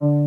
Welcome 0.00 0.22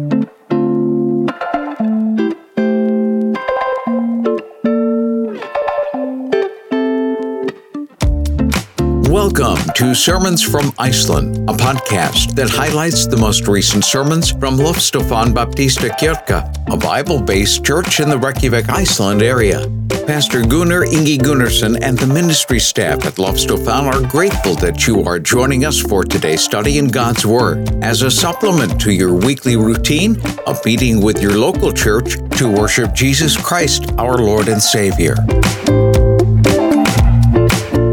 to 9.76 9.96
Sermons 9.96 10.44
from 10.44 10.73
Iceland, 10.78 11.38
a 11.49 11.54
podcast 11.54 12.36
that 12.36 12.49
highlights 12.49 13.07
the 13.07 13.15
most 13.15 13.47
recent 13.47 13.86
sermons 13.86 14.31
from 14.31 14.57
Lofstofan 14.57 15.34
Baptista 15.34 15.88
Kirka, 15.88 16.54
a 16.70 16.76
Bible 16.76 17.22
based 17.22 17.64
church 17.64 18.02
in 18.02 18.10
the 18.10 18.18
Reykjavik, 18.18 18.68
Iceland 18.68 19.22
area. 19.22 19.66
Pastor 20.05 20.41
Gunnar 20.41 20.86
Ingi 20.86 21.18
Gunnarsson 21.18 21.79
and 21.81 21.97
the 21.97 22.07
ministry 22.07 22.59
staff 22.59 23.05
at 23.05 23.15
Lofstofan 23.15 23.83
are 23.83 24.01
grateful 24.07 24.55
that 24.55 24.88
you 24.88 25.04
are 25.04 25.20
joining 25.20 25.65
us 25.65 25.79
for 25.79 26.04
today's 26.04 26.41
study 26.43 26.77
in 26.77 26.88
God's 26.88 27.25
Word 27.25 27.70
as 27.83 28.01
a 28.01 28.11
supplement 28.11 28.79
to 28.82 28.91
your 28.91 29.14
weekly 29.14 29.55
routine 29.55 30.21
of 30.47 30.64
meeting 30.65 31.01
with 31.01 31.21
your 31.21 31.37
local 31.37 31.71
church 31.71 32.15
to 32.37 32.51
worship 32.51 32.93
Jesus 32.93 33.37
Christ, 33.37 33.91
our 33.97 34.17
Lord 34.17 34.47
and 34.47 34.61
Savior 34.61 35.15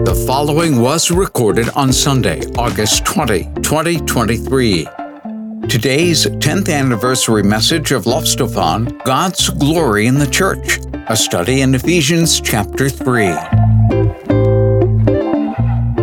The 0.04 0.24
following 0.27 0.80
was 0.80 1.10
recorded 1.10 1.68
on 1.70 1.92
Sunday, 1.92 2.40
August 2.56 3.04
20, 3.04 3.44
2023. 3.62 5.07
Today's 5.68 6.24
10th 6.24 6.72
anniversary 6.72 7.42
message 7.42 7.92
of 7.92 8.04
Lofstofan, 8.04 9.04
God's 9.04 9.50
Glory 9.50 10.06
in 10.06 10.14
the 10.18 10.27
Church, 10.27 10.78
a 11.08 11.16
study 11.16 11.60
in 11.60 11.74
Ephesians 11.74 12.41
chapter 12.41 12.88
3. 12.88 13.28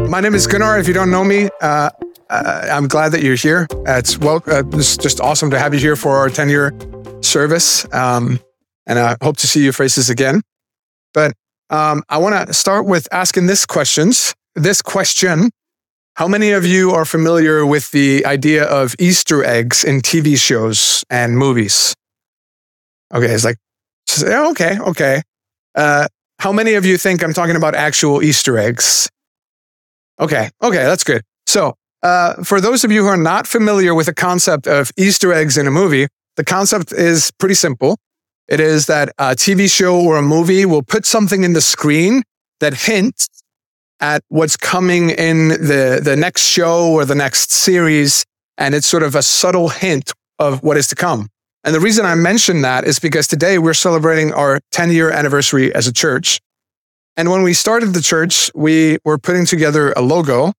My 0.08 0.22
name 0.22 0.36
is 0.36 0.46
Gunnar. 0.46 0.78
If 0.78 0.88
you 0.88 0.94
don't 0.94 1.10
know 1.10 1.24
me, 1.24 1.50
uh, 1.62 1.90
uh, 2.30 2.68
I'm 2.72 2.88
glad 2.88 3.12
that 3.14 3.24
you're 3.24 3.36
here. 3.36 3.66
It's 3.88 4.20
well, 4.20 4.44
uh, 4.46 4.62
it's 4.74 4.98
just 4.98 5.20
awesome 5.20 5.50
to 5.50 5.58
have 5.58 5.74
you 5.74 5.80
here 5.80 5.96
for 5.96 6.16
our 6.16 6.30
10 6.30 6.48
year 6.48 6.72
service. 7.22 7.92
Um, 7.92 8.40
and 8.86 9.00
I 9.00 9.18
hope 9.24 9.38
to 9.38 9.48
see 9.48 9.64
your 9.64 9.74
faces 9.74 10.12
again. 10.12 10.44
But 11.12 11.34
um, 11.72 12.04
I 12.08 12.20
want 12.20 12.48
to 12.48 12.54
start 12.54 12.86
with 12.86 13.08
asking 13.12 13.48
this 13.48 13.66
questions. 13.66 14.36
This 14.54 14.84
question: 14.84 15.50
How 16.16 16.30
many 16.30 16.52
of 16.52 16.66
you 16.66 16.92
are 16.92 17.04
familiar 17.04 17.66
with 17.66 17.92
the 17.92 18.26
idea 18.26 18.64
of 18.64 18.96
Easter 19.00 19.44
eggs 19.44 19.84
in 19.84 20.00
TV 20.00 20.38
shows 20.40 21.04
and 21.10 21.38
movies? 21.38 21.94
Okay, 23.14 23.26
it's 23.26 23.44
like, 23.44 23.58
okay, 24.24 24.80
okay. 24.80 25.22
Uh, 25.76 26.08
how 26.40 26.54
many 26.54 26.76
of 26.76 26.86
you 26.86 26.98
think 26.98 27.22
I'm 27.22 27.34
talking 27.34 27.58
about 27.58 27.76
actual 27.76 28.24
Easter 28.24 28.58
eggs? 28.58 29.10
Okay, 30.18 30.50
okay, 30.64 30.84
that's 30.84 31.04
good. 31.04 31.22
So, 31.48 31.74
uh, 32.02 32.36
for 32.46 32.62
those 32.62 32.86
of 32.86 32.94
you 32.94 33.02
who 33.02 33.10
are 33.10 33.18
not 33.18 33.46
familiar 33.46 33.94
with 33.94 34.06
the 34.06 34.14
concept 34.14 34.68
of 34.68 34.92
Easter 34.96 35.34
eggs 35.34 35.58
in 35.58 35.68
a 35.68 35.72
movie, 35.72 36.08
the 36.38 36.46
concept 36.46 36.94
is 36.94 37.30
pretty 37.40 37.56
simple. 37.56 37.98
It 38.48 38.62
is 38.62 38.86
that 38.86 39.10
a 39.18 39.36
TV 39.36 39.70
show 39.70 40.00
or 40.00 40.16
a 40.16 40.22
movie 40.22 40.66
will 40.66 40.84
put 40.84 41.06
something 41.06 41.44
in 41.44 41.52
the 41.52 41.62
screen 41.62 42.24
that 42.62 42.74
hints 42.74 43.28
at 44.00 44.24
what's 44.28 44.58
coming 44.58 45.10
in 45.10 45.50
the, 45.50 46.00
the 46.04 46.16
next 46.16 46.44
show 46.44 46.92
or 46.92 47.06
the 47.06 47.16
next 47.16 47.52
series. 47.52 48.26
And 48.58 48.76
it's 48.76 48.88
sort 48.88 49.04
of 49.04 49.16
a 49.16 49.22
subtle 49.22 49.70
hint 49.70 50.12
of 50.40 50.64
what 50.64 50.78
is 50.78 50.88
to 50.88 50.96
come. 50.96 51.30
And 51.64 51.74
the 51.74 51.80
reason 51.80 52.06
I 52.06 52.16
mention 52.16 52.62
that 52.62 52.84
is 52.84 53.00
because 53.00 53.28
today 53.28 53.58
we're 53.58 53.74
celebrating 53.74 54.34
our 54.34 54.60
10 54.72 54.92
year 54.92 55.10
anniversary 55.10 55.74
as 55.74 55.88
a 55.88 55.94
church. 55.94 56.40
And 57.18 57.32
when 57.32 57.44
we 57.44 57.54
started 57.54 57.94
the 57.94 58.02
church, 58.02 58.52
we 58.54 58.98
were 59.06 59.18
putting 59.18 59.46
together 59.46 59.92
a 59.94 60.02
logo. 60.02 60.54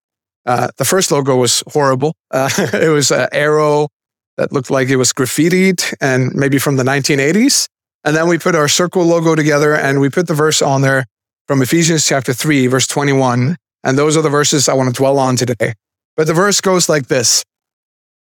Uh, 0.46 0.68
the 0.78 0.84
first 0.84 1.12
logo 1.12 1.36
was 1.36 1.62
horrible. 1.68 2.14
Uh, 2.30 2.48
it 2.72 2.90
was 2.90 3.10
an 3.10 3.28
arrow 3.32 3.88
that 4.36 4.52
looked 4.52 4.70
like 4.70 4.88
it 4.88 4.96
was 4.96 5.12
graffitied 5.12 5.94
and 6.00 6.34
maybe 6.34 6.58
from 6.58 6.76
the 6.76 6.82
1980s. 6.82 7.68
And 8.04 8.16
then 8.16 8.28
we 8.28 8.38
put 8.38 8.54
our 8.54 8.68
circle 8.68 9.04
logo 9.04 9.34
together 9.34 9.74
and 9.74 10.00
we 10.00 10.08
put 10.08 10.26
the 10.26 10.34
verse 10.34 10.62
on 10.62 10.82
there 10.82 11.06
from 11.46 11.62
Ephesians 11.62 12.06
chapter 12.06 12.32
3, 12.32 12.66
verse 12.66 12.86
21. 12.86 13.56
And 13.84 13.98
those 13.98 14.16
are 14.16 14.22
the 14.22 14.30
verses 14.30 14.68
I 14.68 14.74
want 14.74 14.94
to 14.94 14.98
dwell 14.98 15.18
on 15.18 15.36
today. 15.36 15.74
But 16.16 16.26
the 16.26 16.34
verse 16.34 16.60
goes 16.60 16.88
like 16.88 17.06
this. 17.06 17.44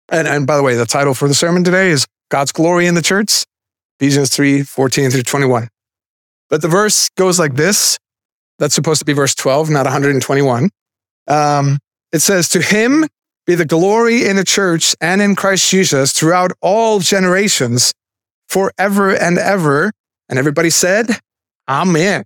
And, 0.09 0.27
and 0.27 0.47
by 0.47 0.56
the 0.56 0.62
way, 0.62 0.75
the 0.75 0.87
title 0.87 1.15
for 1.15 1.28
the 1.28 1.34
sermon 1.34 1.65
today 1.65 1.91
is 1.91 2.06
God's 2.31 2.53
Glory 2.53 2.87
in 2.87 2.95
the 2.95 3.03
Church, 3.03 3.45
Ephesians 4.00 4.34
3, 4.34 4.62
14 4.62 5.11
through 5.11 5.22
21. 5.22 5.69
But 6.49 6.62
the 6.62 6.69
verse 6.69 7.09
goes 7.16 7.39
like 7.39 7.55
this. 7.55 7.99
That's 8.59 8.75
supposed 8.75 9.00
to 9.00 9.05
be 9.05 9.12
verse 9.12 9.34
12, 9.34 9.71
not 9.71 9.84
121. 9.84 10.71
Um, 11.28 11.78
it 12.12 12.21
says, 12.21 12.49
To 12.49 12.62
him 12.62 13.06
be 13.47 13.55
the 13.55 13.65
glory 13.65 14.25
in 14.27 14.37
the 14.37 14.45
church 14.45 14.95
and 15.00 15.21
in 15.21 15.37
Christ 15.37 15.71
Jesus 15.71 16.12
throughout 16.12 16.53
all 16.61 17.00
generations 17.00 17.93
forever 18.49 19.15
and 19.15 19.39
ever. 19.39 19.93
And 20.28 20.39
everybody 20.39 20.71
said, 20.71 21.21
Amen. 21.69 22.25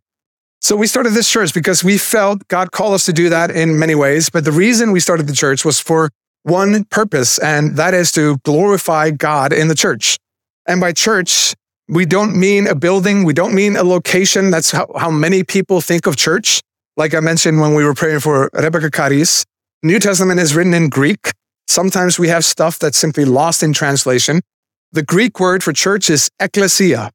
So 0.60 0.76
we 0.76 0.86
started 0.86 1.10
this 1.10 1.30
church 1.30 1.54
because 1.54 1.82
we 1.82 1.96
felt 1.96 2.46
God 2.48 2.70
called 2.70 2.94
us 2.94 3.06
to 3.06 3.12
do 3.12 3.30
that 3.30 3.50
in 3.50 3.78
many 3.78 3.94
ways. 3.94 4.28
But 4.28 4.44
the 4.44 4.52
reason 4.52 4.92
we 4.92 5.00
started 5.00 5.26
the 5.26 5.32
church 5.32 5.64
was 5.64 5.80
for 5.80 6.10
one 6.42 6.84
purpose, 6.84 7.38
and 7.38 7.76
that 7.76 7.94
is 7.94 8.12
to 8.12 8.36
glorify 8.38 9.10
God 9.10 9.52
in 9.52 9.68
the 9.68 9.74
church. 9.74 10.18
And 10.66 10.80
by 10.80 10.92
church, 10.92 11.54
we 11.88 12.04
don't 12.06 12.38
mean 12.38 12.66
a 12.66 12.74
building. 12.74 13.24
We 13.24 13.32
don't 13.32 13.54
mean 13.54 13.74
a 13.76 13.82
location. 13.82 14.50
That's 14.50 14.70
how, 14.70 14.86
how 14.96 15.10
many 15.10 15.42
people 15.44 15.80
think 15.80 16.06
of 16.06 16.16
church. 16.16 16.60
Like 16.96 17.14
I 17.14 17.20
mentioned 17.20 17.60
when 17.60 17.74
we 17.74 17.84
were 17.84 17.94
praying 17.94 18.20
for 18.20 18.50
Rebecca 18.52 18.90
Caris, 18.90 19.44
New 19.82 19.98
Testament 19.98 20.40
is 20.40 20.54
written 20.54 20.74
in 20.74 20.88
Greek. 20.88 21.32
Sometimes 21.68 22.18
we 22.18 22.28
have 22.28 22.44
stuff 22.44 22.78
that's 22.78 22.98
simply 22.98 23.24
lost 23.24 23.62
in 23.62 23.72
translation. 23.72 24.40
The 24.92 25.02
Greek 25.02 25.40
word 25.40 25.62
for 25.62 25.72
church 25.72 26.10
is 26.10 26.30
ecclesia, 26.38 27.10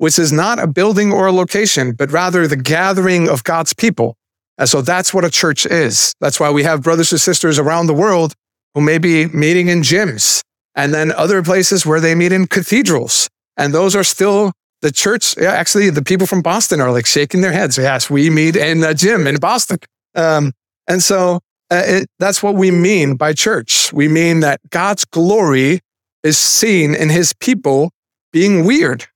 which 0.00 0.18
is 0.18 0.32
not 0.32 0.58
a 0.58 0.66
building 0.66 1.12
or 1.12 1.26
a 1.26 1.32
location, 1.32 1.92
but 1.92 2.10
rather 2.10 2.48
the 2.48 2.56
gathering 2.56 3.28
of 3.28 3.44
God's 3.44 3.74
people. 3.74 4.16
And 4.56 4.66
so 4.66 4.80
that's 4.80 5.12
what 5.12 5.26
a 5.26 5.30
church 5.30 5.66
is. 5.66 6.14
That's 6.22 6.40
why 6.40 6.50
we 6.50 6.62
have 6.62 6.82
brothers 6.82 7.12
and 7.12 7.20
sisters 7.20 7.58
around 7.58 7.86
the 7.86 7.92
world 7.92 8.32
who 8.74 8.80
may 8.80 8.96
be 8.96 9.26
meeting 9.26 9.68
in 9.68 9.82
gyms 9.82 10.42
and 10.74 10.94
then 10.94 11.12
other 11.12 11.42
places 11.42 11.84
where 11.84 12.00
they 12.00 12.14
meet 12.14 12.32
in 12.32 12.46
cathedrals. 12.46 13.28
And 13.58 13.74
those 13.74 13.94
are 13.94 14.02
still 14.02 14.52
the 14.80 14.90
church. 14.90 15.36
Yeah, 15.36 15.52
actually, 15.52 15.90
the 15.90 16.02
people 16.02 16.26
from 16.26 16.40
Boston 16.40 16.80
are 16.80 16.90
like 16.90 17.04
shaking 17.04 17.42
their 17.42 17.52
heads. 17.52 17.76
Yes, 17.76 18.08
we 18.08 18.30
meet 18.30 18.56
in 18.56 18.82
a 18.82 18.94
gym 18.94 19.26
in 19.26 19.36
Boston. 19.36 19.80
Um, 20.14 20.52
and 20.88 21.02
so 21.02 21.40
uh, 21.70 21.82
it, 21.84 22.08
that's 22.18 22.42
what 22.42 22.54
we 22.54 22.70
mean 22.70 23.16
by 23.16 23.34
church. 23.34 23.92
We 23.92 24.08
mean 24.08 24.40
that 24.40 24.60
God's 24.70 25.04
glory 25.04 25.80
is 26.22 26.38
seen 26.38 26.94
in 26.94 27.10
his 27.10 27.34
people 27.34 27.90
being 28.32 28.64
weird 28.64 29.06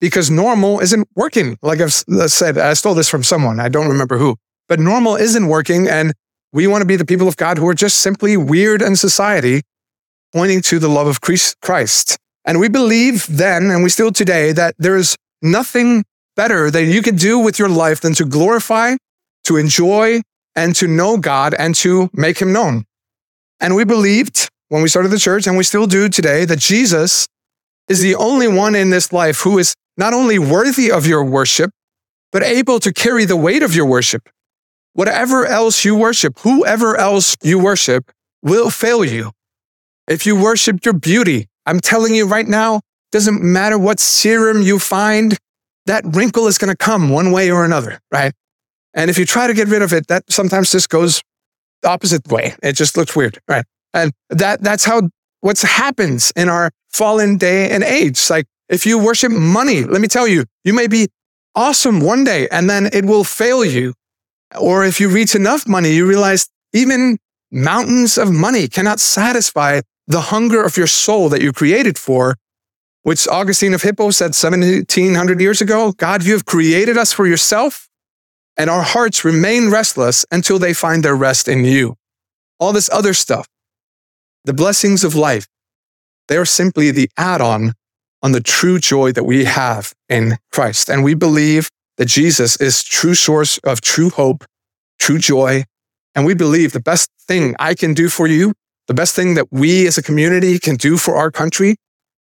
because 0.00 0.30
normal 0.30 0.80
isn't 0.80 1.08
working. 1.14 1.58
Like 1.62 1.80
I've 1.80 2.04
uh, 2.10 2.28
said, 2.28 2.58
I 2.58 2.74
stole 2.74 2.94
this 2.94 3.08
from 3.08 3.22
someone. 3.22 3.60
I 3.60 3.68
don't 3.68 3.88
remember 3.88 4.18
who, 4.18 4.36
but 4.68 4.80
normal 4.80 5.16
isn't 5.16 5.46
working. 5.46 5.88
And 5.88 6.12
we 6.52 6.66
want 6.66 6.82
to 6.82 6.86
be 6.86 6.96
the 6.96 7.04
people 7.04 7.28
of 7.28 7.36
God 7.36 7.58
who 7.58 7.68
are 7.68 7.74
just 7.74 7.98
simply 7.98 8.36
weird 8.36 8.82
in 8.82 8.96
society, 8.96 9.62
pointing 10.32 10.62
to 10.62 10.78
the 10.78 10.88
love 10.88 11.06
of 11.06 11.20
Christ. 11.20 12.18
And 12.44 12.60
we 12.60 12.68
believe 12.68 13.26
then, 13.28 13.70
and 13.70 13.82
we 13.82 13.90
still 13.90 14.12
today, 14.12 14.52
that 14.52 14.74
there 14.78 14.96
is 14.96 15.16
nothing 15.42 16.04
better 16.36 16.70
that 16.70 16.84
you 16.84 17.02
can 17.02 17.16
do 17.16 17.38
with 17.38 17.58
your 17.58 17.68
life 17.68 18.00
than 18.00 18.14
to 18.14 18.24
glorify, 18.24 18.96
to 19.44 19.56
enjoy, 19.56 20.22
and 20.54 20.74
to 20.76 20.86
know 20.86 21.18
God 21.18 21.54
and 21.54 21.74
to 21.76 22.10
make 22.12 22.38
him 22.38 22.52
known. 22.52 22.84
And 23.60 23.74
we 23.74 23.84
believed 23.84 24.48
when 24.68 24.82
we 24.82 24.88
started 24.88 25.08
the 25.08 25.18
church, 25.18 25.46
and 25.46 25.56
we 25.56 25.64
still 25.64 25.86
do 25.86 26.08
today, 26.08 26.44
that 26.44 26.58
Jesus 26.58 27.26
is 27.88 28.00
the 28.00 28.14
only 28.14 28.46
one 28.46 28.74
in 28.74 28.90
this 28.90 29.12
life 29.12 29.40
who 29.40 29.58
is 29.58 29.74
not 29.98 30.14
only 30.14 30.38
worthy 30.38 30.90
of 30.90 31.06
your 31.06 31.24
worship, 31.24 31.70
but 32.32 32.42
able 32.42 32.80
to 32.80 32.92
carry 32.92 33.24
the 33.24 33.36
weight 33.36 33.62
of 33.62 33.74
your 33.74 33.84
worship. 33.84 34.28
Whatever 34.94 35.44
else 35.44 35.84
you 35.84 35.94
worship, 35.94 36.38
whoever 36.40 36.96
else 36.96 37.36
you 37.42 37.58
worship 37.58 38.10
will 38.42 38.70
fail 38.70 39.04
you. 39.04 39.32
If 40.06 40.24
you 40.24 40.40
worship 40.40 40.84
your 40.84 40.94
beauty, 40.94 41.48
I'm 41.66 41.80
telling 41.80 42.14
you 42.14 42.26
right 42.26 42.46
now, 42.46 42.80
doesn't 43.12 43.42
matter 43.42 43.78
what 43.78 44.00
serum 44.00 44.62
you 44.62 44.78
find, 44.78 45.36
that 45.86 46.04
wrinkle 46.06 46.46
is 46.46 46.58
going 46.58 46.70
to 46.70 46.76
come 46.76 47.10
one 47.10 47.32
way 47.32 47.50
or 47.50 47.64
another, 47.64 48.00
right? 48.12 48.32
And 48.94 49.10
if 49.10 49.18
you 49.18 49.24
try 49.24 49.46
to 49.46 49.54
get 49.54 49.68
rid 49.68 49.82
of 49.82 49.92
it, 49.92 50.06
that 50.06 50.24
sometimes 50.30 50.72
just 50.72 50.88
goes 50.88 51.22
the 51.82 51.88
opposite 51.88 52.26
way. 52.28 52.54
It 52.62 52.74
just 52.74 52.96
looks 52.96 53.16
weird, 53.16 53.38
right? 53.48 53.64
And 53.92 54.12
that, 54.30 54.62
that's 54.62 54.84
how 54.84 55.08
what 55.40 55.58
happens 55.60 56.32
in 56.36 56.48
our 56.48 56.70
fallen 56.90 57.36
day 57.36 57.70
and 57.70 57.82
age. 57.82 58.28
Like 58.28 58.46
if 58.68 58.86
you 58.86 58.98
worship 58.98 59.32
money, 59.32 59.84
let 59.84 60.00
me 60.00 60.08
tell 60.08 60.28
you, 60.28 60.44
you 60.64 60.74
may 60.74 60.86
be 60.86 61.08
awesome 61.54 62.00
one 62.00 62.24
day 62.24 62.48
and 62.50 62.68
then 62.68 62.88
it 62.92 63.04
will 63.04 63.24
fail 63.24 63.64
you. 63.64 63.94
Or 64.60 64.84
if 64.84 65.00
you 65.00 65.08
reach 65.08 65.34
enough 65.34 65.66
money, 65.68 65.92
you 65.92 66.06
realize 66.06 66.48
even 66.72 67.18
mountains 67.50 68.18
of 68.18 68.30
money 68.32 68.68
cannot 68.68 69.00
satisfy 69.00 69.80
the 70.06 70.22
hunger 70.22 70.62
of 70.64 70.76
your 70.76 70.86
soul 70.86 71.28
that 71.30 71.42
you 71.42 71.52
created 71.52 71.98
for, 71.98 72.36
which 73.02 73.28
Augustine 73.28 73.74
of 73.74 73.82
Hippo 73.82 74.10
said 74.10 74.34
1700 74.34 75.40
years 75.40 75.60
ago 75.60 75.92
God, 75.92 76.24
you 76.24 76.32
have 76.32 76.44
created 76.44 76.96
us 76.96 77.12
for 77.12 77.26
yourself, 77.26 77.88
and 78.56 78.70
our 78.70 78.82
hearts 78.82 79.24
remain 79.24 79.70
restless 79.70 80.24
until 80.30 80.58
they 80.58 80.74
find 80.74 81.02
their 81.04 81.16
rest 81.16 81.48
in 81.48 81.64
you. 81.64 81.96
All 82.60 82.72
this 82.72 82.90
other 82.92 83.14
stuff, 83.14 83.46
the 84.44 84.54
blessings 84.54 85.04
of 85.04 85.14
life, 85.14 85.46
They're 86.28 86.44
simply 86.44 86.90
the 86.90 87.10
add 87.16 87.40
on 87.40 87.74
on 88.22 88.32
the 88.32 88.40
true 88.40 88.78
joy 88.78 89.12
that 89.12 89.24
we 89.24 89.44
have 89.44 89.94
in 90.08 90.38
Christ. 90.52 90.88
And 90.88 91.04
we 91.04 91.14
believe 91.14 91.68
that 91.96 92.06
Jesus 92.06 92.56
is 92.60 92.82
true 92.82 93.14
source 93.14 93.58
of 93.58 93.80
true 93.80 94.10
hope, 94.10 94.44
true 94.98 95.18
joy. 95.18 95.64
And 96.14 96.24
we 96.24 96.34
believe 96.34 96.72
the 96.72 96.80
best 96.80 97.10
thing 97.20 97.54
I 97.58 97.74
can 97.74 97.94
do 97.94 98.08
for 98.08 98.26
you, 98.26 98.54
the 98.86 98.94
best 98.94 99.14
thing 99.14 99.34
that 99.34 99.52
we 99.52 99.86
as 99.86 99.98
a 99.98 100.02
community 100.02 100.58
can 100.58 100.76
do 100.76 100.96
for 100.96 101.16
our 101.16 101.30
country 101.30 101.76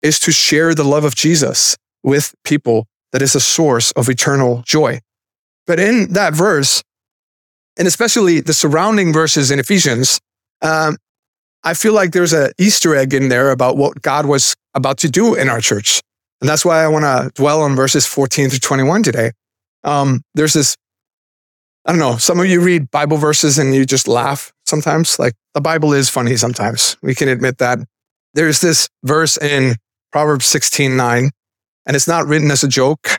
is 0.03 0.19
to 0.21 0.33
share 0.33 0.75
the 0.75 0.85
love 0.85 1.05
of 1.05 1.15
Jesus 1.15 1.77
with 2.03 2.35
people 2.45 2.87
that 3.13 3.23
is 3.23 3.35
a 3.35 3.41
source 3.41 3.93
of 3.93 4.09
eternal 4.09 4.63
joy. 4.65 5.01
But 5.67 5.81
in 5.81 6.13
that 6.13 6.35
verse, 6.35 6.83
and 7.79 7.87
especially 7.87 8.41
the 8.41 8.55
surrounding 8.55 9.13
verses 9.13 9.51
in 9.51 9.59
Ephesians, 9.59 10.21
um, 10.63 10.97
I 11.63 11.75
feel 11.75 11.93
like 11.93 12.13
there's 12.13 12.33
an 12.33 12.53
Easter 12.59 12.95
egg 12.97 13.13
in 13.13 13.29
there 13.29 13.51
about 13.51 13.77
what 13.77 14.01
God 14.03 14.27
was 14.27 14.55
about 14.75 14.99
to 14.99 15.11
do 15.11 15.35
in 15.35 15.49
our 15.49 15.61
church. 15.61 16.01
And 16.41 16.49
that's 16.49 16.65
why 16.65 16.83
I 16.83 16.89
want 16.89 17.05
to 17.05 17.31
dwell 17.35 17.63
on 17.63 17.77
verses 17.77 18.07
14 18.07 18.49
through 18.49 18.59
21 18.61 19.03
today. 19.03 19.33
Um, 19.85 20.23
there's 20.35 20.55
this, 20.55 20.75
I 21.85 21.93
don't 21.93 21.99
know, 21.99 22.17
some 22.17 22.41
of 22.41 22.47
you 22.47 22.61
read 22.61 22.91
Bible 22.91 23.19
verses 23.19 23.59
and 23.59 23.75
you 23.75 23.85
just 23.85 24.09
laugh 24.09 24.53
sometimes. 24.65 25.19
Like 25.19 25.35
the 25.55 25.61
Bible 25.61 25.93
is 25.93 26.09
funny 26.09 26.37
sometimes. 26.37 26.97
We 27.03 27.15
can 27.15 27.29
admit 27.29 27.59
that. 27.59 27.81
There's 28.33 28.61
this 28.61 28.89
verse 29.03 29.37
in 29.37 29.75
Proverbs 30.13 30.47
16 30.47 30.97
9, 30.97 31.31
and 31.87 31.97
it's 31.97 32.09
not 32.09 32.27
written 32.27 32.51
as 32.51 32.63
a 32.63 32.69
joke, 32.69 33.19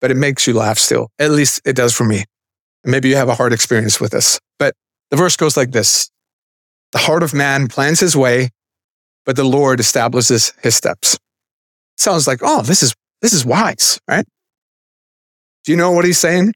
but 0.00 0.10
it 0.10 0.16
makes 0.16 0.46
you 0.46 0.54
laugh 0.54 0.78
still. 0.78 1.10
At 1.18 1.32
least 1.32 1.60
it 1.64 1.74
does 1.74 1.92
for 1.92 2.04
me. 2.04 2.24
And 2.84 2.90
maybe 2.92 3.08
you 3.08 3.16
have 3.16 3.28
a 3.28 3.34
hard 3.34 3.52
experience 3.52 4.00
with 4.00 4.12
this. 4.12 4.38
But 4.58 4.74
the 5.10 5.16
verse 5.16 5.36
goes 5.36 5.56
like 5.56 5.72
this 5.72 6.08
The 6.94 7.00
heart 7.00 7.24
of 7.24 7.34
man 7.34 7.66
plans 7.66 8.00
his 8.00 8.16
way, 8.16 8.50
but 9.26 9.34
the 9.34 9.44
Lord 9.44 9.80
establishes 9.80 10.54
his 10.62 10.76
steps. 10.76 11.18
Sounds 11.98 12.26
like, 12.26 12.38
oh, 12.40 12.62
this 12.62 12.82
is 12.82 12.94
this 13.20 13.32
is 13.32 13.44
wise, 13.44 13.98
right? 14.08 14.24
Do 15.64 15.72
you 15.72 15.76
know 15.76 15.90
what 15.90 16.04
he's 16.04 16.18
saying? 16.18 16.52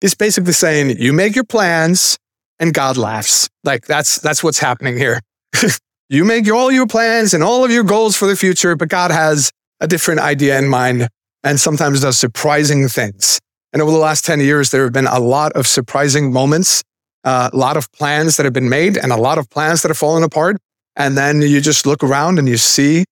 He's 0.00 0.14
basically 0.14 0.52
saying, 0.52 0.96
you 0.98 1.12
make 1.12 1.34
your 1.34 1.44
plans 1.44 2.18
and 2.60 2.72
God 2.72 2.96
laughs. 2.96 3.48
Like 3.64 3.84
that's 3.86 4.20
that's 4.20 4.44
what's 4.44 4.60
happening 4.60 4.96
here. 4.96 5.20
you 6.08 6.24
make 6.24 6.48
all 6.48 6.70
your 6.70 6.86
plans 6.86 7.34
and 7.34 7.42
all 7.42 7.64
of 7.64 7.72
your 7.72 7.84
goals 7.84 8.16
for 8.16 8.26
the 8.26 8.36
future, 8.36 8.76
but 8.76 8.88
God 8.88 9.10
has 9.10 9.50
a 9.80 9.88
different 9.88 10.20
idea 10.20 10.56
in 10.56 10.68
mind 10.68 11.08
and 11.42 11.58
sometimes 11.58 12.00
does 12.00 12.16
surprising 12.16 12.86
things. 12.86 13.40
And 13.72 13.82
over 13.82 13.90
the 13.90 13.98
last 13.98 14.24
10 14.24 14.38
years, 14.40 14.70
there 14.70 14.84
have 14.84 14.92
been 14.92 15.08
a 15.08 15.18
lot 15.18 15.52
of 15.54 15.66
surprising 15.66 16.32
moments, 16.32 16.84
a 17.24 17.50
lot 17.52 17.76
of 17.76 17.90
plans 17.92 18.36
that 18.36 18.44
have 18.44 18.52
been 18.52 18.68
made 18.68 18.96
and 18.96 19.12
a 19.12 19.16
lot 19.16 19.38
of 19.38 19.48
plans 19.50 19.82
that 19.82 19.88
have 19.88 19.98
fallen 19.98 20.22
apart. 20.22 20.56
And 20.96 21.16
then 21.16 21.40
you 21.42 21.60
just 21.60 21.86
look 21.86 22.02
around 22.02 22.38
and 22.38 22.48
you 22.48 22.56
see 22.56 23.04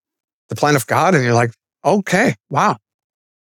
the 0.48 0.56
plan 0.56 0.76
of 0.76 0.86
God 0.86 1.14
and 1.14 1.24
you're 1.24 1.34
like, 1.34 1.52
okay, 1.84 2.34
wow. 2.50 2.76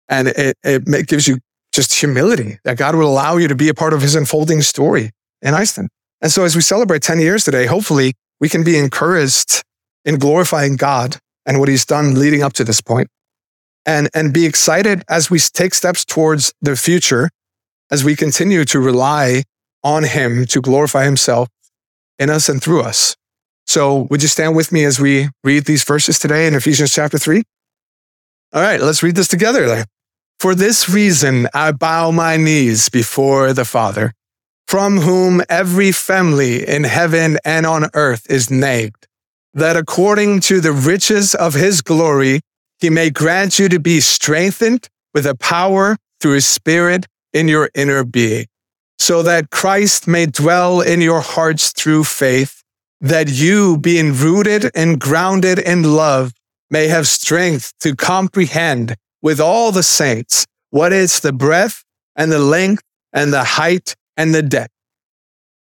And 0.09 0.29
it, 0.29 0.57
it 0.63 1.07
gives 1.07 1.29
you 1.29 1.39
just 1.73 1.95
humility 1.95 2.59
that 2.65 2.77
God 2.77 2.95
will 2.95 3.09
allow 3.09 3.37
you 3.37 3.49
to 3.49 3.55
be 3.55 3.69
a 3.69 3.75
part 3.75 3.93
of 3.93 4.03
his 4.03 4.15
unfolding 4.15 4.63
story 4.63 5.11
in 5.43 5.55
Iceland. 5.55 5.91
And 6.21 6.33
so 6.33 6.45
as 6.45 6.57
we 6.57 6.63
celebrate 6.63 7.03
10 7.03 7.21
years 7.21 7.45
today, 7.45 7.67
hopefully 7.67 8.15
we 8.41 8.49
can 8.49 8.65
be 8.65 8.79
encouraged 8.79 9.63
in 10.05 10.19
glorifying 10.19 10.77
God 10.77 11.17
and 11.47 11.61
what 11.61 11.69
he's 11.69 11.85
done 11.85 12.15
leading 12.15 12.43
up 12.43 12.53
to 12.55 12.65
this 12.65 12.81
point 12.81 13.09
and, 13.87 14.09
and 14.15 14.33
be 14.33 14.47
excited 14.47 15.03
as 15.09 15.31
we 15.31 15.39
take 15.39 15.75
steps 15.75 16.05
towards 16.05 16.53
the 16.63 16.77
future, 16.77 17.31
as 17.91 18.05
we 18.05 18.17
continue 18.17 18.65
to 18.65 18.81
rely 18.81 19.43
on 19.85 20.03
him 20.03 20.47
to 20.47 20.61
glorify 20.61 21.05
himself 21.05 21.49
in 22.19 22.31
us 22.31 22.49
and 22.49 22.61
through 22.61 22.83
us. 22.83 23.15
So 23.67 24.09
would 24.11 24.23
you 24.23 24.29
stand 24.29 24.57
with 24.57 24.73
me 24.73 24.85
as 24.85 24.99
we 24.99 25.29
read 25.45 25.67
these 25.67 25.85
verses 25.85 26.19
today 26.19 26.47
in 26.47 26.55
Ephesians 26.55 26.93
chapter 26.93 27.19
three? 27.19 27.45
All 28.53 28.63
right, 28.63 28.81
let's 28.81 29.03
read 29.03 29.17
this 29.17 29.29
together. 29.29 29.85
For 30.39 30.55
this 30.55 30.89
reason, 30.89 31.49
I 31.55 31.73
bow 31.73 32.11
my 32.11 32.37
knees 32.37 32.89
before 32.89 33.53
the 33.53 33.65
Father, 33.65 34.13
from 34.67 34.99
whom 34.99 35.43
every 35.49 35.93
family 35.93 36.67
in 36.67 36.85
heaven 36.85 37.39
and 37.45 37.67
on 37.67 37.87
earth 37.95 38.27
is 38.31 38.51
named, 38.51 39.07
that 39.55 39.77
according 39.77 40.41
to 40.41 40.61
the 40.61 40.73
riches 40.73 41.35
of 41.35 41.55
his 41.55 41.83
glory, 41.83 42.41
he 42.81 42.91
may 42.91 43.11
grant 43.11 43.59
you 43.59 43.69
to 43.69 43.81
be 43.81 44.01
strengthened 44.01 44.89
with 45.15 45.27
a 45.27 45.35
power 45.35 45.97
through 46.21 46.35
his 46.35 46.47
spirit 46.47 47.07
in 47.33 47.49
your 47.49 47.71
inner 47.75 48.05
being, 48.05 48.47
so 49.05 49.23
that 49.23 49.51
Christ 49.51 50.09
may 50.09 50.25
dwell 50.25 50.81
in 50.81 51.03
your 51.03 51.21
hearts 51.21 51.73
through 51.73 52.05
faith, 52.05 52.63
that 53.03 53.29
you, 53.29 53.77
being 53.77 54.15
rooted 54.15 54.71
and 54.75 54.99
grounded 54.99 55.59
in 55.59 55.83
love, 55.83 56.33
may 56.71 56.89
have 56.89 57.07
strength 57.07 57.75
to 57.81 57.95
comprehend 57.95 58.97
with 59.21 59.41
all 59.41 59.73
the 59.73 59.83
saints 59.83 60.47
what 60.71 60.91
is 60.91 61.21
the 61.21 61.35
breadth 61.35 61.85
and 62.17 62.33
the 62.33 62.39
length 62.39 62.83
and 63.13 63.31
the 63.31 63.45
height 63.45 63.95
and 64.17 64.35
the 64.35 64.41
depth, 64.43 64.73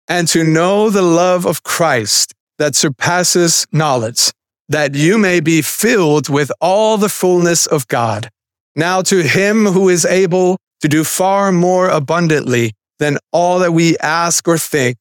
and 0.08 0.26
to 0.26 0.42
know 0.42 0.90
the 0.90 1.08
love 1.22 1.46
of 1.46 1.62
Christ 1.62 2.34
that 2.58 2.74
surpasses 2.74 3.68
knowledge 3.70 4.32
that 4.68 4.96
you 4.96 5.16
may 5.16 5.38
be 5.38 5.62
filled 5.62 6.28
with 6.28 6.50
all 6.60 6.98
the 6.98 7.08
fullness 7.08 7.68
of 7.68 7.86
God. 7.86 8.30
Now 8.74 9.00
to 9.02 9.22
him 9.22 9.66
who 9.66 9.88
is 9.88 10.04
able 10.04 10.58
to 10.80 10.88
do 10.88 11.04
far 11.04 11.52
more 11.52 11.88
abundantly 11.88 12.72
than 12.98 13.18
all 13.32 13.58
that 13.60 13.72
we 13.72 13.96
ask 13.98 14.46
or 14.48 14.58
think, 14.58 14.98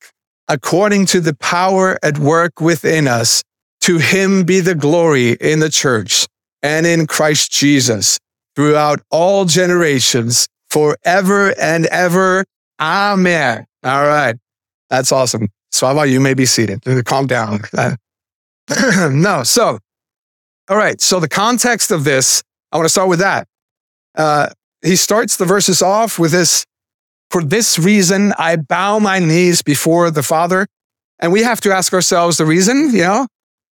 according 0.48 1.06
to 1.08 1.20
the 1.20 1.36
power 1.36 1.98
at 2.04 2.18
work 2.18 2.62
within 2.62 3.08
us, 3.08 3.44
to 3.82 3.98
him 3.98 4.44
be 4.44 4.60
the 4.60 4.76
glory 4.76 5.32
in 5.34 5.60
the 5.60 5.70
church 5.70 6.28
and 6.62 6.86
in 6.86 7.08
Christ 7.08 7.52
Jesus 7.52 8.20
throughout 8.56 9.02
all 9.12 9.46
generations, 9.46 10.48
forever 10.70 11.54
and 11.60 11.86
ever. 11.88 12.44
Amen. 12.80 13.66
All 13.84 14.08
right. 14.08 14.36
That's 14.90 15.12
awesome. 15.12 15.50
Svava, 15.74 16.10
you 16.10 16.20
may 16.20 16.34
be 16.34 16.46
seated. 16.46 16.84
Calm 17.06 17.28
down. 17.28 17.62
no. 19.12 19.44
So, 19.44 19.80
all 20.70 20.78
right. 20.78 21.00
So 21.00 21.20
the 21.20 21.30
context 21.30 21.92
of 21.92 22.04
this, 22.04 22.44
I 22.72 22.78
want 22.78 22.86
to 22.86 22.90
start 22.90 23.10
with 23.10 23.20
that. 23.20 23.48
Uh, 24.16 24.50
he 24.82 24.96
starts 24.96 25.38
the 25.38 25.46
verses 25.46 25.82
off 25.82 26.18
with 26.20 26.32
this, 26.32 26.66
for 27.30 27.44
this 27.44 27.78
reason, 27.78 28.34
I 28.38 28.56
bow 28.56 29.00
my 29.00 29.20
knees 29.20 29.62
before 29.62 30.12
the 30.12 30.24
Father. 30.24 30.68
And 31.20 31.32
we 31.32 31.44
have 31.44 31.62
to 31.62 31.74
ask 31.74 31.94
ourselves 31.94 32.38
the 32.38 32.46
reason, 32.46 32.92
you 32.94 33.02
know, 33.02 33.28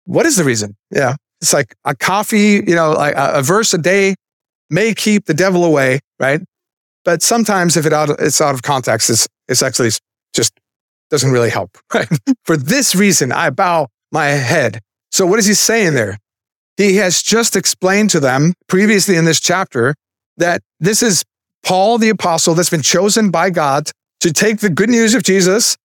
what 0.06 0.26
is 0.26 0.38
the 0.38 0.44
reason? 0.44 0.76
Yeah. 0.92 1.16
It's 1.42 1.54
like 1.54 1.76
a 1.84 1.94
coffee, 1.94 2.64
you 2.66 2.76
know, 2.76 2.92
like 2.92 3.16
a, 3.18 3.42
verse 3.42 3.74
a 3.74 3.78
day 3.78 4.16
may 4.70 4.94
keep 4.94 5.26
the 5.26 5.34
devil 5.34 5.66
away, 5.66 6.00
right? 6.20 6.42
But 7.04 7.22
sometimes 7.22 7.76
if 7.76 7.86
it 7.86 7.92
out, 7.92 8.10
it's 8.20 8.40
out 8.40 8.56
of 8.56 8.62
context, 8.62 9.10
it's, 9.10 9.28
it's 9.50 9.62
actually 9.62 9.90
just 10.34 10.58
doesn't 11.10 11.32
really 11.32 11.50
help, 11.50 11.78
right? 11.94 12.08
For 12.46 12.56
this 12.56 12.96
reason, 12.96 13.32
I 13.32 13.50
bow 13.50 13.88
my 14.12 14.28
head. 14.28 14.80
So 15.12 15.26
what 15.26 15.38
is 15.38 15.46
he 15.46 15.54
saying 15.54 15.96
there? 15.96 16.18
He 16.78 16.96
has 16.96 17.22
just 17.22 17.56
explained 17.56 18.10
to 18.12 18.20
them 18.20 18.54
previously 18.68 19.16
in 19.16 19.26
this 19.26 19.40
chapter 19.40 19.96
that 20.38 20.62
this 20.80 21.04
is 21.04 21.24
Paul 21.64 21.98
the 21.98 22.10
apostle 22.10 22.54
that's 22.54 22.70
been 22.70 22.82
chosen 22.82 23.32
by 23.32 23.50
God 23.50 23.90
to 24.20 24.32
take 24.32 24.60
the 24.60 24.70
good 24.70 24.90
news 24.90 25.16
of 25.16 25.24
Jesus, 25.24 25.78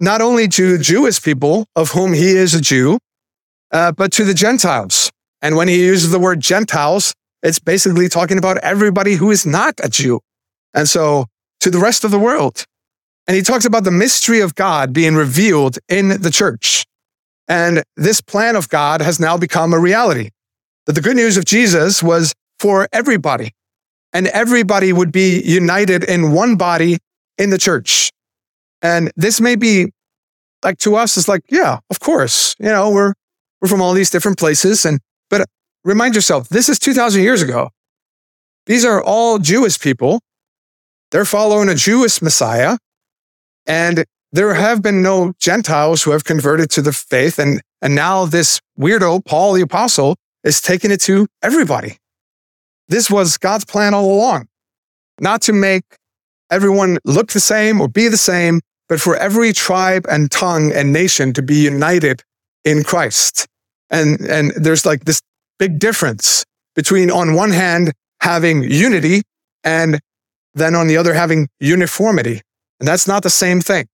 not 0.00 0.20
only 0.20 0.48
to 0.48 0.76
the 0.76 0.82
Jewish 0.82 1.22
people 1.22 1.66
of 1.76 1.90
whom 1.90 2.12
he 2.12 2.30
is 2.30 2.54
a 2.54 2.60
Jew, 2.60 2.98
uh, 3.72 3.92
but 3.92 4.12
to 4.12 4.24
the 4.24 4.34
Gentiles. 4.34 5.10
And 5.40 5.56
when 5.56 5.68
he 5.68 5.84
uses 5.84 6.10
the 6.10 6.18
word 6.18 6.40
Gentiles, 6.40 7.14
it's 7.42 7.58
basically 7.58 8.08
talking 8.08 8.38
about 8.38 8.58
everybody 8.58 9.14
who 9.14 9.30
is 9.30 9.44
not 9.44 9.74
a 9.82 9.88
Jew. 9.88 10.20
And 10.74 10.88
so 10.88 11.26
to 11.60 11.70
the 11.70 11.78
rest 11.78 12.04
of 12.04 12.10
the 12.10 12.18
world. 12.18 12.64
And 13.26 13.36
he 13.36 13.42
talks 13.42 13.64
about 13.64 13.84
the 13.84 13.90
mystery 13.90 14.40
of 14.40 14.54
God 14.54 14.92
being 14.92 15.14
revealed 15.14 15.78
in 15.88 16.20
the 16.20 16.30
church. 16.30 16.84
And 17.48 17.82
this 17.96 18.20
plan 18.20 18.56
of 18.56 18.68
God 18.68 19.00
has 19.00 19.20
now 19.20 19.36
become 19.36 19.72
a 19.72 19.78
reality. 19.78 20.30
That 20.86 20.94
the 20.94 21.00
good 21.00 21.16
news 21.16 21.36
of 21.36 21.44
Jesus 21.44 22.02
was 22.02 22.32
for 22.58 22.88
everybody, 22.92 23.52
and 24.12 24.26
everybody 24.28 24.92
would 24.92 25.12
be 25.12 25.40
united 25.44 26.04
in 26.04 26.32
one 26.32 26.56
body 26.56 26.98
in 27.38 27.50
the 27.50 27.58
church. 27.58 28.10
And 28.82 29.10
this 29.16 29.40
may 29.40 29.56
be 29.56 29.92
like 30.64 30.78
to 30.78 30.96
us, 30.96 31.16
it's 31.16 31.28
like, 31.28 31.42
yeah, 31.48 31.78
of 31.90 32.00
course, 32.00 32.54
you 32.58 32.66
know, 32.66 32.90
we're, 32.90 33.14
we're 33.60 33.68
from 33.68 33.80
all 33.80 33.94
these 33.94 34.10
different 34.10 34.38
places. 34.38 34.84
And, 34.84 35.00
but 35.30 35.46
remind 35.84 36.14
yourself, 36.14 36.48
this 36.48 36.68
is 36.68 36.78
2000 36.78 37.22
years 37.22 37.42
ago. 37.42 37.70
These 38.66 38.84
are 38.84 39.02
all 39.02 39.38
Jewish 39.38 39.80
people. 39.80 40.20
They're 41.10 41.24
following 41.24 41.68
a 41.68 41.74
Jewish 41.74 42.22
Messiah. 42.22 42.78
And 43.66 44.04
there 44.32 44.54
have 44.54 44.82
been 44.82 45.02
no 45.02 45.32
Gentiles 45.38 46.02
who 46.02 46.12
have 46.12 46.24
converted 46.24 46.70
to 46.70 46.82
the 46.82 46.92
faith. 46.92 47.38
And, 47.38 47.60
and 47.80 47.94
now 47.94 48.24
this 48.24 48.60
weirdo, 48.78 49.24
Paul 49.24 49.52
the 49.54 49.62
apostle, 49.62 50.16
is 50.44 50.60
taking 50.60 50.90
it 50.90 51.00
to 51.02 51.26
everybody. 51.42 51.98
This 52.92 53.10
was 53.10 53.38
God's 53.38 53.64
plan 53.64 53.94
all 53.94 54.12
along, 54.14 54.48
not 55.18 55.40
to 55.42 55.54
make 55.54 55.82
everyone 56.50 56.98
look 57.06 57.32
the 57.32 57.40
same 57.40 57.80
or 57.80 57.88
be 57.88 58.08
the 58.08 58.18
same, 58.18 58.60
but 58.86 59.00
for 59.00 59.16
every 59.16 59.54
tribe 59.54 60.04
and 60.10 60.30
tongue 60.30 60.70
and 60.70 60.92
nation 60.92 61.32
to 61.32 61.40
be 61.40 61.54
united 61.54 62.22
in 62.66 62.84
Christ. 62.84 63.46
And, 63.88 64.20
and 64.20 64.50
there's 64.56 64.84
like 64.84 65.06
this 65.06 65.22
big 65.58 65.78
difference 65.78 66.44
between 66.76 67.10
on 67.10 67.32
one 67.32 67.50
hand, 67.50 67.94
having 68.20 68.62
unity 68.62 69.22
and 69.64 69.98
then 70.52 70.74
on 70.74 70.86
the 70.86 70.98
other, 70.98 71.14
having 71.14 71.48
uniformity. 71.60 72.42
And 72.78 72.86
that's 72.86 73.08
not 73.08 73.22
the 73.22 73.30
same 73.30 73.62
thing. 73.62 73.86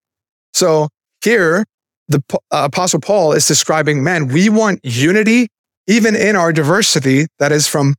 So 0.55 0.89
here, 1.23 1.65
the 2.09 2.21
uh, 2.31 2.39
apostle 2.65 2.99
Paul 3.01 3.33
is 3.33 3.47
describing, 3.47 4.03
man, 4.03 4.27
we 4.27 4.49
want 4.49 4.81
unity 4.83 5.47
even 5.87 6.17
in 6.17 6.35
our 6.35 6.53
diversity 6.53 7.29
that 7.39 7.53
is 7.53 7.69
from 7.69 7.95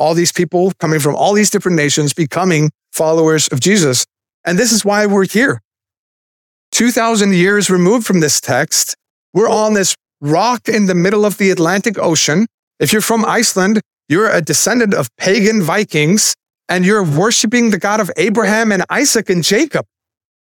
all 0.00 0.14
these 0.14 0.32
people 0.32 0.72
coming 0.80 0.98
from 0.98 1.14
all 1.14 1.34
these 1.34 1.50
different 1.50 1.76
nations 1.76 2.14
becoming 2.14 2.70
followers 2.90 3.46
of 3.48 3.60
Jesus. 3.60 4.06
And 4.44 4.58
this 4.58 4.72
is 4.72 4.84
why 4.84 5.04
we're 5.04 5.26
here. 5.26 5.60
2000 6.72 7.34
years 7.34 7.68
removed 7.68 8.06
from 8.06 8.20
this 8.20 8.40
text, 8.40 8.96
we're 9.34 9.50
on 9.50 9.74
this 9.74 9.94
rock 10.20 10.68
in 10.68 10.86
the 10.86 10.94
middle 10.94 11.26
of 11.26 11.36
the 11.36 11.50
Atlantic 11.50 11.98
Ocean. 11.98 12.46
If 12.78 12.92
you're 12.92 13.02
from 13.02 13.26
Iceland, 13.26 13.82
you're 14.08 14.30
a 14.30 14.40
descendant 14.40 14.94
of 14.94 15.14
pagan 15.16 15.60
Vikings 15.62 16.34
and 16.68 16.86
you're 16.86 17.04
worshiping 17.04 17.70
the 17.70 17.78
God 17.78 18.00
of 18.00 18.10
Abraham 18.16 18.72
and 18.72 18.84
Isaac 18.88 19.28
and 19.28 19.44
Jacob. 19.44 19.84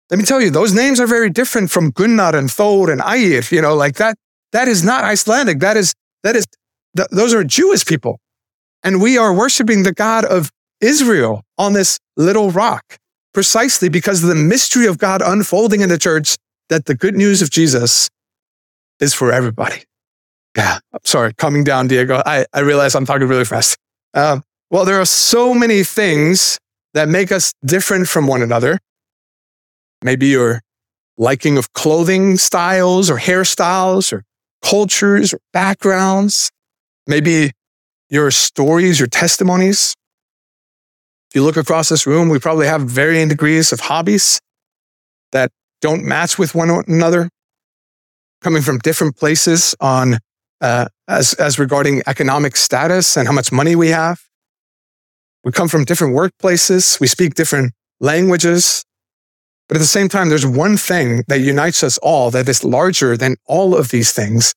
Let 0.09 0.17
me 0.17 0.25
tell 0.25 0.41
you, 0.41 0.49
those 0.49 0.73
names 0.73 0.99
are 0.99 1.07
very 1.07 1.29
different 1.29 1.69
from 1.69 1.91
Gunnar 1.91 2.35
and 2.35 2.49
Thor 2.49 2.89
and 2.89 3.01
Air, 3.01 3.41
you 3.49 3.61
know, 3.61 3.75
like 3.75 3.95
that. 3.95 4.15
That 4.53 4.67
is 4.67 4.83
not 4.83 5.03
Icelandic. 5.03 5.59
That 5.59 5.77
is, 5.77 5.93
that 6.23 6.35
is, 6.35 6.45
th- 6.95 7.09
those 7.11 7.33
are 7.33 7.43
Jewish 7.43 7.85
people. 7.85 8.19
And 8.85 9.01
we 9.01 9.17
are 9.17 9.33
worshiping 9.33 9.81
the 9.81 9.91
God 9.91 10.25
of 10.25 10.51
Israel 10.79 11.43
on 11.57 11.73
this 11.73 11.99
little 12.15 12.51
rock 12.51 12.99
precisely 13.33 13.89
because 13.89 14.21
of 14.21 14.29
the 14.29 14.35
mystery 14.35 14.85
of 14.85 14.99
God 14.99 15.23
unfolding 15.23 15.81
in 15.81 15.89
the 15.89 15.97
church 15.97 16.37
that 16.69 16.85
the 16.85 16.93
good 16.93 17.15
news 17.15 17.41
of 17.41 17.49
Jesus 17.49 18.09
is 18.99 19.13
for 19.13 19.31
everybody. 19.31 19.83
Yeah, 20.55 20.77
I'm 20.93 20.99
sorry, 21.03 21.33
coming 21.33 21.63
down, 21.63 21.87
Diego. 21.87 22.21
I, 22.25 22.45
I 22.53 22.59
realize 22.59 22.93
I'm 22.93 23.07
talking 23.07 23.27
really 23.27 23.43
fast. 23.43 23.75
Uh, 24.13 24.41
well, 24.69 24.85
there 24.85 25.01
are 25.01 25.05
so 25.05 25.55
many 25.55 25.83
things 25.83 26.59
that 26.93 27.09
make 27.09 27.31
us 27.31 27.53
different 27.65 28.07
from 28.07 28.27
one 28.27 28.43
another. 28.43 28.79
Maybe 30.03 30.27
your 30.27 30.61
liking 31.17 31.57
of 31.57 31.73
clothing 31.73 32.37
styles 32.37 33.09
or 33.09 33.17
hairstyles 33.17 34.13
or 34.13 34.23
cultures 34.61 35.33
or 35.33 35.39
backgrounds. 35.51 36.51
Maybe 37.07 37.51
your 38.09 38.31
stories, 38.31 38.99
your 38.99 39.07
testimonies. 39.07 39.93
If 41.29 41.35
you 41.35 41.43
look 41.43 41.57
across 41.57 41.89
this 41.89 42.05
room, 42.05 42.29
we 42.29 42.39
probably 42.39 42.67
have 42.67 42.81
varying 42.81 43.27
degrees 43.27 43.71
of 43.71 43.81
hobbies 43.81 44.39
that 45.31 45.51
don't 45.81 46.03
match 46.03 46.37
with 46.37 46.55
one 46.55 46.69
another, 46.87 47.29
coming 48.41 48.61
from 48.61 48.79
different 48.79 49.17
places 49.17 49.75
on 49.79 50.17
uh, 50.61 50.87
as 51.07 51.33
as 51.33 51.59
regarding 51.59 52.01
economic 52.07 52.55
status 52.55 53.17
and 53.17 53.27
how 53.27 53.33
much 53.33 53.51
money 53.51 53.75
we 53.75 53.89
have. 53.89 54.21
We 55.43 55.51
come 55.51 55.67
from 55.67 55.83
different 55.83 56.15
workplaces. 56.15 56.99
We 56.99 57.07
speak 57.07 57.35
different 57.35 57.73
languages. 57.99 58.83
But 59.67 59.77
at 59.77 59.79
the 59.79 59.85
same 59.85 60.09
time, 60.09 60.29
there's 60.29 60.45
one 60.45 60.77
thing 60.77 61.23
that 61.27 61.39
unites 61.39 61.83
us 61.83 61.97
all 61.99 62.31
that 62.31 62.47
is 62.47 62.63
larger 62.63 63.17
than 63.17 63.35
all 63.45 63.75
of 63.75 63.89
these 63.89 64.11
things. 64.11 64.53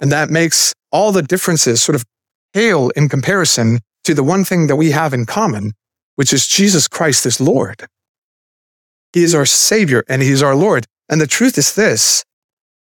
And 0.00 0.12
that 0.12 0.30
makes 0.30 0.72
all 0.92 1.12
the 1.12 1.22
differences 1.22 1.82
sort 1.82 1.96
of 1.96 2.04
pale 2.52 2.90
in 2.90 3.08
comparison 3.08 3.80
to 4.04 4.14
the 4.14 4.24
one 4.24 4.44
thing 4.44 4.66
that 4.66 4.76
we 4.76 4.90
have 4.90 5.12
in 5.12 5.26
common, 5.26 5.72
which 6.16 6.32
is 6.32 6.46
Jesus 6.46 6.88
Christ 6.88 7.26
is 7.26 7.40
Lord. 7.40 7.86
He 9.12 9.22
is 9.22 9.34
our 9.34 9.46
Savior 9.46 10.04
and 10.08 10.22
He 10.22 10.30
is 10.30 10.42
our 10.42 10.54
Lord. 10.54 10.86
And 11.08 11.20
the 11.20 11.26
truth 11.26 11.58
is 11.58 11.74
this 11.74 12.24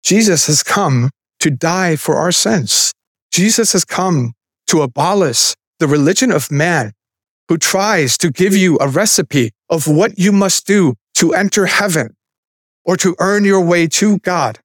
Jesus 0.02 0.46
has 0.46 0.62
come 0.62 1.10
to 1.40 1.50
die 1.50 1.96
for 1.96 2.16
our 2.16 2.32
sins. 2.32 2.92
Jesus 3.32 3.72
has 3.72 3.84
come 3.84 4.32
to 4.68 4.82
abolish 4.82 5.54
the 5.78 5.86
religion 5.86 6.30
of 6.30 6.50
man 6.50 6.92
who 7.48 7.58
tries 7.58 8.16
to 8.18 8.30
give 8.30 8.56
you 8.56 8.78
a 8.80 8.88
recipe 8.88 9.50
of 9.68 9.86
what 9.86 10.18
you 10.18 10.32
must 10.32 10.66
do 10.66 10.94
to 11.14 11.34
enter 11.34 11.66
heaven 11.66 12.14
or 12.84 12.96
to 12.96 13.14
earn 13.18 13.44
your 13.44 13.60
way 13.60 13.86
to 13.86 14.18
God. 14.20 14.60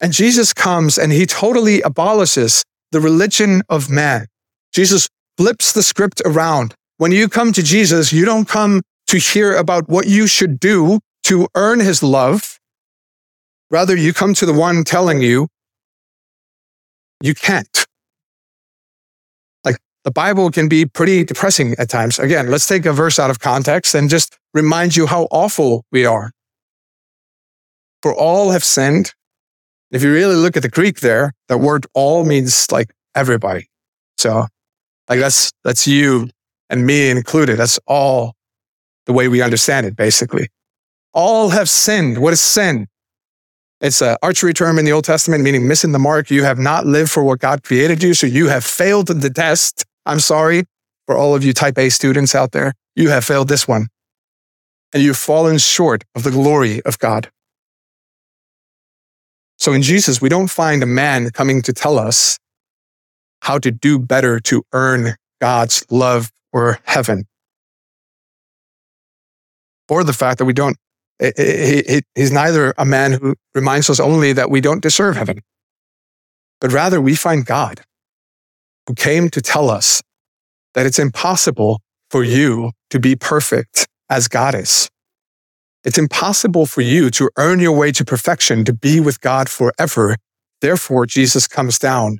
And 0.00 0.12
Jesus 0.12 0.52
comes 0.52 0.98
and 0.98 1.12
he 1.12 1.26
totally 1.26 1.80
abolishes 1.82 2.64
the 2.96 3.00
religion 3.02 3.60
of 3.68 3.90
man. 3.90 4.26
Jesus 4.72 5.06
flips 5.36 5.74
the 5.74 5.82
script 5.82 6.22
around. 6.24 6.74
When 6.96 7.12
you 7.12 7.28
come 7.28 7.52
to 7.52 7.62
Jesus, 7.62 8.10
you 8.10 8.24
don't 8.24 8.48
come 8.48 8.80
to 9.08 9.18
hear 9.18 9.54
about 9.54 9.86
what 9.86 10.06
you 10.06 10.26
should 10.26 10.58
do 10.58 11.00
to 11.24 11.46
earn 11.54 11.80
his 11.80 12.02
love. 12.02 12.58
Rather, 13.70 13.94
you 13.94 14.14
come 14.14 14.32
to 14.32 14.46
the 14.46 14.54
one 14.54 14.82
telling 14.82 15.20
you, 15.20 15.48
you 17.22 17.34
can't. 17.34 17.84
Like 19.62 19.76
the 20.04 20.10
Bible 20.10 20.50
can 20.50 20.66
be 20.66 20.86
pretty 20.86 21.22
depressing 21.22 21.74
at 21.78 21.90
times. 21.90 22.18
Again, 22.18 22.50
let's 22.50 22.66
take 22.66 22.86
a 22.86 22.94
verse 22.94 23.18
out 23.18 23.28
of 23.28 23.40
context 23.40 23.94
and 23.94 24.08
just 24.08 24.38
remind 24.54 24.96
you 24.96 25.06
how 25.06 25.28
awful 25.30 25.84
we 25.92 26.06
are. 26.06 26.32
For 28.00 28.14
all 28.14 28.52
have 28.52 28.64
sinned 28.64 29.12
if 29.90 30.02
you 30.02 30.12
really 30.12 30.34
look 30.34 30.56
at 30.56 30.62
the 30.62 30.68
Greek 30.68 31.00
there, 31.00 31.32
that 31.48 31.58
word 31.58 31.86
all 31.94 32.24
means 32.24 32.70
like 32.70 32.92
everybody. 33.14 33.68
So 34.18 34.46
like 35.08 35.20
that's, 35.20 35.52
that's 35.64 35.86
you 35.86 36.28
and 36.68 36.86
me 36.86 37.10
included. 37.10 37.56
That's 37.58 37.78
all 37.86 38.34
the 39.06 39.12
way 39.12 39.28
we 39.28 39.42
understand 39.42 39.86
it, 39.86 39.96
basically. 39.96 40.48
All 41.12 41.50
have 41.50 41.68
sinned. 41.68 42.18
What 42.18 42.32
is 42.32 42.40
sin? 42.40 42.88
It's 43.80 44.02
an 44.02 44.16
archery 44.22 44.54
term 44.54 44.78
in 44.78 44.84
the 44.84 44.92
Old 44.92 45.04
Testament, 45.04 45.44
meaning 45.44 45.68
missing 45.68 45.92
the 45.92 45.98
mark. 45.98 46.30
You 46.30 46.44
have 46.44 46.58
not 46.58 46.86
lived 46.86 47.10
for 47.10 47.22
what 47.22 47.38
God 47.38 47.62
created 47.62 48.02
you. 48.02 48.14
So 48.14 48.26
you 48.26 48.48
have 48.48 48.64
failed 48.64 49.08
the 49.08 49.30
test. 49.30 49.84
I'm 50.04 50.20
sorry 50.20 50.64
for 51.06 51.16
all 51.16 51.34
of 51.34 51.44
you 51.44 51.52
type 51.52 51.78
A 51.78 51.90
students 51.90 52.34
out 52.34 52.52
there. 52.52 52.74
You 52.94 53.10
have 53.10 53.24
failed 53.24 53.48
this 53.48 53.68
one 53.68 53.88
and 54.92 55.02
you've 55.02 55.18
fallen 55.18 55.58
short 55.58 56.04
of 56.14 56.22
the 56.22 56.30
glory 56.30 56.82
of 56.82 56.98
God. 56.98 57.30
So 59.58 59.72
in 59.72 59.82
Jesus, 59.82 60.20
we 60.20 60.28
don't 60.28 60.48
find 60.48 60.82
a 60.82 60.86
man 60.86 61.30
coming 61.30 61.62
to 61.62 61.72
tell 61.72 61.98
us 61.98 62.38
how 63.40 63.58
to 63.58 63.70
do 63.70 63.98
better 63.98 64.40
to 64.40 64.64
earn 64.72 65.16
God's 65.40 65.84
love 65.90 66.30
or 66.52 66.78
heaven. 66.84 67.26
Or 69.88 70.04
the 70.04 70.12
fact 70.12 70.38
that 70.38 70.44
we 70.44 70.52
don't, 70.52 70.76
he's 71.18 72.32
neither 72.32 72.74
a 72.76 72.84
man 72.84 73.12
who 73.12 73.34
reminds 73.54 73.88
us 73.88 74.00
only 74.00 74.32
that 74.32 74.50
we 74.50 74.60
don't 74.60 74.82
deserve 74.82 75.16
heaven, 75.16 75.40
but 76.60 76.72
rather 76.72 77.00
we 77.00 77.14
find 77.14 77.46
God 77.46 77.82
who 78.86 78.94
came 78.94 79.30
to 79.30 79.40
tell 79.40 79.70
us 79.70 80.02
that 80.74 80.86
it's 80.86 80.98
impossible 80.98 81.80
for 82.10 82.22
you 82.22 82.72
to 82.90 82.98
be 82.98 83.16
perfect 83.16 83.86
as 84.10 84.28
God 84.28 84.54
is. 84.54 84.88
It's 85.86 85.98
impossible 85.98 86.66
for 86.66 86.80
you 86.80 87.10
to 87.10 87.30
earn 87.38 87.60
your 87.60 87.70
way 87.70 87.92
to 87.92 88.04
perfection, 88.04 88.64
to 88.64 88.72
be 88.72 88.98
with 88.98 89.20
God 89.20 89.48
forever. 89.48 90.16
Therefore, 90.60 91.06
Jesus 91.06 91.46
comes 91.46 91.78
down. 91.78 92.18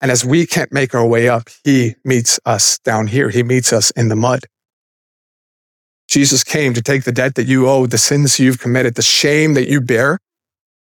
And 0.00 0.10
as 0.10 0.24
we 0.24 0.46
can't 0.46 0.72
make 0.72 0.96
our 0.96 1.06
way 1.06 1.28
up, 1.28 1.48
he 1.62 1.94
meets 2.04 2.40
us 2.44 2.80
down 2.80 3.06
here. 3.06 3.30
He 3.30 3.44
meets 3.44 3.72
us 3.72 3.92
in 3.92 4.08
the 4.08 4.16
mud. 4.16 4.40
Jesus 6.08 6.42
came 6.42 6.74
to 6.74 6.82
take 6.82 7.04
the 7.04 7.12
debt 7.12 7.36
that 7.36 7.46
you 7.46 7.68
owe, 7.68 7.86
the 7.86 7.98
sins 7.98 8.40
you've 8.40 8.58
committed, 8.58 8.96
the 8.96 9.02
shame 9.02 9.54
that 9.54 9.68
you 9.68 9.80
bear, 9.80 10.18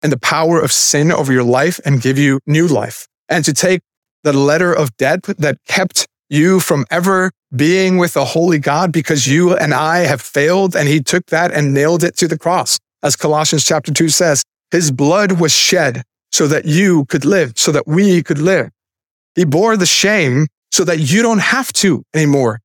and 0.01 0.11
the 0.11 0.17
power 0.17 0.59
of 0.59 0.71
sin 0.71 1.11
over 1.11 1.31
your 1.31 1.43
life 1.43 1.79
and 1.85 2.01
give 2.01 2.17
you 2.17 2.39
new 2.47 2.67
life. 2.67 3.07
And 3.29 3.45
to 3.45 3.53
take 3.53 3.81
the 4.23 4.33
letter 4.33 4.73
of 4.73 4.97
debt 4.97 5.21
that 5.23 5.59
kept 5.67 6.07
you 6.29 6.59
from 6.59 6.85
ever 6.91 7.31
being 7.55 7.97
with 7.97 8.15
a 8.17 8.25
holy 8.25 8.59
God 8.59 8.91
because 8.91 9.27
you 9.27 9.55
and 9.55 9.73
I 9.73 9.99
have 9.99 10.21
failed. 10.21 10.75
And 10.75 10.87
he 10.87 11.01
took 11.01 11.25
that 11.27 11.51
and 11.51 11.73
nailed 11.73 12.03
it 12.03 12.17
to 12.17 12.27
the 12.27 12.37
cross. 12.37 12.77
As 13.03 13.15
Colossians 13.15 13.65
chapter 13.65 13.93
two 13.93 14.09
says, 14.09 14.43
his 14.71 14.91
blood 14.91 15.39
was 15.39 15.53
shed 15.53 16.03
so 16.31 16.47
that 16.47 16.65
you 16.65 17.05
could 17.05 17.23
live, 17.23 17.53
so 17.55 17.71
that 17.71 17.87
we 17.87 18.21
could 18.21 18.39
live. 18.39 18.69
He 19.35 19.45
bore 19.45 19.77
the 19.77 19.85
shame 19.85 20.47
so 20.71 20.83
that 20.83 20.99
you 20.99 21.21
don't 21.21 21.39
have 21.39 21.71
to 21.73 22.03
anymore. 22.13 22.59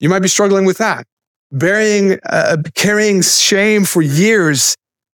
You 0.00 0.08
might 0.08 0.20
be 0.22 0.28
struggling 0.28 0.64
with 0.64 0.78
that, 0.78 1.06
bearing, 1.52 2.18
uh, 2.26 2.56
carrying 2.74 3.22
shame 3.22 3.84
for 3.84 4.02
years, 4.02 4.74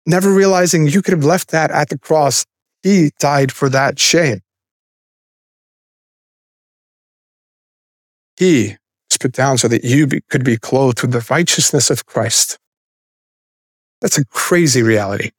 never 0.06 0.34
realizing 0.34 0.88
you 0.88 1.02
could 1.02 1.14
have 1.14 1.24
left 1.24 1.52
that 1.52 1.72
at 1.72 1.90
the 1.90 1.98
cross. 1.98 2.44
He 2.82 3.12
died 3.18 3.52
for 3.52 3.70
that 3.70 3.98
shame. 3.98 4.42
He 8.38 8.76
was 9.10 9.18
put 9.20 9.32
down 9.32 9.58
so 9.58 9.68
that 9.68 9.84
you 9.84 10.08
be, 10.08 10.22
could 10.30 10.44
be 10.44 10.58
clothed 10.58 11.02
with 11.02 11.12
the 11.12 11.26
righteousness 11.30 11.90
of 11.90 12.06
Christ. 12.06 12.58
That's 14.02 14.18
a 14.18 14.26
crazy 14.26 14.84
reality. 14.84 15.32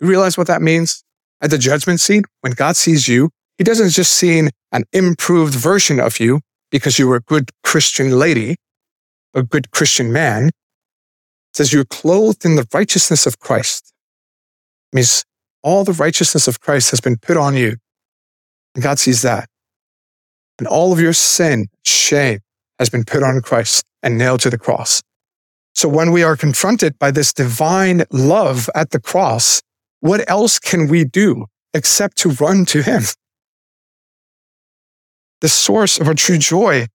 You 0.00 0.06
realize 0.08 0.38
what 0.38 0.46
that 0.46 0.62
means? 0.62 1.04
At 1.40 1.50
the 1.50 1.58
judgment 1.58 2.00
seat, 2.00 2.24
when 2.40 2.52
God 2.52 2.76
sees 2.76 3.08
you, 3.08 3.30
he 3.58 3.64
doesn't 3.64 3.90
just 3.90 4.12
see 4.12 4.48
an 4.72 4.84
improved 4.92 5.54
version 5.54 6.00
of 6.00 6.18
you 6.18 6.40
because 6.70 6.98
you 6.98 7.06
were 7.06 7.16
a 7.16 7.20
good 7.20 7.50
Christian 7.62 8.18
lady, 8.18 8.56
a 9.34 9.42
good 9.42 9.70
Christian 9.70 10.12
man. 10.12 10.46
It 10.46 10.52
says 11.54 11.72
you're 11.72 11.84
clothed 11.84 12.44
in 12.44 12.56
the 12.56 12.66
righteousness 12.72 13.26
of 13.26 13.38
Christ. 13.38 13.92
It 14.92 14.96
means 14.96 15.24
all 15.62 15.84
the 15.84 15.92
righteousness 15.92 16.48
of 16.48 16.60
Christ 16.60 16.90
has 16.90 17.00
been 17.00 17.18
put 17.18 17.36
on 17.36 17.54
you. 17.56 17.76
And 18.74 18.82
God 18.82 18.98
sees 18.98 19.22
that. 19.22 19.48
And 20.58 20.68
all 20.68 20.92
of 20.92 21.00
your 21.00 21.12
sin, 21.12 21.68
shame 21.84 22.40
has 22.78 22.90
been 22.90 23.04
put 23.04 23.22
on 23.22 23.40
Christ 23.40 23.84
and 24.02 24.18
nailed 24.18 24.40
to 24.40 24.50
the 24.50 24.58
cross. 24.58 25.02
So 25.74 25.88
when 25.88 26.12
we 26.12 26.22
are 26.22 26.36
confronted 26.36 26.98
by 26.98 27.10
this 27.10 27.32
divine 27.32 28.04
love 28.10 28.68
at 28.74 28.90
the 28.90 29.00
cross, 29.00 29.62
what 30.00 30.28
else 30.28 30.58
can 30.58 30.88
we 30.88 31.04
do 31.04 31.46
except 31.72 32.18
to 32.18 32.30
run 32.30 32.64
to 32.66 32.82
him? 32.82 33.02
The 35.40 35.48
source 35.48 35.98
of 35.98 36.08
our 36.08 36.14
true 36.14 36.38
joy 36.38 36.86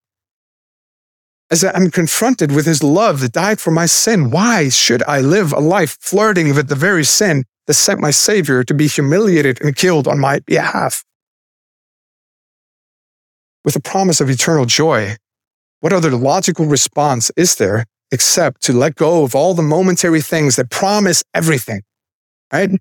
as 1.50 1.64
I'm 1.64 1.92
confronted 1.92 2.52
with 2.52 2.66
his 2.66 2.84
love 2.84 3.22
that 3.22 3.32
died 3.32 3.60
for 3.60 3.72
my 3.72 3.86
sin. 3.86 4.32
Why 4.32 4.70
should 4.70 5.02
I 5.04 5.22
live 5.22 5.54
a 5.54 5.60
life 5.60 5.98
flirting 6.02 6.54
with 6.54 6.68
the 6.68 6.76
very 6.76 7.06
sin 7.06 7.46
that 7.68 7.74
sent 7.74 8.02
my 8.02 8.12
savior 8.12 8.64
to 8.64 8.74
be 8.74 8.88
humiliated 8.88 9.62
and 9.62 9.76
killed 9.76 10.08
on 10.08 10.20
my 10.20 10.40
behalf? 10.40 11.04
With 13.68 13.74
the 13.74 13.82
promise 13.82 14.22
of 14.22 14.30
eternal 14.30 14.64
joy, 14.64 15.18
what 15.82 15.92
other 15.92 16.12
logical 16.12 16.68
response 16.68 17.34
is 17.36 17.56
there 17.56 17.84
except 18.14 18.62
to 18.62 18.72
let 18.72 18.96
go 18.96 19.26
of 19.26 19.36
all 19.36 19.54
the 19.54 19.62
momentary 19.62 20.22
things 20.22 20.56
that 20.56 20.70
promise 20.70 21.22
everything? 21.34 21.82
Right? 22.54 22.72
You 22.72 22.80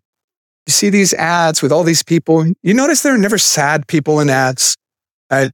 see 0.69 0.89
these 0.89 1.13
ads 1.13 1.61
with 1.61 1.73
all 1.73 1.83
these 1.83 2.05
people. 2.05 2.47
You 2.63 2.73
notice 2.73 3.03
there 3.03 3.17
are 3.17 3.19
never 3.19 3.37
sad 3.37 3.89
people 3.89 4.21
in 4.21 4.31
ads. 4.31 4.77
Right? 5.29 5.51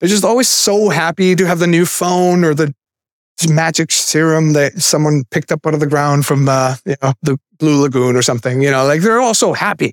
They're 0.00 0.08
just 0.08 0.24
always 0.24 0.48
so 0.48 0.88
happy 0.88 1.36
to 1.36 1.46
have 1.46 1.58
the 1.58 1.66
new 1.66 1.84
phone 1.84 2.42
or 2.42 2.54
the 2.54 2.72
magic 3.46 3.92
serum 3.92 4.54
that 4.54 4.80
someone 4.80 5.24
picked 5.30 5.52
up 5.52 5.66
out 5.66 5.74
of 5.74 5.80
the 5.80 5.86
ground 5.86 6.24
from 6.24 6.48
uh, 6.48 6.76
you 6.86 6.96
know, 7.02 7.12
the 7.20 7.36
Blue 7.58 7.82
Lagoon 7.82 8.16
or 8.16 8.22
something. 8.22 8.62
You 8.62 8.70
know, 8.70 8.86
like 8.86 9.02
they're 9.02 9.20
all 9.20 9.34
so 9.34 9.52
happy. 9.52 9.92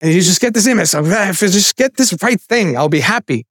And 0.00 0.14
you 0.14 0.22
just 0.22 0.40
get 0.40 0.54
this 0.54 0.66
image 0.66 0.94
of, 0.94 1.12
if 1.12 1.42
I 1.42 1.46
just 1.46 1.76
get 1.76 1.98
this 1.98 2.16
right 2.22 2.40
thing, 2.40 2.74
I'll 2.74 2.88
be 2.88 3.00
happy. 3.00 3.44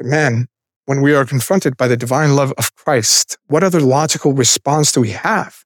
But 0.00 0.06
man, 0.06 0.46
when 0.86 1.02
we 1.02 1.12
are 1.14 1.26
confronted 1.26 1.76
by 1.76 1.86
the 1.86 1.94
divine 1.94 2.34
love 2.34 2.54
of 2.56 2.74
Christ, 2.74 3.36
what 3.48 3.62
other 3.62 3.80
logical 3.80 4.32
response 4.32 4.92
do 4.92 5.02
we 5.02 5.10
have? 5.10 5.62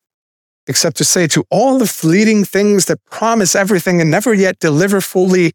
Except 0.67 0.97
to 0.97 1.05
say 1.05 1.29
to 1.29 1.45
all 1.51 1.79
the 1.79 1.87
fleeting 1.87 2.45
things 2.45 2.87
that 2.87 2.99
promise 3.05 3.55
everything 3.55 4.01
and 4.01 4.11
never 4.11 4.35
yet 4.35 4.59
deliver 4.59 5.01
fully, 5.01 5.53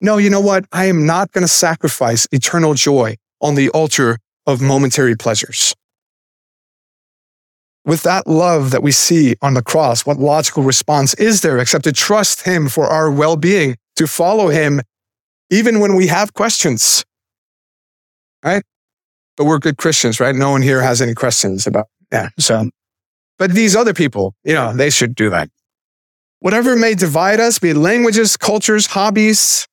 no, 0.00 0.16
you 0.16 0.30
know 0.30 0.40
what? 0.40 0.64
I 0.70 0.84
am 0.84 1.06
not 1.06 1.32
going 1.32 1.42
to 1.42 1.48
sacrifice 1.48 2.28
eternal 2.30 2.74
joy 2.74 3.16
on 3.40 3.56
the 3.56 3.68
altar 3.70 4.18
of 4.46 4.62
momentary 4.62 5.16
pleasures. 5.16 5.74
With 7.84 8.04
that 8.04 8.28
love 8.28 8.70
that 8.70 8.84
we 8.84 8.92
see 8.92 9.34
on 9.42 9.54
the 9.54 9.62
cross, 9.62 10.06
what 10.06 10.18
logical 10.18 10.62
response 10.62 11.14
is 11.14 11.40
there 11.40 11.58
except 11.58 11.82
to 11.82 11.92
trust 11.92 12.42
Him 12.42 12.68
for 12.68 12.86
our 12.86 13.10
well 13.10 13.34
being, 13.36 13.74
to 13.96 14.06
follow 14.06 14.50
Him 14.50 14.82
even 15.50 15.80
when 15.80 15.96
we 15.96 16.06
have 16.06 16.32
questions? 16.32 17.04
Right? 18.44 18.62
But 19.36 19.44
we're 19.44 19.58
good 19.58 19.76
Christians, 19.76 20.20
right? 20.20 20.34
No 20.34 20.50
one 20.50 20.62
here 20.62 20.82
has 20.82 21.00
any 21.00 21.14
questions 21.14 21.66
about, 21.66 21.86
yeah. 22.12 22.30
So, 22.38 22.70
but 23.38 23.52
these 23.52 23.74
other 23.74 23.94
people, 23.94 24.34
you 24.44 24.54
know, 24.54 24.74
they 24.74 24.90
should 24.90 25.14
do 25.14 25.30
that. 25.30 25.48
Whatever 26.40 26.76
may 26.76 26.94
divide 26.94 27.40
us, 27.40 27.58
be 27.58 27.70
it 27.70 27.76
languages, 27.76 28.36
cultures, 28.36 28.86
hobbies, 28.86 29.66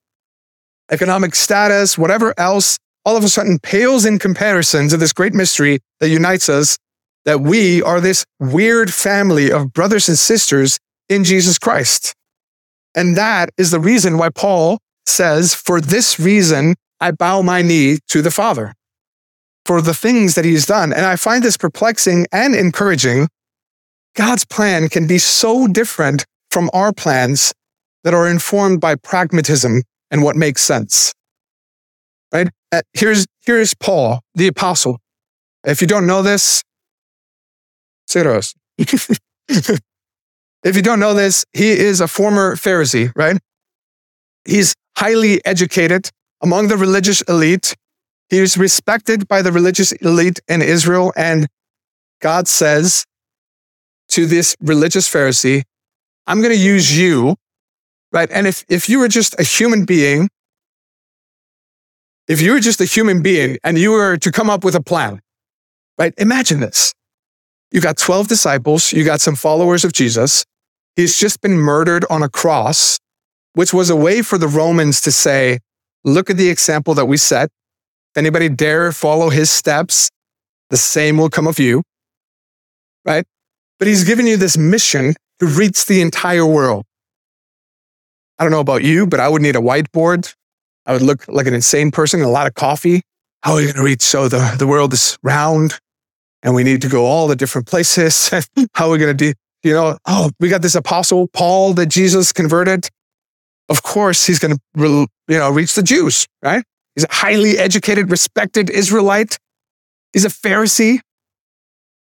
economic 0.92 1.36
status, 1.36 1.98
whatever 1.98 2.34
else, 2.38 2.78
all 3.06 3.16
of 3.16 3.24
a 3.24 3.30
sudden 3.30 3.60
pales 3.60 4.06
in 4.06 4.20
comparison 4.20 4.90
to 4.90 4.98
this 4.98 5.14
great 5.14 5.34
mystery 5.34 5.80
that 6.00 6.10
unites 6.10 6.50
us, 6.50 6.78
that 7.26 7.42
we 7.42 7.82
are 7.82 8.02
this 8.02 8.26
weird 8.40 8.94
family 8.94 9.52
of 9.52 9.74
brothers 9.74 10.10
and 10.10 10.18
sisters 10.18 10.78
in 11.10 11.24
Jesus 11.24 11.58
Christ. 11.58 12.14
And 12.96 13.16
that 13.16 13.50
is 13.58 13.72
the 13.72 13.80
reason 13.80 14.18
why 14.18 14.30
Paul 14.30 14.80
says, 15.06 15.54
for 15.54 15.80
this 15.80 16.20
reason, 16.20 16.76
I 17.00 17.12
bow 17.12 17.42
my 17.42 17.62
knee 17.62 18.00
to 18.10 18.22
the 18.22 18.32
Father 18.32 18.74
for 19.66 19.82
the 19.82 19.94
things 19.94 20.36
that 20.36 20.46
he's 20.46 20.66
done. 20.66 20.94
And 20.94 21.06
I 21.06 21.16
find 21.16 21.44
this 21.44 21.58
perplexing 21.58 22.28
and 22.32 22.56
encouraging. 22.56 23.28
God's 24.16 24.46
plan 24.46 24.90
can 24.90 25.08
be 25.08 25.18
so 25.18 25.68
different 25.68 26.26
from 26.50 26.70
our 26.74 26.94
plans 26.94 27.54
that 28.04 28.14
are 28.14 28.28
informed 28.28 28.80
by 28.80 28.96
pragmatism 28.96 29.84
and 30.10 30.24
what 30.24 30.36
makes 30.36 30.62
sense. 30.62 31.14
Right? 32.32 32.50
Uh, 32.72 32.82
here's, 32.94 33.26
here's 33.46 33.74
Paul, 33.74 34.22
the 34.34 34.48
apostle. 34.48 35.00
If 35.66 35.82
you 35.82 35.88
don't 35.88 36.08
know 36.08 36.22
this, 36.22 36.64
to 38.10 38.42
if 38.78 40.76
you 40.76 40.82
don't 40.82 41.00
know 41.00 41.14
this, 41.14 41.46
he 41.54 41.72
is 41.72 42.00
a 42.00 42.08
former 42.08 42.56
Pharisee, 42.56 43.12
right? 43.16 43.38
He's 44.46 44.76
highly 44.96 45.46
educated 45.46 46.10
among 46.42 46.68
the 46.68 46.78
religious 46.78 47.22
elite. 47.24 47.76
He 48.30 48.40
is 48.40 48.58
respected 48.58 49.28
by 49.28 49.42
the 49.42 49.52
religious 49.52 49.92
elite 49.94 50.40
in 50.48 50.62
Israel. 50.62 51.14
And 51.16 51.48
God 52.22 52.48
says 52.48 53.06
to 54.10 54.26
this 54.26 54.56
religious 54.60 55.12
Pharisee, 55.12 55.64
I'm 56.26 56.42
going 56.42 56.54
to 56.54 56.60
use 56.60 56.98
you 56.98 57.36
right? 58.12 58.30
And 58.32 58.48
if, 58.48 58.66
if 58.70 58.90
you 58.90 59.00
were 59.00 59.08
just 59.08 59.40
a 59.40 59.44
human 59.44 59.86
being, 59.86 60.30
if 62.28 62.42
you 62.42 62.52
were 62.52 62.60
just 62.60 62.82
a 62.82 62.86
human 62.86 63.22
being 63.22 63.58
and 63.64 63.78
you 63.78 63.92
were 63.92 64.18
to 64.18 64.32
come 64.32 64.50
up 64.50 64.64
with 64.64 64.76
a 64.76 64.82
plan, 64.82 65.22
right? 65.98 66.14
Imagine 66.18 66.60
this. 66.60 66.94
You 67.72 67.82
got 67.82 67.98
12 67.98 68.28
disciples, 68.28 68.94
you 68.94 69.04
got 69.04 69.22
some 69.22 69.36
followers 69.36 69.84
of 69.84 69.94
Jesus. 69.94 70.46
He's 70.96 71.18
just 71.18 71.42
been 71.42 71.58
murdered 71.58 72.06
on 72.10 72.24
a 72.24 72.30
cross, 72.30 72.98
which 73.54 73.74
was 73.74 73.90
a 73.90 73.96
way 73.96 74.22
for 74.22 74.38
the 74.38 74.48
Romans 74.48 75.02
to 75.02 75.12
say, 75.12 75.60
look 76.08 76.30
at 76.30 76.38
the 76.38 76.50
example 76.50 76.94
that 76.96 77.06
we 77.06 77.18
set. 77.18 77.50
If 78.14 78.18
anybody 78.18 78.50
dare 78.50 78.92
follow 78.92 79.30
his 79.30 79.52
steps, 79.52 80.10
the 80.70 80.78
same 80.78 81.18
will 81.18 81.30
come 81.30 81.48
of 81.48 81.60
you, 81.60 81.84
right? 83.06 83.26
But 83.78 83.88
he's 83.88 84.04
given 84.04 84.26
you 84.26 84.38
this 84.38 84.58
mission 84.58 85.14
to 85.40 85.46
reach 85.46 85.86
the 85.86 86.02
entire 86.02 86.46
world. 86.46 86.86
I 88.40 88.44
don't 88.44 88.52
know 88.52 88.60
about 88.60 88.84
you, 88.84 89.06
but 89.06 89.20
I 89.20 89.28
would 89.28 89.42
need 89.42 89.56
a 89.56 89.60
whiteboard. 89.60 90.34
I 90.86 90.94
would 90.94 91.02
look 91.02 91.28
like 91.28 91.48
an 91.48 91.54
insane 91.54 91.92
person, 91.92 92.22
a 92.22 92.30
lot 92.30 92.48
of 92.48 92.54
coffee. 92.54 93.02
How 93.44 93.54
are 93.54 93.58
we 93.58 93.64
going 93.64 93.76
to 93.76 93.84
reach? 93.84 94.02
So 94.02 94.28
the, 94.30 94.56
the 94.58 94.68
world 94.68 94.94
is 94.94 95.18
round 95.22 95.80
and 96.44 96.56
we 96.56 96.64
need 96.64 96.82
to 96.84 96.90
go 96.90 97.06
all 97.06 97.28
the 97.28 97.36
different 97.36 97.68
places. 97.68 98.30
How 98.74 98.88
are 98.88 98.92
we 98.92 98.98
going 98.98 99.16
to 99.16 99.34
do, 99.34 99.34
you 99.64 99.74
know, 99.74 99.98
oh, 100.08 100.32
we 100.40 100.50
got 100.50 100.62
this 100.62 100.76
apostle 100.76 101.28
Paul 101.28 101.74
that 101.74 101.88
Jesus 101.88 102.32
converted. 102.32 102.88
Of 103.70 103.84
course, 103.84 104.26
he's 104.26 104.40
going 104.40 104.56
to, 104.56 105.08
you 105.28 105.38
know, 105.38 105.50
reach 105.50 105.76
the 105.76 105.84
Jews, 105.84 106.26
right? 106.42 106.64
He's 106.96 107.04
a 107.04 107.14
highly 107.14 107.58
educated, 107.58 108.10
respected 108.10 108.70
Israelite. 108.70 109.38
He's 110.14 110.26
a 110.26 110.30
Pharisee. 110.30 111.00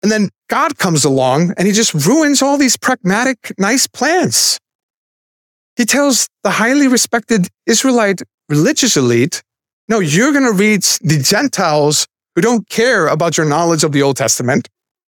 And 0.01 0.11
then 0.11 0.29
God 0.49 0.77
comes 0.77 1.05
along 1.05 1.53
and 1.57 1.65
he 1.65 1.73
just 1.73 1.93
ruins 1.93 2.41
all 2.41 2.57
these 2.57 2.75
pragmatic, 2.75 3.53
nice 3.57 3.87
plans. 3.87 4.59
He 5.77 5.85
tells 5.85 6.27
the 6.43 6.51
highly 6.51 6.87
respected 6.87 7.47
Israelite 7.65 8.21
religious 8.49 8.97
elite, 8.97 9.41
no, 9.87 9.99
you're 9.99 10.31
going 10.31 10.45
to 10.45 10.51
reach 10.51 10.99
the 10.99 11.17
Gentiles 11.17 12.05
who 12.35 12.41
don't 12.41 12.67
care 12.69 13.07
about 13.07 13.37
your 13.37 13.47
knowledge 13.47 13.83
of 13.83 13.91
the 13.93 14.01
Old 14.01 14.17
Testament, 14.17 14.69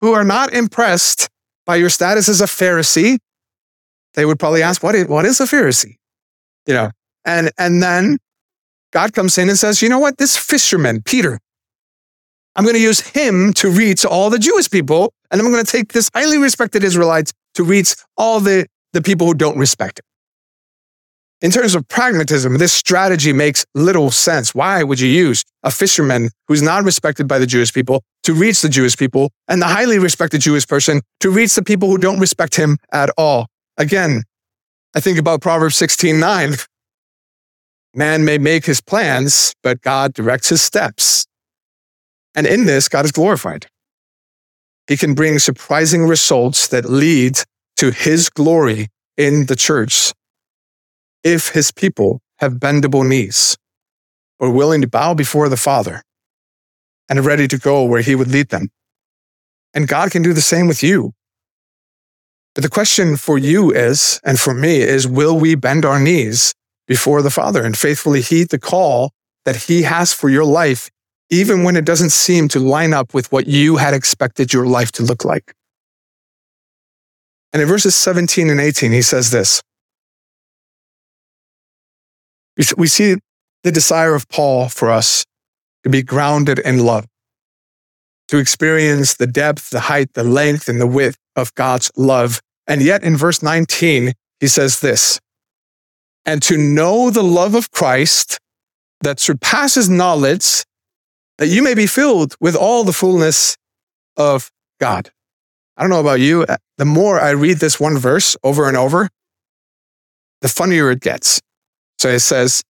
who 0.01 0.13
are 0.13 0.25
not 0.25 0.53
impressed 0.53 1.29
by 1.67 1.77
your 1.77 1.91
status 1.91 2.29
as 2.29 2.41
a 2.41 2.45
Pharisee. 2.47 3.19
They 4.15 4.25
would 4.25 4.39
probably 4.39 4.63
ask, 4.63 4.83
what 4.83 4.95
is, 4.95 5.07
what 5.07 5.25
is 5.25 5.41
a 5.41 5.45
Pharisee? 5.45 5.97
You 6.67 6.75
know, 6.75 6.91
and, 7.25 7.51
and 7.59 7.83
then 7.83 8.19
God 8.93 9.13
comes 9.13 9.39
in 9.39 9.49
and 9.49 9.59
says, 9.59 9.83
you 9.83 9.89
know 9.89 9.99
what? 9.99 10.19
This 10.19 10.37
fisherman, 10.37 11.03
Peter, 11.03 11.41
I'm 12.57 12.65
going 12.65 12.77
to 12.77 12.81
use 12.81 13.01
him 13.01 13.53
to 13.55 13.69
reach 13.69 14.05
all 14.05 14.31
the 14.31 14.39
Jewish 14.39 14.71
people. 14.71 15.13
And 15.31 15.41
I'm 15.41 15.51
going 15.51 15.65
to 15.65 15.71
take 15.71 15.93
this 15.93 16.09
highly 16.15 16.39
respected 16.39 16.85
Israelites 16.85 17.33
to 17.55 17.65
reach 17.65 17.97
all 18.17 18.39
the, 18.41 18.67
the 18.93 19.03
people 19.03 19.27
who 19.27 19.35
don't 19.35 19.59
respect 19.59 19.99
him. 19.99 20.05
In 21.41 21.51
terms 21.51 21.75
of 21.75 21.87
pragmatism, 21.89 22.59
this 22.59 22.73
strategy 22.73 23.33
makes 23.33 23.67
little 23.75 24.11
sense. 24.11 24.55
Why 24.55 24.83
would 24.83 25.01
you 25.01 25.09
use 25.09 25.45
a 25.63 25.71
fisherman 25.71 26.31
who's 26.49 26.63
not 26.63 26.85
respected 26.85 27.27
by 27.27 27.39
the 27.39 27.47
Jewish 27.47 27.75
people 27.75 28.03
to 28.23 28.33
reach 28.33 28.63
the 28.63 28.69
Jewish 28.69 28.97
people 28.97 29.31
and 29.49 29.61
the 29.61 29.67
highly 29.67 29.99
respected 29.99 30.41
Jewish 30.41 30.67
person 30.67 31.03
to 31.21 31.31
reach 31.31 31.55
the 31.55 31.63
people 31.63 31.89
who 31.89 31.99
don't 31.99 32.21
respect 32.21 32.55
him 32.55 32.79
at 32.93 33.11
all? 33.19 33.49
Again, 33.77 34.23
I 34.95 35.01
think 35.01 35.19
about 35.19 35.41
Proverbs 35.41 35.77
16 35.77 36.21
9. 36.21 36.55
Man 37.97 38.25
may 38.25 38.39
make 38.39 38.65
his 38.67 38.81
plans, 38.81 39.55
but 39.63 39.81
God 39.81 40.15
directs 40.15 40.49
his 40.49 40.63
steps. 40.63 41.27
And 42.35 42.47
in 42.47 42.67
this, 42.67 42.89
God 42.89 43.05
is 43.05 43.13
glorified. 43.13 43.67
He 44.89 44.97
can 44.97 45.15
bring 45.15 45.39
surprising 45.39 46.05
results 46.05 46.69
that 46.69 46.85
lead 46.85 47.39
to 47.77 47.91
his 47.91 48.29
glory 48.29 48.89
in 49.17 49.47
the 49.47 49.57
church 49.57 50.13
if 51.23 51.51
his 51.51 51.73
people 51.73 52.21
have 52.39 52.55
bendable 52.55 53.07
knees 53.07 53.57
or 54.39 54.51
willing 54.51 54.81
to 54.83 54.89
bow 54.89 55.15
before 55.15 55.49
the 55.49 55.57
Father 55.57 56.03
and 57.09 57.19
are 57.19 57.23
ready 57.23 57.49
to 57.49 57.59
go 57.59 57.85
where 57.85 58.03
he 58.03 58.15
would 58.15 58.29
lead 58.29 58.49
them. 58.49 58.69
And 59.73 59.89
God 59.89 60.11
can 60.11 60.23
do 60.23 60.33
the 60.33 60.43
same 60.43 60.67
with 60.67 60.83
you. 60.83 61.13
But 62.55 62.63
the 62.63 62.71
question 62.71 63.17
for 63.17 63.37
you 63.37 63.73
is, 63.73 64.21
and 64.25 64.39
for 64.39 64.55
me 64.55 64.81
is, 64.81 65.09
will 65.09 65.39
we 65.39 65.57
bend 65.57 65.85
our 65.85 65.99
knees 65.99 66.55
before 66.87 67.21
the 67.21 67.31
Father 67.31 67.65
and 67.65 67.77
faithfully 67.77 68.21
heed 68.21 68.51
the 68.51 68.61
call 68.61 69.11
that 69.45 69.57
He 69.57 69.83
has 69.83 70.13
for 70.13 70.29
your 70.29 70.45
life, 70.45 70.89
even 71.31 71.65
when 71.65 71.77
it 71.77 71.85
doesn't 71.85 72.11
seem 72.11 72.49
to 72.49 72.61
line 72.61 72.93
up 72.93 73.13
with 73.13 73.33
what 73.33 73.49
you 73.49 73.77
had 73.77 73.93
expected 73.93 74.53
your 74.53 74.67
life 74.67 74.93
to 74.93 75.03
look 75.03 75.25
like. 75.25 75.55
And 77.53 77.61
in 77.61 77.69
verses 77.69 77.95
17 77.95 78.51
and 78.51 78.61
18, 78.61 78.93
he 78.93 79.03
says 79.03 79.31
this. 79.31 79.63
We 82.77 82.87
see 82.87 83.17
the 83.65 83.73
desire 83.73 84.15
of 84.15 84.29
Paul 84.29 84.69
for 84.69 84.91
us 84.91 85.25
to 85.83 85.91
be 85.91 86.03
grounded 86.03 86.61
in 86.61 86.85
love, 86.85 87.07
to 88.29 88.39
experience 88.39 89.15
the 89.15 89.27
depth, 89.27 89.71
the 89.71 89.81
height, 89.81 90.15
the 90.15 90.25
length, 90.25 90.69
and 90.69 90.81
the 90.81 90.87
width 90.87 91.17
of 91.37 91.55
God's 91.55 91.91
love. 91.97 92.41
And 92.67 92.83
yet 92.83 93.03
in 93.03 93.17
verse 93.17 93.43
19, 93.43 94.13
he 94.41 94.49
says 94.49 94.81
this, 94.81 95.21
and 96.27 96.43
to 96.43 96.57
know 96.57 97.11
the 97.11 97.23
love 97.23 97.55
of 97.55 97.71
Christ 97.71 98.39
that 99.03 99.21
surpasses 99.21 99.89
knowledge, 99.91 100.65
that 101.39 101.49
you 101.49 101.63
may 101.63 101.75
be 101.75 101.87
filled 101.87 102.35
with 102.41 102.57
all 102.57 102.85
the 102.85 102.93
fullness 102.93 103.57
of 104.17 104.51
God. 104.81 105.11
I 105.77 105.83
don't 105.83 105.91
know 105.91 106.01
about 106.01 106.21
you. 106.21 106.43
Uh, 106.45 106.57
the 106.79 106.85
more 106.85 107.21
I 107.21 107.31
read 107.31 107.59
this 107.59 107.79
one 107.79 107.99
verse 107.99 108.37
over 108.43 108.69
and 108.69 108.77
over, 108.77 109.11
the 110.41 110.49
funnier 110.49 110.91
it 110.91 111.01
gets. 111.01 111.41
So 111.99 112.09
it 112.09 112.21
says, 112.21 112.63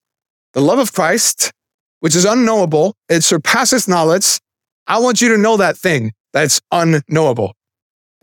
the 0.53 0.61
love 0.61 0.79
of 0.79 0.93
Christ, 0.93 1.51
which 1.99 2.15
is 2.15 2.25
unknowable, 2.25 2.95
it 3.09 3.23
surpasses 3.23 3.87
knowledge. 3.87 4.39
I 4.87 4.99
want 4.99 5.21
you 5.21 5.29
to 5.29 5.37
know 5.37 5.57
that 5.57 5.77
thing 5.77 6.13
that's 6.33 6.61
unknowable. 6.71 7.53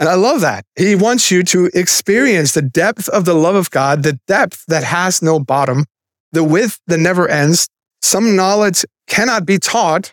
And 0.02 0.08
I 0.08 0.14
love 0.14 0.40
that. 0.40 0.64
He 0.74 0.96
wants 0.96 1.30
you 1.30 1.44
to 1.44 1.70
experience 1.74 2.54
the 2.54 2.60
depth 2.60 3.08
of 3.10 3.24
the 3.24 3.34
love 3.34 3.54
of 3.54 3.70
God, 3.70 4.02
the 4.02 4.18
depth 4.26 4.64
that 4.66 4.82
has 4.82 5.22
no 5.22 5.38
bottom, 5.38 5.84
the 6.32 6.42
width 6.42 6.80
that 6.88 6.98
never 6.98 7.28
ends. 7.28 7.68
Some 8.02 8.34
knowledge 8.34 8.84
cannot 9.06 9.46
be 9.46 9.58
taught 9.58 10.12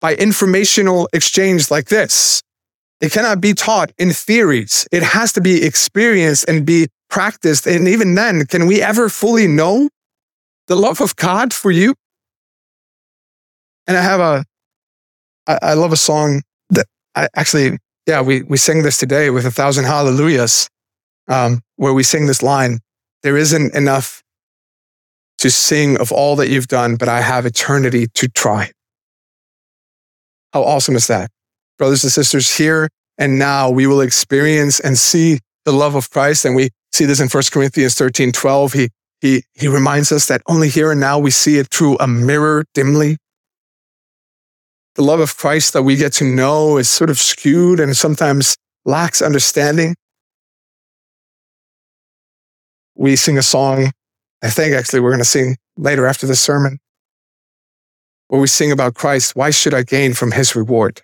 by 0.00 0.14
informational 0.14 1.08
exchange 1.12 1.68
like 1.68 1.88
this. 1.88 2.42
It 3.00 3.10
cannot 3.10 3.40
be 3.40 3.54
taught 3.54 3.90
in 3.98 4.12
theories. 4.12 4.86
It 4.92 5.02
has 5.02 5.32
to 5.32 5.40
be 5.40 5.64
experienced 5.64 6.48
and 6.48 6.64
be 6.64 6.86
practiced. 7.10 7.66
And 7.66 7.88
even 7.88 8.14
then, 8.14 8.46
can 8.46 8.68
we 8.68 8.80
ever 8.80 9.08
fully 9.08 9.48
know 9.48 9.88
the 10.68 10.76
love 10.76 11.00
of 11.00 11.16
God 11.16 11.52
for 11.52 11.72
you? 11.72 11.96
And 13.88 13.96
I 13.96 14.02
have 14.02 14.20
a, 14.20 14.44
I, 15.48 15.74
love 15.74 15.92
a 15.92 15.96
song 15.96 16.42
that 16.70 16.86
I 17.16 17.26
actually, 17.34 17.78
yeah, 18.06 18.20
we, 18.20 18.42
we 18.42 18.56
sing 18.56 18.82
this 18.82 18.98
today 18.98 19.30
with 19.30 19.46
a 19.46 19.50
thousand 19.50 19.84
hallelujahs, 19.84 20.68
um, 21.28 21.62
where 21.76 21.94
we 21.94 22.02
sing 22.02 22.26
this 22.26 22.42
line 22.42 22.80
There 23.22 23.36
isn't 23.36 23.74
enough 23.74 24.22
to 25.38 25.50
sing 25.50 25.98
of 25.98 26.12
all 26.12 26.36
that 26.36 26.48
you've 26.48 26.68
done, 26.68 26.96
but 26.96 27.08
I 27.08 27.20
have 27.20 27.46
eternity 27.46 28.06
to 28.14 28.28
try. 28.28 28.70
How 30.52 30.62
awesome 30.62 30.96
is 30.96 31.06
that? 31.08 31.30
Brothers 31.78 32.04
and 32.04 32.12
sisters, 32.12 32.56
here 32.56 32.88
and 33.18 33.38
now 33.38 33.70
we 33.70 33.86
will 33.86 34.00
experience 34.00 34.80
and 34.80 34.98
see 34.98 35.40
the 35.64 35.72
love 35.72 35.94
of 35.94 36.10
Christ. 36.10 36.44
And 36.44 36.54
we 36.54 36.70
see 36.92 37.04
this 37.04 37.20
in 37.20 37.28
1 37.28 37.42
Corinthians 37.50 37.94
13, 37.94 38.32
12. 38.32 38.72
He, 38.72 38.88
he, 39.20 39.42
he 39.54 39.68
reminds 39.68 40.12
us 40.12 40.26
that 40.26 40.42
only 40.46 40.68
here 40.68 40.90
and 40.92 41.00
now 41.00 41.18
we 41.18 41.30
see 41.30 41.58
it 41.58 41.68
through 41.68 41.96
a 41.98 42.06
mirror 42.06 42.64
dimly. 42.74 43.16
The 44.94 45.02
love 45.02 45.20
of 45.20 45.36
Christ 45.36 45.72
that 45.72 45.82
we 45.82 45.96
get 45.96 46.12
to 46.14 46.24
know 46.24 46.76
is 46.76 46.88
sort 46.88 47.10
of 47.10 47.18
skewed 47.18 47.80
and 47.80 47.96
sometimes 47.96 48.56
lacks 48.84 49.20
understanding. 49.20 49.96
We 52.94 53.16
sing 53.16 53.36
a 53.36 53.42
song, 53.42 53.90
I 54.42 54.50
think 54.50 54.74
actually 54.74 55.00
we're 55.00 55.10
going 55.10 55.18
to 55.18 55.24
sing 55.24 55.56
later 55.76 56.06
after 56.06 56.26
the 56.26 56.36
sermon, 56.36 56.78
where 58.28 58.40
we 58.40 58.46
sing 58.46 58.70
about 58.70 58.94
Christ. 58.94 59.34
Why 59.34 59.50
should 59.50 59.72
I 59.72 59.82
gain 59.82 60.12
from 60.12 60.32
his 60.32 60.54
reward? 60.54 61.00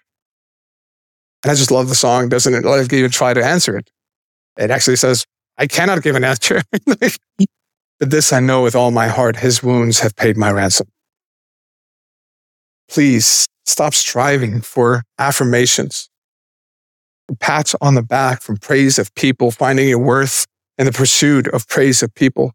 And 1.43 1.51
I 1.51 1.55
just 1.55 1.71
love 1.71 1.89
the 1.89 1.95
song. 1.95 2.29
Doesn't 2.29 2.53
it 2.53 2.65
like 2.65 2.93
even 2.93 3.11
try 3.11 3.33
to 3.33 3.43
answer 3.43 3.79
it? 3.79 3.91
It 4.59 4.71
actually 4.71 4.97
says, 4.97 5.25
I 5.57 5.67
cannot 5.67 6.03
give 6.03 6.17
an 6.17 6.25
answer. 6.25 6.63
but 6.87 7.17
this 7.99 8.33
I 8.33 8.41
know 8.41 8.63
with 8.63 8.77
all 8.77 8.91
my 8.91 9.09
heart, 9.09 9.37
his 9.37 9.63
wounds 9.63 10.01
have 10.01 10.15
paid 10.17 10.37
my 10.37 10.51
ransom. 10.53 10.89
Please 12.91 13.47
stop 13.65 13.95
striving 13.95 14.61
for 14.61 15.05
affirmations, 15.17 16.11
pats 17.39 17.77
on 17.81 17.95
the 17.95 18.03
back 18.03 18.43
from 18.43 18.57
praise 18.57 18.99
of 18.99 19.15
people, 19.15 19.53
finding 19.53 19.89
your 19.89 19.99
worth 19.99 20.45
in 20.77 20.87
the 20.87 20.93
pursuit 20.93 21.47
of 21.49 21.69
praise 21.69 22.03
of 22.03 22.13
people 22.15 22.53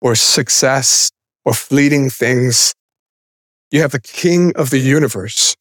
or 0.00 0.14
success 0.14 1.10
or 1.44 1.54
fleeting 1.54 2.08
things. 2.08 2.74
You 3.72 3.80
have 3.80 3.90
the 3.90 4.00
king 4.00 4.52
of 4.54 4.70
the 4.70 4.78
universe 4.78 5.56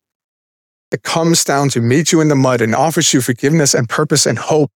that 0.91 1.01
comes 1.01 1.43
down 1.43 1.69
to 1.69 1.81
meet 1.81 2.11
you 2.11 2.21
in 2.21 2.27
the 2.27 2.35
mud 2.35 2.61
and 2.61 2.75
offers 2.75 3.15
you 3.15 3.21
forgiveness 3.21 3.73
and 3.73 3.89
purpose 3.89 4.27
and 4.27 4.37
hope. 4.37 4.69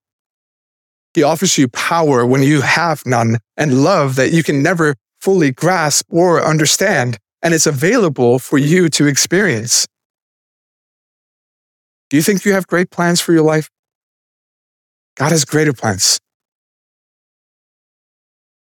He 1.14 1.22
offers 1.22 1.60
you 1.60 1.68
power 1.68 2.26
when 2.26 2.42
you 2.42 2.62
have 2.62 3.06
none 3.06 3.38
and 3.56 3.84
love 3.84 4.16
that 4.16 4.32
you 4.32 4.42
can 4.42 4.64
never 4.64 4.96
fully 5.22 5.52
grasp 5.52 6.08
or 6.10 6.44
understand. 6.44 7.20
And 7.42 7.54
it's 7.54 7.68
available 7.68 8.40
for 8.40 8.58
you 8.58 8.90
to 8.90 9.06
experience. 9.06 9.86
Do 12.10 12.18
you 12.18 12.24
think 12.24 12.46
you 12.46 12.54
have 12.54 12.68
great 12.68 12.90
plans 12.90 13.22
for 13.22 13.34
your 13.34 13.44
life? 13.44 13.70
God 15.16 15.32
has 15.32 15.46
greater 15.46 15.74
plans. 15.74 16.20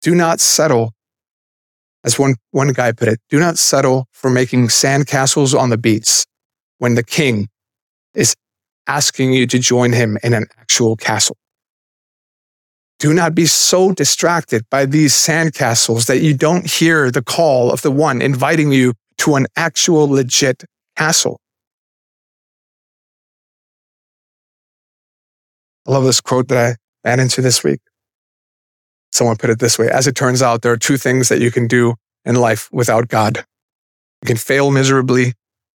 Do 0.01 0.15
not 0.15 0.39
settle, 0.39 0.93
as 2.03 2.17
one, 2.17 2.36
one 2.51 2.69
guy 2.73 2.91
put 2.91 3.07
it, 3.07 3.19
do 3.29 3.39
not 3.39 3.57
settle 3.57 4.07
for 4.12 4.29
making 4.29 4.67
sandcastles 4.67 5.57
on 5.57 5.69
the 5.69 5.77
beach 5.77 6.25
when 6.79 6.95
the 6.95 7.03
king 7.03 7.47
is 8.15 8.36
asking 8.88 9.34
you 9.34 9.45
to 9.47 9.60
join 9.60 9.93
him 9.93 10.17
in 10.23 10.34
an 10.34 10.45
actual 10.60 10.95
castle. 10.95 11.38
Do 13.02 13.16
not 13.16 13.34
be 13.34 13.48
so 13.48 13.94
distracted 13.94 14.64
by 14.70 14.86
these 14.86 15.12
sandcastles 15.12 16.06
that 16.06 16.20
you 16.20 16.36
don't 16.36 16.70
hear 16.70 17.10
the 17.10 17.24
call 17.24 17.72
of 17.72 17.82
the 17.82 17.90
one 17.90 18.22
inviting 18.22 18.72
you 18.72 18.94
to 19.18 19.34
an 19.38 19.48
actual 19.56 20.08
legit 20.08 20.66
castle. 20.96 21.40
I 25.88 25.92
love 25.94 26.04
this 26.04 26.22
quote 26.22 26.48
that 26.50 26.78
I 27.04 27.10
ran 27.10 27.20
into 27.20 27.42
this 27.42 27.64
week. 27.64 27.80
Someone 29.12 29.36
put 29.36 29.50
it 29.50 29.58
this 29.58 29.80
way. 29.80 29.90
As 29.90 30.06
it 30.06 30.16
turns 30.16 30.44
out, 30.44 30.62
there 30.62 30.72
are 30.72 30.78
two 30.78 30.98
things 30.98 31.28
that 31.30 31.42
you 31.42 31.50
can 31.50 31.66
do 31.68 31.96
in 32.24 32.36
life 32.36 32.70
without 32.72 33.08
God. 33.08 33.44
You 34.22 34.28
can 34.28 34.38
fail 34.38 34.70
miserably 34.70 35.34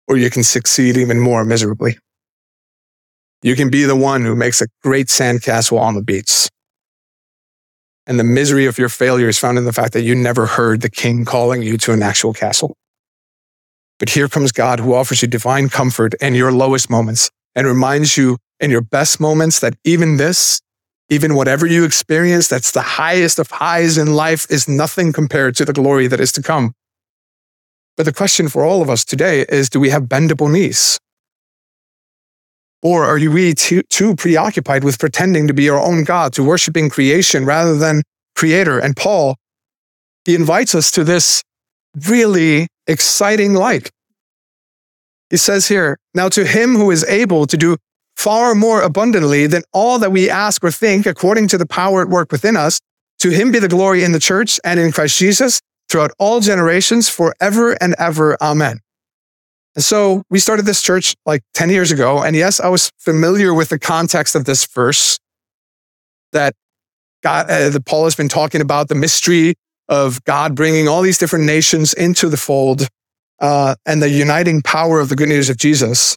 or 0.09 0.17
you 0.17 0.29
can 0.29 0.43
succeed 0.43 0.97
even 0.97 1.21
more 1.21 1.45
miserably. 1.45 1.99
You 3.43 3.55
can 3.55 3.71
be 3.71 3.85
the 3.85 3.95
one 3.95 4.25
who 4.25 4.35
makes 4.35 4.61
a 4.61 4.67
great 4.83 5.07
sandcastle 5.07 5.79
on 5.79 5.95
the 5.95 6.03
beach. 6.03 6.49
And 8.07 8.19
the 8.19 8.25
misery 8.25 8.67
of 8.67 8.79
your 8.79 8.89
failure 8.89 9.29
is 9.29 9.39
found 9.39 9.59
in 9.59 9.65
the 9.65 9.73
fact 9.73 9.93
that 9.93 10.03
you 10.03 10.15
never 10.15 10.47
heard 10.47 10.81
the 10.81 10.91
king 10.91 11.25
calling 11.25 11.63
you 11.63 11.79
to 11.79 11.93
an 11.93 12.03
actual 12.03 12.33
castle. 12.33 12.77
But 13.99 14.11
here 14.11 14.29
comes 14.29 14.51
God 14.51 14.81
who 14.81 14.95
offers 14.95 15.23
you 15.23 15.29
divine 15.29 15.69
comfort 15.69 16.15
in 16.21 16.35
your 16.35 16.51
lowest 16.51 16.91
moments 16.91 17.31
and 17.55 17.67
reminds 17.67 18.17
you 18.17 18.39
in 18.59 18.71
your 18.71 18.81
best 18.81 19.21
moments 19.21 19.61
that 19.61 19.75
even 19.85 20.17
this, 20.17 20.61
even 21.09 21.35
whatever 21.35 21.67
you 21.67 21.85
experience, 21.85 22.49
that's 22.49 22.73
the 22.73 22.83
highest 22.83 23.39
of 23.39 23.51
highs 23.51 23.99
in 23.99 24.15
life 24.15 24.47
is 24.51 24.69
nothing 24.69 25.13
compared 25.13 25.55
to 25.57 25.65
the 25.65 25.73
glory 25.73 26.07
that 26.09 26.21
is 26.21 26.33
to 26.33 26.43
come. 26.43 26.75
But 27.97 28.07
the 28.07 28.13
question 28.13 28.49
for 28.49 28.65
all 28.65 28.83
of 28.83 28.89
us 28.89 29.05
today 29.05 29.45
is 29.49 29.69
do 29.69 29.79
we 29.79 29.91
have 29.91 30.05
bendable 30.05 30.51
knees? 30.51 30.99
Or 32.83 33.05
are 33.05 33.15
we 33.15 33.55
too, 33.55 33.83
too 33.89 34.17
preoccupied 34.17 34.83
with 34.83 34.99
pretending 34.99 35.47
to 35.47 35.55
be 35.55 35.71
our 35.71 35.81
own 35.81 36.03
God, 36.05 36.33
to 36.35 36.43
worshiping 36.43 36.91
creation 36.91 37.45
rather 37.47 37.77
than 37.79 38.03
creator? 38.35 38.79
And 38.79 38.97
Paul, 38.97 39.37
he 40.25 40.35
invites 40.35 40.75
us 40.75 40.91
to 40.93 41.05
this 41.05 41.43
really 42.09 42.67
exciting 42.87 43.55
light. 43.55 43.91
He 45.31 45.37
says 45.37 45.69
here, 45.69 45.97
now 46.13 46.29
to 46.31 46.45
him 46.45 46.75
who 46.75 46.91
is 46.91 47.05
able 47.05 47.47
to 47.47 47.57
do 47.57 47.77
far 48.17 48.55
more 48.55 48.83
abundantly 48.83 49.47
than 49.47 49.63
all 49.73 49.99
that 49.99 50.13
we 50.13 50.29
ask 50.29 50.63
or 50.63 50.71
think 50.71 51.07
according 51.07 51.49
to 51.49 51.59
the 51.59 51.67
power 51.67 52.03
at 52.03 52.09
work 52.09 52.31
within 52.31 52.57
us, 52.57 52.81
to 53.21 53.31
him 53.31 53.53
be 53.53 53.59
the 53.59 53.69
glory 53.69 54.03
in 54.03 54.13
the 54.13 54.19
church 54.19 54.59
and 54.65 54.79
in 54.81 54.93
Christ 54.93 55.19
Jesus 55.19 55.61
throughout 55.89 56.11
all 56.19 56.41
generations, 56.41 57.09
forever 57.09 57.73
and 57.81 57.95
ever. 57.99 58.37
Amen. 58.43 58.81
And 59.75 59.85
so 59.85 60.23
we 60.29 60.39
started 60.39 60.67
this 60.67 60.83
church 60.83 61.15
like 61.25 61.43
10 61.55 61.71
years 61.71 61.91
ago. 61.91 62.23
And 62.23 62.37
yes, 62.37 62.61
I 62.61 62.69
was 62.69 62.93
familiar 62.99 63.55
with 63.55 63.71
the 63.71 63.79
context 63.79 64.35
of 64.35 64.45
this 64.45 64.67
verse 64.67 65.19
that 66.33 66.55
God, 67.23 67.51
uh, 67.51 67.71
that 67.71 67.87
Paul 67.87 68.05
has 68.05 68.15
been 68.15 68.29
talking 68.29 68.61
about 68.61 68.89
the 68.89 68.95
mystery 68.95 69.55
of 69.89 70.23
God 70.25 70.55
bringing 70.55 70.89
all 70.89 71.03
these 71.03 71.19
different 71.19 71.45
nations 71.45 71.93
into 71.95 72.29
the 72.29 72.37
fold 72.37 72.89
uh, 73.41 73.75
and 73.87 74.03
the 74.03 74.11
uniting 74.11 74.63
power 74.63 75.01
of 75.01 75.09
the 75.09 75.17
good 75.17 75.29
news 75.29 75.49
of 75.49 75.57
Jesus. 75.57 76.17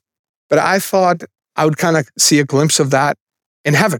But 0.50 0.60
I 0.60 0.80
thought 0.80 1.24
I 1.56 1.65
would 1.65 1.78
kind 1.78 1.98
of 1.98 2.08
see 2.18 2.39
a 2.39 2.46
glimpse 2.46 2.80
of 2.80 2.91
that 2.91 3.18
in 3.63 3.74
heaven. 3.74 4.00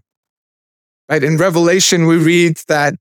Right? 1.10 1.24
In 1.24 1.38
Revelation, 1.38 2.08
we 2.08 2.18
read 2.18 2.58
that 2.68 2.96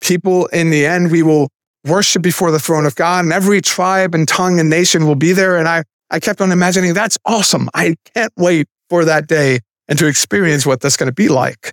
people 0.00 0.46
in 0.46 0.70
the 0.70 0.86
end, 0.86 1.10
we 1.10 1.22
will 1.22 1.48
worship 1.84 2.22
before 2.22 2.50
the 2.50 2.58
throne 2.58 2.86
of 2.86 2.94
God 2.94 3.24
and 3.24 3.32
every 3.32 3.60
tribe 3.60 4.14
and 4.14 4.26
tongue 4.26 4.60
and 4.60 4.70
nation 4.70 5.06
will 5.06 5.14
be 5.16 5.32
there. 5.32 5.56
And 5.56 5.68
I, 5.68 5.84
I 6.10 6.20
kept 6.20 6.40
on 6.40 6.52
imagining 6.52 6.94
that's 6.94 7.18
awesome. 7.24 7.68
I 7.74 7.96
can't 8.14 8.32
wait 8.36 8.68
for 8.88 9.04
that 9.04 9.26
day 9.26 9.60
and 9.88 9.98
to 9.98 10.06
experience 10.06 10.64
what 10.64 10.80
that's 10.80 10.96
going 10.96 11.08
to 11.08 11.14
be 11.14 11.28
like. 11.28 11.72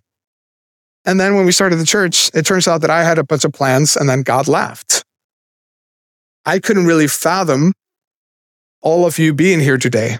And 1.05 1.19
then 1.19 1.35
when 1.35 1.45
we 1.45 1.51
started 1.51 1.77
the 1.77 1.85
church, 1.85 2.29
it 2.33 2.45
turns 2.45 2.67
out 2.67 2.81
that 2.81 2.89
I 2.89 3.03
had 3.03 3.17
a 3.17 3.23
bunch 3.23 3.43
of 3.43 3.53
plans 3.53 3.95
and 3.95 4.09
then 4.09 4.23
God 4.23 4.47
left. 4.47 5.03
I 6.45 6.59
couldn't 6.59 6.85
really 6.85 7.07
fathom 7.07 7.73
all 8.81 9.05
of 9.05 9.19
you 9.19 9.33
being 9.33 9.59
here 9.59 9.77
today. 9.77 10.17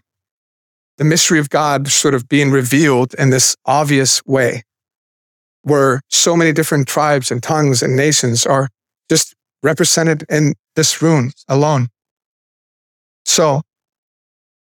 The 0.97 1.05
mystery 1.05 1.39
of 1.39 1.49
God 1.49 1.87
sort 1.87 2.13
of 2.13 2.27
being 2.27 2.51
revealed 2.51 3.13
in 3.15 3.29
this 3.29 3.55
obvious 3.65 4.23
way, 4.25 4.63
where 5.63 6.01
so 6.09 6.35
many 6.35 6.51
different 6.51 6.87
tribes 6.87 7.31
and 7.31 7.41
tongues 7.41 7.81
and 7.81 7.95
nations 7.95 8.45
are 8.45 8.67
just 9.09 9.33
represented 9.63 10.25
in 10.29 10.53
this 10.75 11.01
room 11.01 11.31
alone. 11.47 11.87
So 13.25 13.61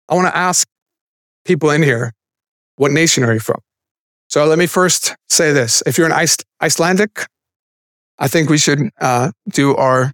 I 0.08 0.14
want 0.14 0.28
to 0.28 0.36
ask 0.36 0.66
people 1.44 1.70
in 1.70 1.82
here, 1.82 2.12
what 2.76 2.92
nation 2.92 3.24
are 3.24 3.32
you 3.32 3.40
from? 3.40 3.60
So 4.28 4.44
let 4.44 4.58
me 4.58 4.66
first 4.66 5.14
say 5.28 5.52
this. 5.52 5.82
If 5.86 5.96
you're 5.96 6.10
an 6.10 6.28
Icelandic, 6.60 7.26
I 8.18 8.28
think 8.28 8.50
we 8.50 8.58
should 8.58 8.90
uh, 9.00 9.30
do 9.50 9.76
our 9.76 10.12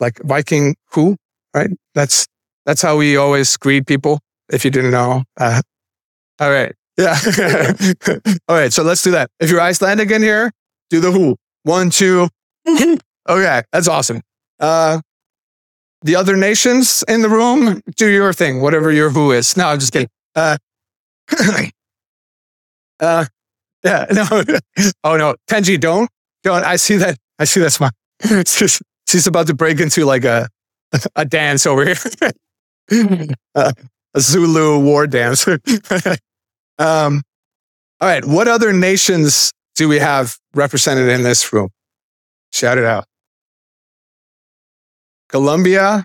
like 0.00 0.18
Viking 0.24 0.76
who, 0.92 1.16
right? 1.54 1.70
That's 1.94 2.26
that's 2.66 2.82
how 2.82 2.96
we 2.96 3.16
always 3.16 3.56
greet 3.56 3.86
people. 3.86 4.20
If 4.50 4.64
you 4.64 4.70
didn't 4.70 4.90
know, 4.90 5.24
uh, 5.36 5.60
all 6.40 6.50
right, 6.50 6.74
yeah, 6.96 7.16
all 8.48 8.56
right. 8.56 8.72
So 8.72 8.82
let's 8.82 9.02
do 9.02 9.10
that. 9.12 9.30
If 9.40 9.50
you're 9.50 9.60
Icelandic 9.60 10.10
in 10.10 10.22
here, 10.22 10.50
do 10.90 11.00
the 11.00 11.12
who. 11.12 11.36
One, 11.62 11.90
two. 11.90 12.28
okay, 13.28 13.62
that's 13.72 13.88
awesome. 13.88 14.20
Uh, 14.58 15.00
the 16.02 16.16
other 16.16 16.36
nations 16.36 17.04
in 17.08 17.22
the 17.22 17.28
room, 17.28 17.82
do 17.96 18.08
your 18.08 18.32
thing, 18.32 18.60
whatever 18.60 18.92
your 18.92 19.10
who 19.10 19.32
is. 19.32 19.56
No, 19.56 19.68
I'm 19.68 19.78
just 19.80 19.92
kidding. 19.92 20.08
Uh, 20.34 20.56
uh, 23.00 23.24
yeah, 23.84 24.06
no. 24.12 24.44
oh 25.04 25.16
no, 25.16 25.34
Tenji, 25.48 25.78
don't, 25.80 26.10
don't. 26.42 26.64
I 26.64 26.76
see 26.76 26.96
that. 26.96 27.18
I 27.38 27.44
see 27.44 27.60
that 27.60 27.70
smile. 27.70 27.90
she's, 28.46 28.80
she's 29.08 29.26
about 29.26 29.46
to 29.48 29.54
break 29.54 29.80
into 29.80 30.04
like 30.04 30.24
a 30.24 30.48
a 31.16 31.24
dance 31.24 31.66
over 31.66 31.84
here, 31.84 31.96
uh, 33.54 33.72
a 34.14 34.20
Zulu 34.20 34.78
war 34.80 35.06
dance. 35.06 35.46
um, 36.78 37.22
all 38.00 38.08
right, 38.08 38.24
what 38.24 38.48
other 38.48 38.72
nations 38.72 39.52
do 39.74 39.88
we 39.88 39.98
have 39.98 40.36
represented 40.54 41.08
in 41.08 41.22
this 41.22 41.52
room? 41.52 41.70
Shout 42.52 42.78
it 42.78 42.84
out. 42.84 43.04
Colombia, 45.28 46.04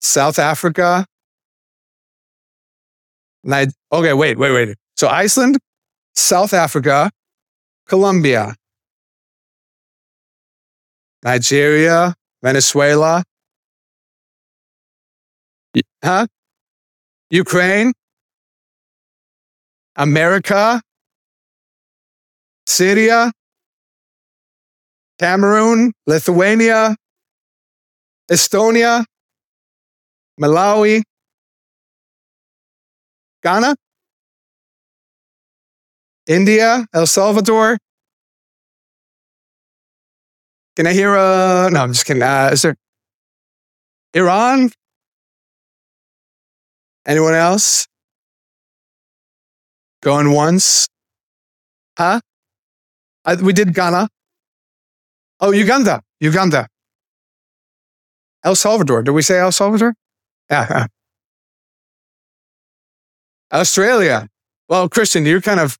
South 0.00 0.38
Africa. 0.38 1.06
Ni- 3.44 3.66
okay, 3.92 4.12
wait, 4.12 4.38
wait, 4.38 4.52
wait. 4.52 4.76
So 4.96 5.08
Iceland, 5.08 5.58
South 6.14 6.52
Africa, 6.52 7.10
Colombia, 7.86 8.54
Nigeria, 11.22 12.14
Venezuela, 12.42 13.22
huh? 16.02 16.26
Ukraine, 17.30 17.92
America, 19.96 20.80
Syria, 22.66 23.32
Cameroon, 25.18 25.92
Lithuania, 26.06 26.96
Estonia, 28.30 29.04
Malawi, 30.40 31.02
Ghana, 33.42 33.76
India, 36.26 36.86
El 36.92 37.06
Salvador. 37.06 37.78
Can 40.74 40.86
I 40.86 40.92
hear 40.92 41.14
a? 41.14 41.70
No, 41.70 41.80
I'm 41.80 41.92
just 41.92 42.04
kidding. 42.04 42.22
Uh, 42.22 42.50
is 42.52 42.62
there 42.62 42.74
Iran? 44.12 44.70
Anyone 47.06 47.34
else? 47.34 47.86
Going 50.02 50.32
once? 50.32 50.88
Huh? 51.96 52.20
I, 53.24 53.36
we 53.36 53.52
did 53.52 53.72
Ghana. 53.72 54.08
Oh, 55.40 55.52
Uganda. 55.52 56.02
Uganda. 56.20 56.66
El 58.46 58.54
Salvador. 58.54 59.02
Did 59.02 59.10
we 59.10 59.22
say 59.22 59.40
El 59.40 59.50
Salvador? 59.50 59.94
Yeah. 60.48 60.86
Australia. 63.52 64.28
Well, 64.68 64.88
Christian, 64.88 65.26
you're 65.26 65.40
kind 65.40 65.58
of 65.58 65.76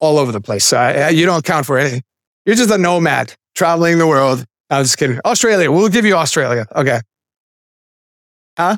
all 0.00 0.18
over 0.18 0.30
the 0.30 0.40
place. 0.40 0.64
So 0.64 1.08
you 1.08 1.24
don't 1.24 1.44
count 1.44 1.64
for 1.64 1.78
anything. 1.78 2.02
You're 2.44 2.56
just 2.56 2.70
a 2.70 2.76
nomad 2.76 3.34
traveling 3.54 3.96
the 3.96 4.06
world. 4.06 4.44
I'm 4.68 4.84
just 4.84 4.98
kidding. 4.98 5.18
Australia. 5.24 5.72
We'll 5.72 5.88
give 5.88 6.04
you 6.04 6.14
Australia. 6.14 6.66
Okay. 6.76 7.00
Huh? 8.58 8.76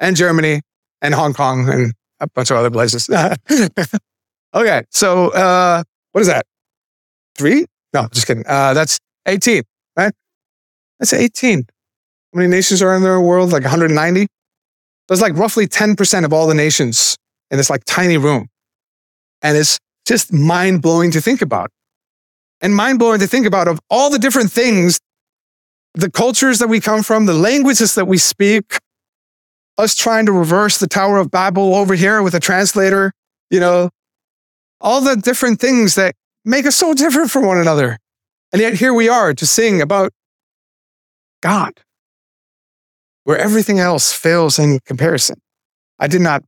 And 0.00 0.16
Germany 0.16 0.62
and 1.00 1.14
Hong 1.14 1.34
Kong 1.34 1.68
and 1.68 1.92
a 2.18 2.28
bunch 2.28 2.50
of 2.50 2.56
other 2.56 2.70
places. 2.70 3.08
okay. 4.54 4.82
So, 4.90 5.28
uh, 5.30 5.84
what 6.10 6.20
is 6.20 6.26
that? 6.26 6.44
Three? 7.36 7.66
No, 7.94 8.08
just 8.12 8.26
kidding. 8.26 8.44
Uh, 8.46 8.74
that's 8.74 8.98
18, 9.26 9.62
right? 9.96 10.12
That's 10.98 11.12
18. 11.12 11.66
Many 12.36 12.48
nations 12.48 12.82
are 12.82 12.94
in 12.94 13.02
the 13.02 13.18
world? 13.18 13.50
Like 13.50 13.62
190? 13.62 14.26
There's 15.08 15.22
like 15.22 15.34
roughly 15.38 15.66
10% 15.66 16.24
of 16.26 16.34
all 16.34 16.46
the 16.46 16.54
nations 16.54 17.16
in 17.50 17.56
this 17.56 17.70
like 17.70 17.82
tiny 17.86 18.18
room. 18.18 18.48
And 19.40 19.56
it's 19.56 19.78
just 20.06 20.34
mind 20.34 20.82
blowing 20.82 21.10
to 21.12 21.22
think 21.22 21.40
about. 21.40 21.70
And 22.60 22.76
mind 22.76 22.98
blowing 22.98 23.20
to 23.20 23.26
think 23.26 23.46
about 23.46 23.68
of 23.68 23.80
all 23.88 24.10
the 24.10 24.18
different 24.18 24.52
things, 24.52 25.00
the 25.94 26.10
cultures 26.10 26.58
that 26.58 26.68
we 26.68 26.78
come 26.78 27.02
from, 27.02 27.24
the 27.24 27.32
languages 27.32 27.94
that 27.94 28.04
we 28.04 28.18
speak, 28.18 28.76
us 29.78 29.94
trying 29.94 30.26
to 30.26 30.32
reverse 30.32 30.76
the 30.76 30.86
Tower 30.86 31.16
of 31.16 31.30
Babel 31.30 31.74
over 31.74 31.94
here 31.94 32.22
with 32.22 32.34
a 32.34 32.40
translator, 32.40 33.12
you 33.50 33.60
know, 33.60 33.88
all 34.82 35.00
the 35.00 35.16
different 35.16 35.58
things 35.58 35.94
that 35.94 36.14
make 36.44 36.66
us 36.66 36.76
so 36.76 36.92
different 36.92 37.30
from 37.30 37.46
one 37.46 37.56
another. 37.56 37.96
And 38.52 38.60
yet 38.60 38.74
here 38.74 38.92
we 38.92 39.08
are 39.08 39.32
to 39.32 39.46
sing 39.46 39.80
about 39.80 40.12
God, 41.40 41.80
where 43.26 43.36
everything 43.36 43.80
else 43.80 44.12
fails 44.12 44.56
in 44.56 44.78
comparison. 44.86 45.36
I 45.98 46.06
did 46.06 46.20
not 46.20 46.44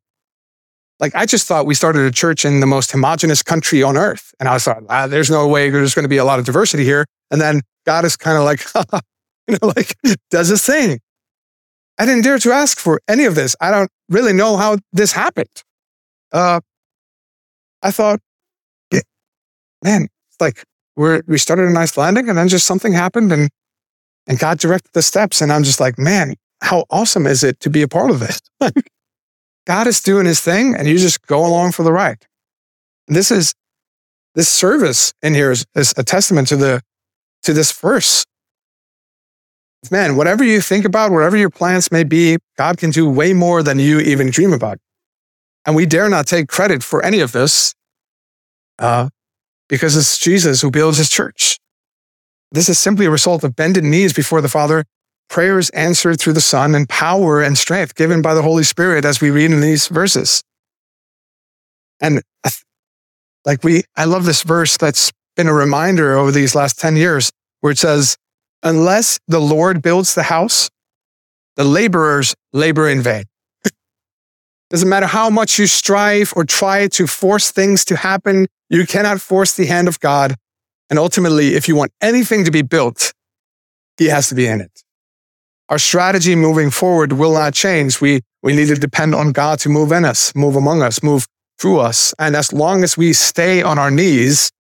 like 1.00 1.12
I 1.16 1.26
just 1.26 1.48
thought 1.48 1.66
we 1.66 1.74
started 1.74 2.02
a 2.02 2.12
church 2.12 2.44
in 2.44 2.60
the 2.60 2.66
most 2.66 2.92
homogenous 2.92 3.42
country 3.42 3.82
on 3.82 3.96
earth. 3.96 4.32
And 4.38 4.48
I 4.48 4.58
thought, 4.58 4.84
ah, 4.88 5.08
there's 5.08 5.28
no 5.28 5.48
way 5.48 5.70
there's 5.70 5.92
going 5.92 6.04
to 6.04 6.08
be 6.08 6.18
a 6.18 6.24
lot 6.24 6.38
of 6.38 6.44
diversity 6.44 6.84
here. 6.84 7.04
And 7.32 7.40
then 7.40 7.62
God 7.84 8.04
is 8.04 8.16
kind 8.16 8.38
of 8.38 8.44
like, 8.44 8.64
you 9.48 9.58
know, 9.60 9.72
like 9.76 9.96
does 10.30 10.50
this 10.50 10.64
thing. 10.64 11.00
I 11.98 12.06
didn't 12.06 12.22
dare 12.22 12.38
to 12.38 12.52
ask 12.52 12.78
for 12.78 13.00
any 13.08 13.24
of 13.24 13.34
this. 13.34 13.56
I 13.60 13.72
don't 13.72 13.90
really 14.08 14.32
know 14.32 14.56
how 14.56 14.78
this 14.92 15.10
happened. 15.10 15.64
Uh, 16.30 16.60
I 17.82 17.90
thought, 17.90 18.20
yeah, 18.92 19.00
man, 19.82 20.06
like 20.38 20.62
we're, 20.94 21.22
we 21.26 21.38
started 21.38 21.66
a 21.66 21.72
nice 21.72 21.96
landing 21.96 22.28
and 22.28 22.38
then 22.38 22.46
just 22.46 22.68
something 22.68 22.92
happened 22.92 23.32
and, 23.32 23.50
and 24.28 24.38
God 24.38 24.60
directed 24.60 24.92
the 24.92 25.02
steps. 25.02 25.40
And 25.40 25.52
I'm 25.52 25.64
just 25.64 25.80
like, 25.80 25.98
man, 25.98 26.34
how 26.61 26.85
awesome 26.90 27.27
is 27.27 27.44
it 27.44 27.61
to 27.61 27.71
be 27.71 27.83
a 27.83 27.88
part 27.88 28.11
of 28.11 28.21
this? 28.21 28.40
God 29.66 29.87
is 29.87 30.01
doing 30.01 30.27
his 30.27 30.40
thing 30.40 30.75
and 30.75 30.88
you 30.88 30.99
just 30.99 31.27
go 31.27 31.44
along 31.44 31.73
for 31.73 31.83
the 31.83 31.92
ride. 31.92 32.27
This 33.07 33.31
is, 33.31 33.55
this 34.35 34.49
service 34.49 35.12
in 35.23 35.35
here 35.35 35.51
is, 35.51 35.66
is 35.75 35.94
a 35.97 36.05
testament 36.05 36.49
to 36.49 36.57
the, 36.57 36.83
to 37.42 37.53
this 37.53 37.73
verse. 37.73 38.25
Man, 39.90 40.16
whatever 40.16 40.42
you 40.42 40.61
think 40.61 40.85
about, 40.85 41.12
whatever 41.12 41.37
your 41.37 41.51
plans 41.51 41.92
may 41.92 42.03
be, 42.03 42.38
God 42.57 42.79
can 42.79 42.90
do 42.90 43.09
way 43.09 43.33
more 43.33 43.62
than 43.62 43.79
you 43.79 44.01
even 44.01 44.31
dream 44.31 44.53
about. 44.53 44.79
And 45.64 45.77
we 45.77 45.87
dare 45.87 46.09
not 46.09 46.27
take 46.27 46.49
credit 46.49 46.83
for 46.83 47.05
any 47.05 47.21
of 47.21 47.33
this 47.33 47.75
uh, 48.79 49.11
because 49.68 49.97
it's 49.97 50.18
Jesus 50.18 50.62
who 50.62 50.71
builds 50.71 50.99
his 50.99 51.11
church. 51.11 51.59
This 52.51 52.68
is 52.68 52.79
simply 52.79 53.07
a 53.07 53.11
result 53.11 53.44
of 53.44 53.55
bended 53.55 53.85
knees 53.85 54.12
before 54.12 54.40
the 54.40 54.49
Father 54.49 54.85
prayers 55.28 55.70
answered 55.70 56.20
through 56.20 56.32
the 56.32 56.40
Son, 56.40 56.74
and 56.74 56.88
power 56.88 57.42
and 57.42 57.56
strength 57.56 57.94
given 57.94 58.22
by 58.22 58.34
the 58.34 58.42
Holy 58.42 58.64
Spirit, 58.64 59.04
as 59.04 59.20
we 59.20 59.30
read 59.30 59.50
in 59.50 59.60
these 59.60 59.88
verses. 59.88 60.42
And 62.00 62.22
like 63.44 63.64
we, 63.64 63.84
I 63.96 64.04
love 64.04 64.24
this 64.24 64.42
verse 64.42 64.76
that's 64.76 65.12
been 65.36 65.48
a 65.48 65.54
reminder 65.54 66.16
over 66.16 66.30
these 66.30 66.54
last 66.54 66.78
10 66.78 66.96
years 66.96 67.30
where 67.60 67.72
it 67.72 67.78
says, 67.78 68.16
unless 68.62 69.18
the 69.26 69.40
Lord 69.40 69.82
builds 69.82 70.14
the 70.14 70.24
house, 70.24 70.68
the 71.56 71.64
laborers 71.64 72.34
labor 72.52 72.88
in 72.88 73.00
vain. 73.02 73.24
Doesn't 74.70 74.88
matter 74.88 75.06
how 75.06 75.30
much 75.30 75.58
you 75.58 75.66
strive 75.66 76.32
or 76.36 76.44
try 76.44 76.88
to 76.88 77.06
force 77.06 77.50
things 77.50 77.84
to 77.86 77.96
happen, 77.96 78.46
you 78.68 78.86
cannot 78.86 79.20
force 79.20 79.54
the 79.54 79.66
hand 79.66 79.88
of 79.88 79.98
God. 80.00 80.34
And 80.90 80.98
ultimately, 80.98 81.54
if 81.54 81.68
you 81.68 81.76
want 81.76 81.92
anything 82.00 82.44
to 82.44 82.50
be 82.50 82.62
built, 82.62 83.12
he 83.96 84.06
has 84.06 84.28
to 84.28 84.34
be 84.34 84.46
in 84.46 84.60
it. 84.60 84.84
Our 85.68 85.78
strategy 85.78 86.35
moving 86.35 86.70
forward 86.70 87.12
will 87.12 87.35
not 87.35 87.52
change. 87.52 88.00
We, 88.00 88.22
we 88.42 88.54
need 88.57 88.68
to 88.68 88.74
depend 88.74 89.14
on 89.14 89.33
God 89.33 89.59
to 89.61 89.68
move 89.68 89.92
in 89.92 90.04
us, 90.04 90.35
move 90.35 90.57
among 90.57 90.83
us, 90.83 91.02
move 91.02 91.26
through 91.59 91.81
us. 91.81 92.14
And 92.18 92.35
as 92.35 92.52
long 92.52 92.83
as 92.83 92.96
we 92.96 93.12
stay 93.12 93.62
on 93.62 93.78
our 93.78 93.90
knees, 93.90 94.50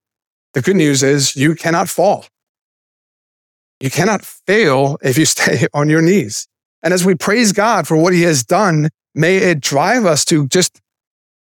the 0.52 0.60
good 0.60 0.76
news 0.76 1.02
is 1.02 1.34
you 1.36 1.54
cannot 1.54 1.88
fall. 1.88 2.26
You 3.80 3.90
cannot 3.90 4.24
fail 4.24 4.98
if 5.02 5.16
you 5.16 5.24
stay 5.36 5.66
on 5.72 5.88
your 5.88 6.02
knees. 6.02 6.46
And 6.82 6.92
as 6.92 7.04
we 7.04 7.14
praise 7.14 7.52
God 7.52 7.86
for 7.86 7.96
what 7.96 8.12
he 8.12 8.22
has 8.22 8.44
done, 8.44 8.90
may 9.14 9.38
it 9.38 9.60
drive 9.60 10.04
us 10.04 10.24
to 10.26 10.46
just 10.48 10.80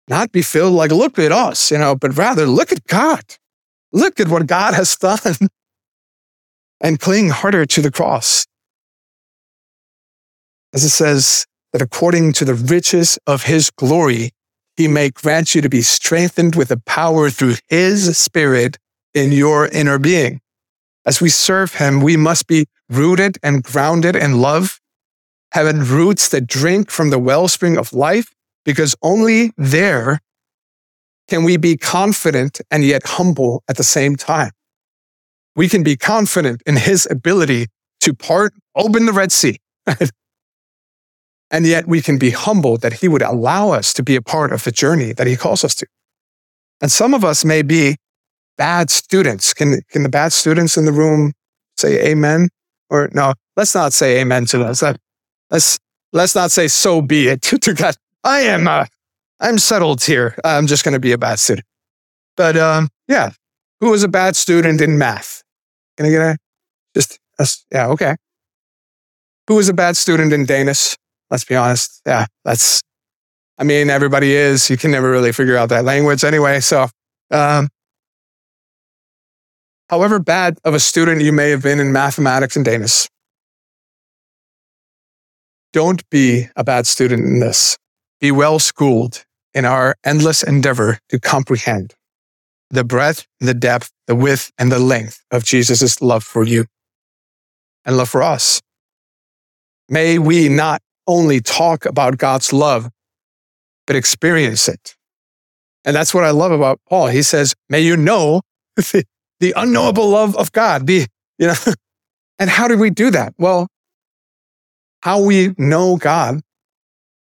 not 0.07 0.31
be 0.31 0.41
filled 0.41 0.73
like, 0.73 0.91
look 0.91 1.17
at 1.17 1.31
us, 1.31 1.71
you 1.71 1.77
know, 1.77 1.95
but 1.95 2.17
rather 2.17 2.45
look 2.45 2.71
at 2.71 2.85
God. 2.85 3.23
Look 3.91 4.19
at 4.19 4.27
what 4.27 4.45
God 4.45 4.73
has 4.73 4.95
done 4.97 5.49
and 6.81 6.99
cling 6.99 7.29
harder 7.29 7.65
to 7.65 7.81
the 7.81 7.91
cross. 7.91 8.45
As 10.75 10.83
it 10.83 10.89
says 10.89 11.45
that 11.71 11.81
according 11.81 12.33
to 12.33 12.43
the 12.43 12.53
riches 12.53 13.17
of 13.25 13.43
his 13.43 13.71
glory, 13.71 14.31
he 14.75 14.89
may 14.89 15.09
grant 15.09 15.55
you 15.55 15.61
to 15.61 15.69
be 15.69 15.81
strengthened 15.81 16.55
with 16.55 16.67
the 16.67 16.81
power 16.85 17.29
through 17.29 17.55
his 17.69 18.17
spirit 18.17 18.77
in 19.13 19.31
your 19.31 19.67
inner 19.67 19.97
being. 19.97 20.41
As 21.05 21.21
we 21.21 21.29
serve 21.29 21.75
him, 21.75 22.01
we 22.01 22.17
must 22.17 22.47
be 22.47 22.65
rooted 22.89 23.37
and 23.41 23.63
grounded 23.63 24.17
in 24.17 24.41
love, 24.41 24.81
having 25.53 25.79
roots 25.79 26.27
that 26.29 26.45
drink 26.45 26.91
from 26.91 27.09
the 27.09 27.19
wellspring 27.19 27.77
of 27.77 27.93
life, 27.93 28.33
because 28.65 28.97
only 29.01 29.53
there 29.55 30.19
can 31.29 31.45
we 31.45 31.55
be 31.55 31.77
confident 31.77 32.59
and 32.69 32.83
yet 32.83 33.03
humble 33.05 33.63
at 33.69 33.77
the 33.77 33.83
same 33.83 34.17
time. 34.17 34.51
We 35.55 35.69
can 35.69 35.83
be 35.83 35.95
confident 35.95 36.61
in 36.65 36.75
his 36.75 37.07
ability 37.09 37.67
to 38.01 38.13
part, 38.13 38.53
open 38.75 39.05
the 39.05 39.13
Red 39.13 39.31
Sea. 39.31 39.57
and 41.51 41.65
yet 41.65 41.87
we 41.87 42.01
can 42.01 42.17
be 42.17 42.31
humble 42.31 42.77
that 42.77 42.93
he 42.93 43.07
would 43.07 43.21
allow 43.21 43.71
us 43.71 43.93
to 43.93 44.03
be 44.03 44.15
a 44.15 44.21
part 44.21 44.51
of 44.51 44.63
the 44.63 44.71
journey 44.71 45.13
that 45.13 45.27
he 45.27 45.35
calls 45.35 45.63
us 45.63 45.75
to. 45.75 45.87
And 46.81 46.91
some 46.91 47.13
of 47.13 47.23
us 47.23 47.45
may 47.45 47.61
be 47.61 47.97
bad 48.57 48.89
students. 48.89 49.53
Can, 49.53 49.81
can 49.89 50.03
the 50.03 50.09
bad 50.09 50.33
students 50.33 50.77
in 50.77 50.85
the 50.85 50.91
room 50.91 51.33
say 51.77 52.11
amen? 52.11 52.49
Or 52.89 53.09
no, 53.13 53.33
let's 53.55 53.75
not 53.75 53.93
say 53.93 54.19
amen 54.21 54.45
to 54.47 54.57
this. 54.57 54.83
Let's, 55.49 55.79
let's 56.13 56.35
not 56.35 56.51
say 56.51 56.67
so 56.67 57.01
be 57.01 57.27
it 57.27 57.41
to 57.61 57.73
God. 57.73 57.95
I 58.23 58.41
am, 58.41 58.67
uh, 58.67 58.85
I'm 59.39 59.57
settled 59.57 60.03
here. 60.03 60.35
I'm 60.43 60.67
just 60.67 60.83
going 60.83 60.93
to 60.93 60.99
be 60.99 61.11
a 61.11 61.17
bad 61.17 61.39
student. 61.39 61.65
But 62.35 62.57
um, 62.57 62.89
yeah, 63.07 63.31
who 63.79 63.91
was 63.91 64.03
a 64.03 64.07
bad 64.07 64.35
student 64.35 64.81
in 64.81 64.97
math? 64.97 65.43
Can 65.97 66.05
I 66.05 66.09
get 66.09 66.21
a 66.21 66.37
just 66.93 67.19
a, 67.39 67.47
yeah, 67.71 67.87
okay. 67.89 68.15
Who 69.47 69.55
was 69.55 69.69
a 69.69 69.73
bad 69.73 69.95
student 69.97 70.33
in 70.33 70.45
Danish? 70.45 70.95
Let's 71.31 71.45
be 71.45 71.55
honest. 71.55 72.01
Yeah, 72.05 72.25
that's 72.43 72.81
I 73.57 73.63
mean, 73.63 73.89
everybody 73.89 74.33
is. 74.33 74.69
You 74.69 74.77
can 74.77 74.91
never 74.91 75.09
really 75.09 75.31
figure 75.31 75.57
out 75.57 75.69
that 75.69 75.85
language 75.85 76.23
anyway. 76.23 76.59
So 76.59 76.87
um, 77.31 77.69
however 79.89 80.19
bad 80.19 80.57
of 80.63 80.73
a 80.73 80.79
student 80.79 81.21
you 81.21 81.31
may 81.31 81.49
have 81.51 81.63
been 81.63 81.79
in 81.79 81.93
mathematics 81.93 82.55
and 82.55 82.65
Danish, 82.65 83.07
don't 85.71 86.07
be 86.09 86.47
a 86.55 86.63
bad 86.63 86.87
student 86.87 87.23
in 87.23 87.39
this. 87.39 87.77
Be 88.19 88.31
well 88.31 88.59
schooled 88.59 89.25
in 89.53 89.65
our 89.65 89.95
endless 90.03 90.43
endeavor 90.43 90.99
to 91.09 91.19
comprehend 91.19 91.93
the 92.69 92.83
breadth, 92.83 93.25
the 93.39 93.53
depth, 93.53 93.91
the 94.07 94.15
width, 94.15 94.51
and 94.57 94.71
the 94.71 94.79
length 94.79 95.23
of 95.31 95.43
Jesus' 95.43 96.01
love 96.01 96.23
for 96.23 96.43
you 96.43 96.65
and 97.85 97.95
love 97.95 98.09
for 98.09 98.21
us. 98.23 98.61
May 99.87 100.17
we 100.17 100.49
not 100.49 100.81
only 101.07 101.41
talk 101.41 101.85
about 101.85 102.17
God's 102.17 102.51
love, 102.53 102.89
but 103.87 103.95
experience 103.95 104.67
it. 104.67 104.95
And 105.83 105.95
that's 105.95 106.13
what 106.13 106.23
I 106.23 106.31
love 106.31 106.51
about 106.51 106.79
Paul. 106.89 107.07
He 107.07 107.21
says, 107.21 107.53
may 107.69 107.81
you 107.81 107.95
know 107.95 108.41
the, 108.75 109.05
the 109.39 109.53
unknowable 109.55 110.09
love 110.09 110.35
of 110.35 110.51
God. 110.51 110.87
The, 110.87 111.05
you 111.37 111.47
know, 111.47 111.53
and 112.39 112.49
how 112.49 112.67
do 112.67 112.77
we 112.77 112.89
do 112.89 113.11
that? 113.11 113.33
Well, 113.37 113.67
how 115.01 115.21
we 115.21 115.53
know 115.57 115.97
God 115.97 116.41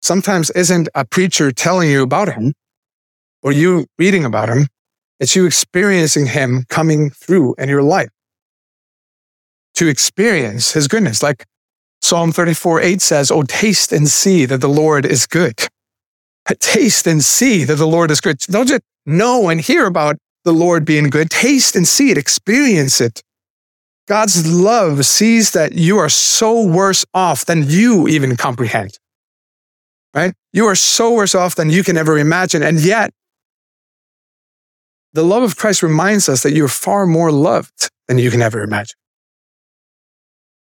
sometimes 0.00 0.50
isn't 0.50 0.88
a 0.94 1.04
preacher 1.04 1.50
telling 1.50 1.90
you 1.90 2.02
about 2.02 2.32
him 2.32 2.54
or 3.42 3.50
you 3.50 3.86
reading 3.98 4.24
about 4.24 4.48
him. 4.48 4.68
It's 5.18 5.34
you 5.34 5.46
experiencing 5.46 6.26
him 6.26 6.64
coming 6.68 7.10
through 7.10 7.56
in 7.58 7.68
your 7.68 7.82
life 7.82 8.10
to 9.74 9.88
experience 9.88 10.72
his 10.72 10.86
goodness. 10.86 11.22
Like 11.22 11.44
Psalm 12.06 12.30
34 12.30 12.82
8 12.82 13.02
says, 13.02 13.30
Oh, 13.32 13.42
taste 13.42 13.90
and 13.90 14.06
see 14.06 14.46
that 14.46 14.60
the 14.60 14.68
Lord 14.68 15.04
is 15.04 15.26
good. 15.26 15.58
Taste 16.60 17.04
and 17.08 17.20
see 17.20 17.64
that 17.64 17.74
the 17.74 17.86
Lord 17.86 18.12
is 18.12 18.20
good. 18.20 18.38
Don't 18.38 18.68
just 18.68 18.82
know 19.04 19.48
and 19.48 19.60
hear 19.60 19.86
about 19.86 20.16
the 20.44 20.52
Lord 20.52 20.84
being 20.84 21.10
good. 21.10 21.30
Taste 21.30 21.74
and 21.74 21.86
see 21.86 22.12
it, 22.12 22.16
experience 22.16 23.00
it. 23.00 23.22
God's 24.06 24.46
love 24.48 25.04
sees 25.04 25.50
that 25.50 25.72
you 25.72 25.98
are 25.98 26.08
so 26.08 26.64
worse 26.64 27.04
off 27.12 27.44
than 27.44 27.68
you 27.68 28.06
even 28.06 28.36
comprehend. 28.36 29.00
Right? 30.14 30.32
You 30.52 30.66
are 30.66 30.76
so 30.76 31.12
worse 31.12 31.34
off 31.34 31.56
than 31.56 31.70
you 31.70 31.82
can 31.82 31.96
ever 31.96 32.16
imagine. 32.16 32.62
And 32.62 32.78
yet, 32.78 33.10
the 35.12 35.24
love 35.24 35.42
of 35.42 35.56
Christ 35.56 35.82
reminds 35.82 36.28
us 36.28 36.44
that 36.44 36.52
you're 36.52 36.68
far 36.68 37.04
more 37.04 37.32
loved 37.32 37.90
than 38.06 38.18
you 38.18 38.30
can 38.30 38.42
ever 38.42 38.62
imagine. 38.62 38.94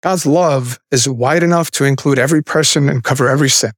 God's 0.06 0.28
love 0.28 0.78
is 0.92 1.10
wide 1.10 1.42
enough 1.42 1.72
to 1.72 1.84
include 1.84 2.20
every 2.20 2.44
person 2.44 2.90
and 2.90 3.04
cover 3.04 3.28
every 3.28 3.50
sin. 3.50 3.72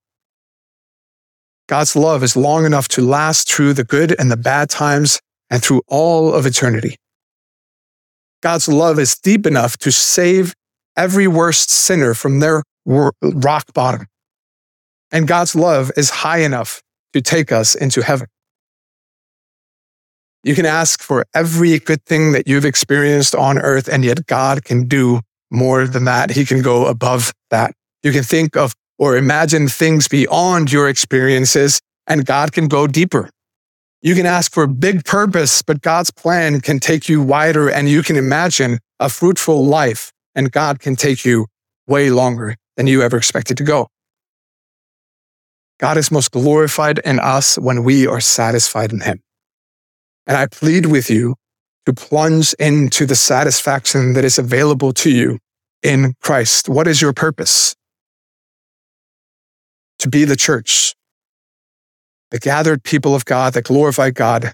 God's 1.70 1.96
love 1.96 2.22
is 2.22 2.36
long 2.36 2.66
enough 2.66 2.90
to 2.90 3.02
last 3.02 3.50
through 3.50 3.72
the 3.72 3.86
good 3.86 4.14
and 4.20 4.30
the 4.30 4.36
bad 4.36 4.70
times 4.70 5.22
and 5.50 5.64
through 5.64 5.84
all 5.88 6.34
of 6.34 6.46
eternity. 6.46 6.98
God's 8.44 8.68
love 8.68 9.00
is 9.00 9.18
deep 9.18 9.48
enough 9.48 9.78
to 9.78 9.90
save 9.90 10.54
every 10.98 11.30
worst 11.30 11.70
sinner 11.70 12.14
from 12.14 12.42
their 12.42 12.62
rock 12.86 13.74
bottom. 13.74 14.08
And 15.12 15.30
God's 15.30 15.56
love 15.56 15.94
is 15.96 16.10
high 16.10 16.40
enough 16.40 16.82
to 17.14 17.22
take 17.22 17.54
us 17.54 17.74
into 17.74 18.04
heaven. 18.04 18.28
You 20.44 20.56
can 20.56 20.66
ask 20.66 21.02
for 21.02 21.26
every 21.34 21.80
good 21.80 22.04
thing 22.04 22.34
that 22.34 22.50
you've 22.50 22.66
experienced 22.66 23.34
on 23.34 23.58
earth, 23.58 23.88
and 23.88 24.04
yet 24.04 24.26
God 24.26 24.66
can 24.66 24.90
do 24.90 25.22
more 25.52 25.88
than 25.88 26.06
that. 26.06 26.32
He 26.32 26.46
can 26.46 26.62
go 26.62 26.86
above 26.86 27.34
that. 27.50 27.74
You 28.04 28.12
can 28.12 28.24
think 28.24 28.56
of 28.56 28.74
or 29.00 29.16
imagine 29.16 29.68
things 29.68 30.08
beyond 30.08 30.72
your 30.72 30.90
experiences, 30.90 31.80
and 32.08 32.26
God 32.26 32.52
can 32.52 32.68
go 32.68 32.88
deeper. 32.88 33.30
You 34.02 34.16
can 34.16 34.26
ask 34.26 34.52
for 34.52 34.64
a 34.64 34.68
big 34.68 35.06
purpose, 35.06 35.62
but 35.62 35.82
God's 35.82 36.12
plan 36.12 36.62
can 36.62 36.80
take 36.80 37.10
you 37.10 37.22
wider, 37.22 37.70
and 37.70 37.90
you 37.90 38.04
can 38.04 38.16
imagine 38.16 38.80
a 39.00 39.10
fruitful 39.10 39.66
life, 39.66 40.12
and 40.34 40.52
God 40.52 40.80
can 40.80 40.96
take 40.96 41.26
you 41.26 41.48
way 41.88 42.10
longer 42.10 42.56
than 42.76 42.88
you 42.88 43.02
ever 43.02 43.18
expected 43.18 43.58
to 43.58 43.64
go. 43.64 43.88
God 45.80 45.98
is 45.98 46.12
most 46.12 46.32
glorified 46.32 47.00
in 47.00 47.20
us 47.20 47.58
when 47.58 47.84
we 47.84 48.08
are 48.08 48.22
satisfied 48.22 48.92
in 48.92 49.02
Him. 49.02 49.22
And 50.26 50.36
I 50.36 50.48
plead 50.48 50.88
with 50.88 51.10
you 51.10 51.36
to 51.88 51.94
plunge 51.94 52.54
into 52.60 53.06
the 53.06 53.16
satisfaction 53.16 54.12
that 54.12 54.26
is 54.26 54.38
available 54.38 54.92
to 54.92 55.10
you 55.10 55.40
in 55.82 56.14
Christ. 56.22 56.68
What 56.68 56.86
is 56.86 57.02
your 57.02 57.14
purpose? 57.14 57.78
To 60.00 60.10
be 60.10 60.26
the 60.26 60.36
church, 60.36 60.96
the 62.30 62.40
gathered 62.40 62.84
people 62.84 63.16
of 63.16 63.24
God 63.24 63.54
that 63.54 63.64
glorify 63.64 64.10
God, 64.10 64.52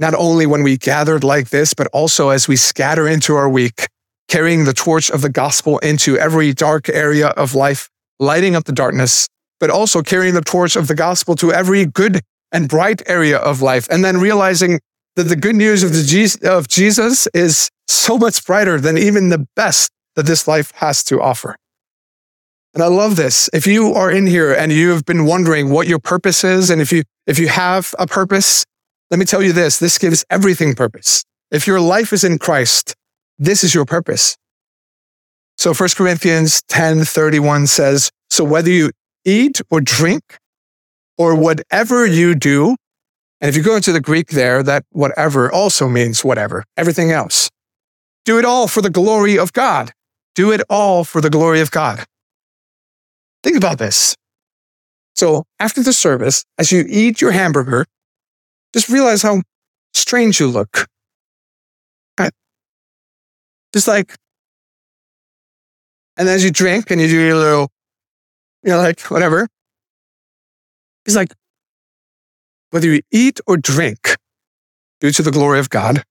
not 0.00 0.14
only 0.14 0.46
when 0.46 0.64
we 0.64 0.76
gathered 0.76 1.22
like 1.22 1.50
this, 1.50 1.74
but 1.74 1.86
also 1.92 2.30
as 2.30 2.48
we 2.48 2.56
scatter 2.56 3.06
into 3.06 3.36
our 3.36 3.48
week, 3.48 3.86
carrying 4.26 4.64
the 4.64 4.74
torch 4.74 5.10
of 5.10 5.22
the 5.22 5.30
gospel 5.30 5.78
into 5.78 6.18
every 6.18 6.52
dark 6.52 6.88
area 6.88 7.28
of 7.28 7.54
life, 7.54 7.88
lighting 8.18 8.56
up 8.56 8.64
the 8.64 8.72
darkness, 8.72 9.28
but 9.60 9.70
also 9.70 10.02
carrying 10.02 10.34
the 10.34 10.40
torch 10.40 10.74
of 10.74 10.88
the 10.88 10.96
gospel 10.96 11.36
to 11.36 11.52
every 11.52 11.86
good 11.86 12.20
and 12.50 12.68
bright 12.68 13.00
area 13.06 13.38
of 13.38 13.62
life, 13.62 13.86
and 13.92 14.04
then 14.04 14.16
realizing 14.18 14.80
that 15.16 15.24
the 15.24 15.36
good 15.36 15.56
news 15.56 15.82
of, 15.82 15.92
the 15.92 16.38
of 16.44 16.68
Jesus 16.68 17.28
is 17.34 17.70
so 17.86 18.18
much 18.18 18.44
brighter 18.44 18.80
than 18.80 18.98
even 18.98 19.28
the 19.28 19.46
best 19.54 19.90
that 20.16 20.26
this 20.26 20.48
life 20.48 20.72
has 20.76 21.04
to 21.04 21.20
offer. 21.20 21.56
And 22.74 22.82
I 22.82 22.88
love 22.88 23.14
this. 23.14 23.48
If 23.52 23.66
you 23.66 23.94
are 23.94 24.10
in 24.10 24.26
here 24.26 24.52
and 24.52 24.72
you 24.72 24.90
have 24.90 25.04
been 25.04 25.26
wondering 25.26 25.70
what 25.70 25.86
your 25.86 26.00
purpose 26.00 26.42
is, 26.42 26.70
and 26.70 26.80
if 26.80 26.92
you, 26.92 27.04
if 27.26 27.38
you 27.38 27.48
have 27.48 27.94
a 27.98 28.06
purpose, 28.06 28.64
let 29.10 29.18
me 29.20 29.24
tell 29.24 29.42
you 29.42 29.52
this, 29.52 29.78
this 29.78 29.96
gives 29.96 30.24
everything 30.28 30.74
purpose. 30.74 31.24
If 31.52 31.68
your 31.68 31.80
life 31.80 32.12
is 32.12 32.24
in 32.24 32.38
Christ, 32.38 32.94
this 33.38 33.62
is 33.62 33.74
your 33.74 33.84
purpose. 33.84 34.36
So 35.56 35.72
1 35.72 35.90
Corinthians 35.96 36.62
10 36.68 37.04
31 37.04 37.68
says, 37.68 38.10
So 38.28 38.42
whether 38.42 38.70
you 38.70 38.90
eat 39.24 39.60
or 39.70 39.80
drink 39.80 40.38
or 41.16 41.36
whatever 41.36 42.04
you 42.04 42.34
do, 42.34 42.76
and 43.44 43.50
if 43.50 43.56
you 43.58 43.62
go 43.62 43.76
into 43.76 43.92
the 43.92 44.00
Greek 44.00 44.28
there, 44.28 44.62
that 44.62 44.86
whatever 44.88 45.52
also 45.52 45.86
means 45.86 46.24
whatever, 46.24 46.64
everything 46.78 47.10
else. 47.10 47.50
Do 48.24 48.38
it 48.38 48.44
all 48.46 48.68
for 48.68 48.80
the 48.80 48.88
glory 48.88 49.38
of 49.38 49.52
God. 49.52 49.92
do 50.34 50.50
it 50.50 50.62
all 50.70 51.04
for 51.04 51.20
the 51.20 51.28
glory 51.28 51.60
of 51.60 51.70
God. 51.70 52.04
Think 53.42 53.58
about 53.58 53.76
this. 53.78 54.16
So 55.14 55.44
after 55.60 55.82
the 55.82 55.92
service, 55.92 56.44
as 56.58 56.72
you 56.72 56.86
eat 56.88 57.20
your 57.20 57.32
hamburger, 57.32 57.84
just 58.72 58.88
realize 58.88 59.20
how 59.20 59.42
strange 59.92 60.40
you 60.40 60.48
look. 60.48 60.88
Just 63.74 63.88
like, 63.88 64.14
and 66.16 66.28
as 66.28 66.44
you 66.44 66.50
drink 66.50 66.90
and 66.90 67.00
you 67.00 67.08
do 67.08 67.20
your 67.20 67.34
little, 67.34 67.68
you 68.62 68.70
know, 68.70 68.78
like 68.78 69.00
whatever, 69.02 69.48
it's 71.04 71.16
like, 71.16 71.34
whether 72.74 72.92
you 72.92 73.02
eat 73.12 73.38
or 73.46 73.56
drink, 73.56 74.16
do 75.00 75.12
to 75.12 75.22
the 75.22 75.30
glory 75.30 75.60
of 75.60 75.70
God. 75.70 76.02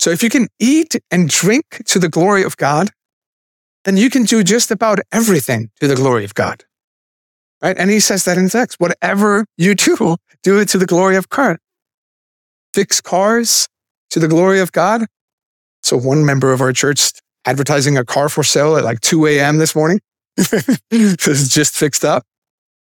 So 0.00 0.10
if 0.10 0.24
you 0.24 0.28
can 0.28 0.48
eat 0.58 0.96
and 1.08 1.28
drink 1.28 1.84
to 1.84 2.00
the 2.00 2.08
glory 2.08 2.42
of 2.42 2.56
God, 2.56 2.90
then 3.84 3.96
you 3.96 4.10
can 4.10 4.24
do 4.24 4.42
just 4.42 4.72
about 4.72 4.98
everything 5.12 5.70
to 5.78 5.86
the 5.86 5.94
glory 5.94 6.24
of 6.24 6.34
God. 6.34 6.64
Right? 7.62 7.78
And 7.78 7.90
he 7.90 8.00
says 8.00 8.24
that 8.24 8.38
in 8.38 8.48
text. 8.48 8.80
Whatever 8.80 9.44
you 9.56 9.76
do, 9.76 10.16
do 10.42 10.58
it 10.58 10.68
to 10.70 10.78
the 10.78 10.86
glory 10.86 11.14
of 11.14 11.28
God. 11.28 11.58
Fix 12.74 13.00
cars 13.00 13.68
to 14.10 14.18
the 14.18 14.26
glory 14.26 14.58
of 14.58 14.72
God. 14.72 15.06
So 15.84 15.96
one 15.96 16.26
member 16.26 16.52
of 16.52 16.60
our 16.60 16.72
church 16.72 17.12
advertising 17.44 17.96
a 17.96 18.04
car 18.04 18.28
for 18.28 18.42
sale 18.42 18.76
at 18.76 18.82
like 18.82 18.98
2 18.98 19.26
a.m. 19.26 19.58
this 19.58 19.76
morning. 19.76 20.00
is 20.90 21.48
just 21.48 21.76
fixed 21.76 22.04
up. 22.04 22.24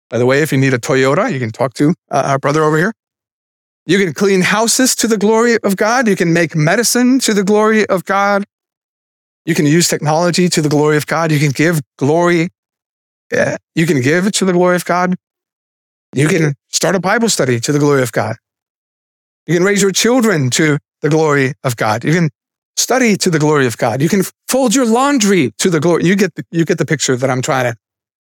By 0.10 0.18
the 0.18 0.26
way, 0.26 0.42
if 0.42 0.52
you 0.52 0.58
need 0.58 0.74
a 0.74 0.80
Toyota, 0.80 1.32
you 1.32 1.40
can 1.40 1.52
talk 1.52 1.74
to 1.76 1.94
uh, 2.12 2.24
our 2.26 2.40
brother 2.40 2.64
over 2.64 2.78
here. 2.78 2.94
You 3.86 3.98
can 4.04 4.14
clean 4.14 4.42
houses 4.42 4.96
to 4.98 5.08
the 5.08 5.18
glory 5.18 5.58
of 5.64 5.76
God. 5.76 6.08
You 6.08 6.16
can 6.16 6.34
make 6.34 6.56
medicine 6.56 7.20
to 7.20 7.34
the 7.34 7.44
glory 7.44 7.86
of 7.88 8.06
God. 8.06 8.46
You 9.46 9.56
can 9.56 9.66
use 9.66 9.88
technology 9.88 10.50
to 10.50 10.62
the 10.62 10.70
glory 10.70 10.98
of 10.98 11.08
God. 11.08 11.32
You 11.32 11.40
can 11.40 11.52
give 11.52 11.82
glory. 11.98 12.50
Yeah, 13.32 13.58
you 13.76 13.86
can 13.86 14.02
give 14.02 14.32
to 14.32 14.46
the 14.46 14.54
glory 14.54 14.76
of 14.76 14.86
God. 14.86 15.16
You 16.14 16.28
can 16.28 16.56
start 16.70 16.96
a 16.96 17.00
Bible 17.00 17.30
study 17.30 17.60
to 17.62 17.72
the 17.72 17.80
glory 17.80 18.02
of 18.02 18.12
God. 18.12 18.36
You 19.46 19.54
can 19.54 19.64
raise 19.64 19.82
your 19.82 19.92
children 19.92 20.50
to 20.52 20.78
the 21.02 21.10
glory 21.10 21.54
of 21.64 21.76
God. 21.78 22.04
You 22.04 22.14
can 22.14 22.30
study 22.76 23.16
to 23.18 23.30
the 23.30 23.40
glory 23.40 23.68
of 23.68 23.78
God. 23.78 24.02
You 24.02 24.10
can 24.10 24.24
fold 24.48 24.76
your 24.76 24.86
laundry 24.86 25.52
to 25.60 25.70
the 25.70 25.80
glory. 25.80 26.06
You 26.06 26.16
get 26.16 26.36
the, 26.36 26.44
you 26.52 26.66
get 26.66 26.78
the 26.78 26.86
picture 26.86 27.16
that 27.16 27.30
I'm 27.30 27.42
trying 27.42 27.72
to. 27.72 27.78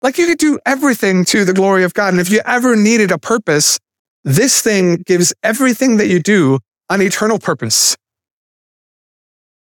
Like 0.02 0.18
you 0.18 0.28
could 0.28 0.38
do 0.38 0.60
everything 0.66 1.26
to 1.26 1.44
the 1.44 1.54
glory 1.54 1.84
of 1.84 1.94
God. 1.94 2.14
And 2.14 2.22
if 2.22 2.30
you 2.30 2.42
ever 2.46 2.76
needed 2.76 3.12
a 3.12 3.18
purpose, 3.18 3.80
this 4.24 4.62
thing 4.62 5.04
gives 5.06 5.34
everything 5.44 5.98
that 5.98 6.08
you 6.08 6.20
do 6.20 6.60
an 6.90 7.02
eternal 7.02 7.40
purpose. 7.40 7.98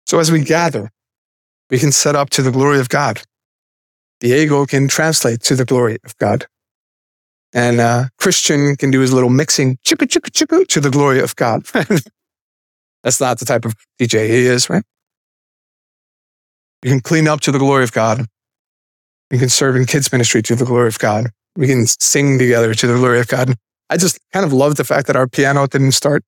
So 0.05 0.19
as 0.19 0.31
we 0.31 0.43
gather, 0.43 0.91
we 1.69 1.79
can 1.79 1.91
set 1.91 2.15
up 2.15 2.29
to 2.31 2.41
the 2.41 2.51
glory 2.51 2.79
of 2.79 2.89
God. 2.89 3.21
Diego 4.19 4.65
can 4.65 4.87
translate 4.87 5.41
to 5.43 5.55
the 5.55 5.65
glory 5.65 5.97
of 6.03 6.17
God. 6.17 6.47
And 7.53 7.79
uh, 7.79 8.05
Christian 8.17 8.75
can 8.75 8.91
do 8.91 8.99
his 8.99 9.13
little 9.13 9.29
mixing 9.29 9.77
chicka 9.85 10.07
chicka 10.07 10.29
chicka 10.31 10.67
to 10.67 10.79
the 10.79 10.89
glory 10.89 11.19
of 11.19 11.35
God. 11.35 11.65
That's 13.03 13.21
not 13.21 13.39
the 13.39 13.45
type 13.45 13.65
of 13.65 13.73
DJ 13.99 14.27
he 14.27 14.45
is, 14.45 14.69
right? 14.69 14.83
You 16.83 16.91
can 16.91 16.99
clean 16.99 17.27
up 17.27 17.41
to 17.41 17.51
the 17.51 17.59
glory 17.59 17.83
of 17.83 17.91
God. 17.91 18.25
We 19.31 19.37
can 19.37 19.49
serve 19.49 19.75
in 19.75 19.85
kids 19.85 20.11
ministry 20.11 20.41
to 20.43 20.55
the 20.55 20.65
glory 20.65 20.87
of 20.87 20.99
God. 20.99 21.27
We 21.55 21.67
can 21.67 21.85
sing 21.85 22.37
together 22.37 22.73
to 22.73 22.87
the 22.87 22.95
glory 22.95 23.19
of 23.19 23.27
God. 23.27 23.55
I 23.89 23.97
just 23.97 24.19
kind 24.31 24.45
of 24.45 24.53
love 24.53 24.75
the 24.75 24.83
fact 24.83 25.07
that 25.07 25.15
our 25.15 25.27
piano 25.27 25.67
didn't 25.67 25.93
start. 25.93 26.23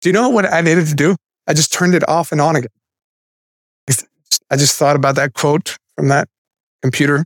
Do 0.00 0.08
you 0.08 0.12
know 0.12 0.28
what 0.28 0.50
I 0.50 0.60
needed 0.60 0.86
to 0.86 0.94
do? 0.94 1.16
I 1.46 1.54
just 1.54 1.72
turned 1.72 1.94
it 1.94 2.08
off 2.08 2.32
and 2.32 2.40
on 2.40 2.56
again. 2.56 2.70
I 4.50 4.56
just 4.56 4.76
thought 4.76 4.96
about 4.96 5.14
that 5.16 5.34
quote 5.34 5.76
from 5.96 6.08
that 6.08 6.28
computer. 6.82 7.24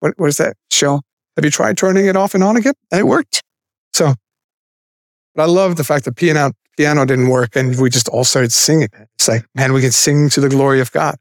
What, 0.00 0.14
is 0.20 0.36
that 0.36 0.56
show? 0.70 1.00
Have 1.36 1.44
you 1.44 1.50
tried 1.50 1.76
turning 1.76 2.06
it 2.06 2.16
off 2.16 2.34
and 2.34 2.44
on 2.44 2.56
again? 2.56 2.74
And 2.90 3.00
it 3.00 3.04
worked. 3.04 3.42
So, 3.92 4.14
but 5.34 5.42
I 5.42 5.46
love 5.46 5.76
the 5.76 5.84
fact 5.84 6.04
that 6.04 6.16
piano, 6.16 6.52
piano 6.76 7.04
didn't 7.04 7.28
work 7.28 7.56
and 7.56 7.78
we 7.78 7.90
just 7.90 8.08
all 8.08 8.24
started 8.24 8.52
singing. 8.52 8.88
It's 9.14 9.28
like, 9.28 9.46
man, 9.54 9.72
we 9.72 9.80
can 9.80 9.92
sing 9.92 10.28
to 10.30 10.40
the 10.40 10.48
glory 10.48 10.80
of 10.80 10.92
God. 10.92 11.16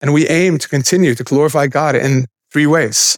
And 0.00 0.12
we 0.12 0.28
aim 0.28 0.58
to 0.58 0.68
continue 0.68 1.14
to 1.14 1.24
glorify 1.24 1.66
God 1.66 1.96
in 1.96 2.26
three 2.52 2.66
ways. 2.66 3.16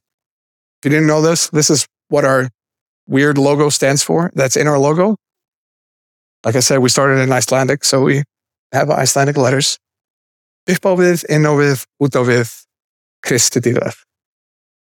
If 0.80 0.86
you 0.86 0.90
didn't 0.90 1.06
know 1.06 1.20
this, 1.20 1.50
this 1.50 1.70
is 1.70 1.86
what 2.08 2.24
our 2.24 2.48
weird 3.06 3.36
logo 3.36 3.68
stands 3.68 4.02
for. 4.02 4.30
That's 4.34 4.56
in 4.56 4.66
our 4.66 4.78
logo. 4.78 5.16
Like 6.44 6.56
I 6.56 6.60
said, 6.60 6.78
we 6.78 6.88
started 6.88 7.20
in 7.20 7.30
Icelandic, 7.30 7.84
so 7.84 8.02
we 8.02 8.22
have 8.72 8.90
Icelandic 8.90 9.36
letters. 9.36 9.78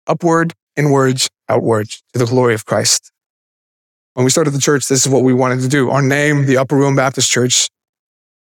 Upward, 0.06 0.54
inwards, 0.76 1.30
outwards, 1.50 2.04
to 2.14 2.20
the 2.20 2.26
glory 2.26 2.54
of 2.54 2.66
Christ. 2.66 3.12
When 4.14 4.24
we 4.24 4.30
started 4.30 4.52
the 4.52 4.60
church, 4.60 4.88
this 4.88 5.06
is 5.06 5.12
what 5.12 5.24
we 5.24 5.34
wanted 5.34 5.62
to 5.62 5.68
do. 5.68 5.90
Our 5.90 6.02
name, 6.02 6.46
the 6.46 6.58
Upper 6.58 6.76
Room 6.76 6.96
Baptist 6.96 7.32
Church, 7.32 7.70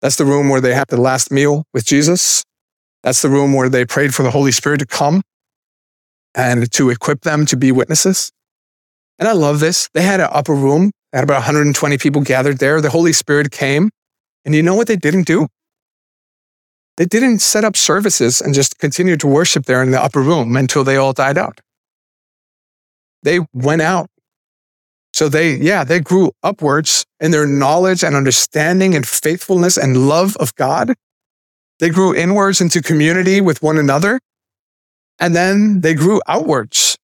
that's 0.02 0.16
the 0.16 0.26
room 0.26 0.50
where 0.50 0.62
they 0.62 0.74
have 0.74 0.88
the 0.88 1.00
last 1.00 1.32
meal 1.32 1.66
with 1.74 1.86
Jesus. 1.86 2.44
That's 3.04 3.22
the 3.22 3.30
room 3.30 3.54
where 3.54 3.70
they 3.70 3.86
prayed 3.86 4.14
for 4.14 4.24
the 4.24 4.32
Holy 4.32 4.52
Spirit 4.52 4.80
to 4.80 4.86
come 4.86 5.22
and 6.36 6.72
to 6.72 6.90
equip 6.90 7.22
them 7.22 7.46
to 7.48 7.58
be 7.58 7.72
witnesses. 7.72 8.32
And 9.20 9.28
I 9.28 9.34
love 9.34 9.60
this. 9.60 9.90
They 9.94 10.04
had 10.04 10.20
an 10.20 10.30
upper 10.32 10.54
room, 10.54 10.92
they 11.12 11.18
had 11.18 11.24
about 11.24 11.36
120 11.36 11.98
people 11.98 12.22
gathered 12.22 12.60
there. 12.60 12.82
The 12.82 12.90
Holy 12.90 13.14
Spirit 13.14 13.52
came. 13.52 13.90
And 14.46 14.56
you 14.56 14.64
know 14.64 14.76
what 14.76 14.88
they 14.88 14.96
didn't 14.96 15.28
do? 15.28 15.48
They 16.98 17.06
didn't 17.06 17.40
set 17.40 17.64
up 17.64 17.76
services 17.76 18.42
and 18.42 18.54
just 18.54 18.78
continue 18.80 19.18
to 19.18 19.28
worship 19.28 19.66
there 19.66 19.82
in 19.84 19.92
the 19.92 20.02
upper 20.02 20.22
room 20.22 20.56
until 20.56 20.84
they 20.84 20.98
all 20.98 21.14
died 21.14 21.38
out. 21.38 21.62
They 23.24 23.40
went 23.54 23.82
out. 23.82 24.10
So 25.14 25.30
they, 25.30 25.56
yeah, 25.56 25.84
they 25.84 26.00
grew 26.00 26.32
upwards 26.42 27.06
in 27.20 27.32
their 27.32 27.46
knowledge 27.46 28.04
and 28.04 28.16
understanding 28.16 28.96
and 28.96 29.06
faithfulness 29.06 29.78
and 29.78 30.08
love 30.08 30.36
of 30.38 30.56
God. 30.56 30.96
They 31.82 31.90
grew 31.90 32.16
inwards 32.16 32.62
into 32.62 32.80
community 32.80 33.42
with 33.42 33.64
one 33.64 33.80
another. 33.80 34.20
And 35.20 35.36
then 35.36 35.82
they 35.82 35.96
grew 35.96 36.22
outwards 36.28 36.96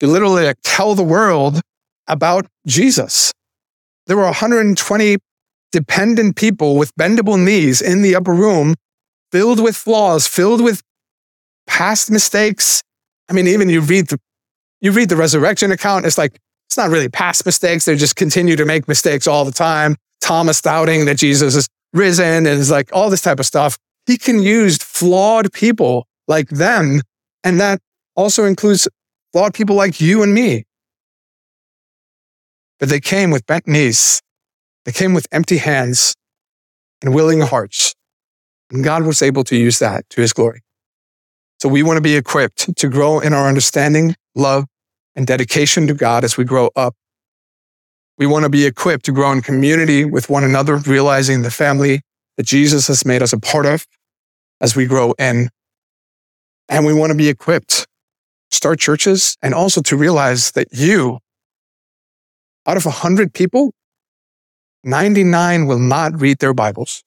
to 0.00 0.06
literally 0.06 0.50
tell 0.64 0.94
the 0.94 1.02
world 1.02 1.60
about 2.08 2.46
Jesus. 2.66 3.32
There 4.06 4.16
were 4.16 4.24
120 4.24 5.18
dependent 5.72 6.36
people 6.36 6.76
with 6.76 6.94
bendable 6.96 7.38
knees 7.38 7.82
in 7.82 8.00
the 8.00 8.16
upper 8.16 8.32
room, 8.32 8.74
filled 9.30 9.62
with 9.62 9.76
flaws, 9.76 10.26
filled 10.26 10.62
with 10.62 10.82
past 11.66 12.10
mistakes. 12.10 12.82
I 13.28 13.34
mean, 13.34 13.46
even 13.46 13.68
you 13.68 13.82
read 13.82 14.08
the, 14.08 14.18
you 14.80 14.92
read 14.92 15.10
the 15.10 15.16
resurrection 15.16 15.70
account, 15.70 16.06
it's 16.06 16.16
like, 16.16 16.38
it's 16.68 16.78
not 16.78 16.88
really 16.88 17.10
past 17.10 17.44
mistakes. 17.44 17.84
They 17.84 17.94
just 17.94 18.16
continue 18.16 18.56
to 18.56 18.64
make 18.64 18.88
mistakes 18.88 19.26
all 19.26 19.44
the 19.44 19.52
time. 19.52 19.96
Thomas 20.22 20.62
doubting 20.62 21.04
that 21.04 21.16
Jesus 21.16 21.54
is 21.54 21.68
risen 21.92 22.46
and 22.46 22.60
it's 22.60 22.70
like 22.70 22.88
all 22.94 23.10
this 23.10 23.22
type 23.22 23.38
of 23.38 23.46
stuff. 23.46 23.78
He 24.08 24.16
can 24.16 24.40
use 24.40 24.78
flawed 24.78 25.52
people 25.52 26.08
like 26.26 26.48
them. 26.48 27.02
And 27.44 27.60
that 27.60 27.78
also 28.16 28.46
includes 28.46 28.88
flawed 29.32 29.52
people 29.52 29.76
like 29.76 30.00
you 30.00 30.22
and 30.22 30.32
me. 30.32 30.64
But 32.80 32.88
they 32.88 33.00
came 33.00 33.30
with 33.30 33.44
bent 33.44 33.68
knees. 33.68 34.22
They 34.86 34.92
came 34.92 35.12
with 35.12 35.26
empty 35.30 35.58
hands 35.58 36.14
and 37.02 37.14
willing 37.14 37.42
hearts. 37.42 37.94
And 38.70 38.82
God 38.82 39.04
was 39.04 39.20
able 39.20 39.44
to 39.44 39.56
use 39.56 39.78
that 39.80 40.08
to 40.08 40.22
his 40.22 40.32
glory. 40.32 40.62
So 41.60 41.68
we 41.68 41.82
want 41.82 41.98
to 41.98 42.02
be 42.02 42.16
equipped 42.16 42.78
to 42.78 42.88
grow 42.88 43.20
in 43.20 43.34
our 43.34 43.46
understanding, 43.46 44.16
love, 44.34 44.64
and 45.16 45.26
dedication 45.26 45.86
to 45.86 45.92
God 45.92 46.24
as 46.24 46.38
we 46.38 46.44
grow 46.44 46.70
up. 46.74 46.94
We 48.16 48.26
want 48.26 48.44
to 48.44 48.48
be 48.48 48.64
equipped 48.64 49.04
to 49.04 49.12
grow 49.12 49.32
in 49.32 49.42
community 49.42 50.06
with 50.06 50.30
one 50.30 50.44
another, 50.44 50.76
realizing 50.76 51.42
the 51.42 51.50
family 51.50 52.00
that 52.38 52.46
Jesus 52.46 52.86
has 52.88 53.04
made 53.04 53.22
us 53.22 53.34
a 53.34 53.38
part 53.38 53.66
of 53.66 53.86
as 54.60 54.76
we 54.76 54.86
grow 54.86 55.12
in. 55.18 55.50
And 56.68 56.84
we 56.84 56.92
want 56.92 57.10
to 57.10 57.16
be 57.16 57.28
equipped 57.28 57.86
start 58.50 58.78
churches 58.78 59.36
and 59.42 59.54
also 59.54 59.80
to 59.82 59.96
realize 59.96 60.52
that 60.52 60.68
you, 60.72 61.18
out 62.66 62.76
of 62.76 62.84
100 62.84 63.32
people, 63.32 63.72
99 64.84 65.66
will 65.66 65.78
not 65.78 66.18
read 66.20 66.38
their 66.38 66.54
Bibles. 66.54 67.02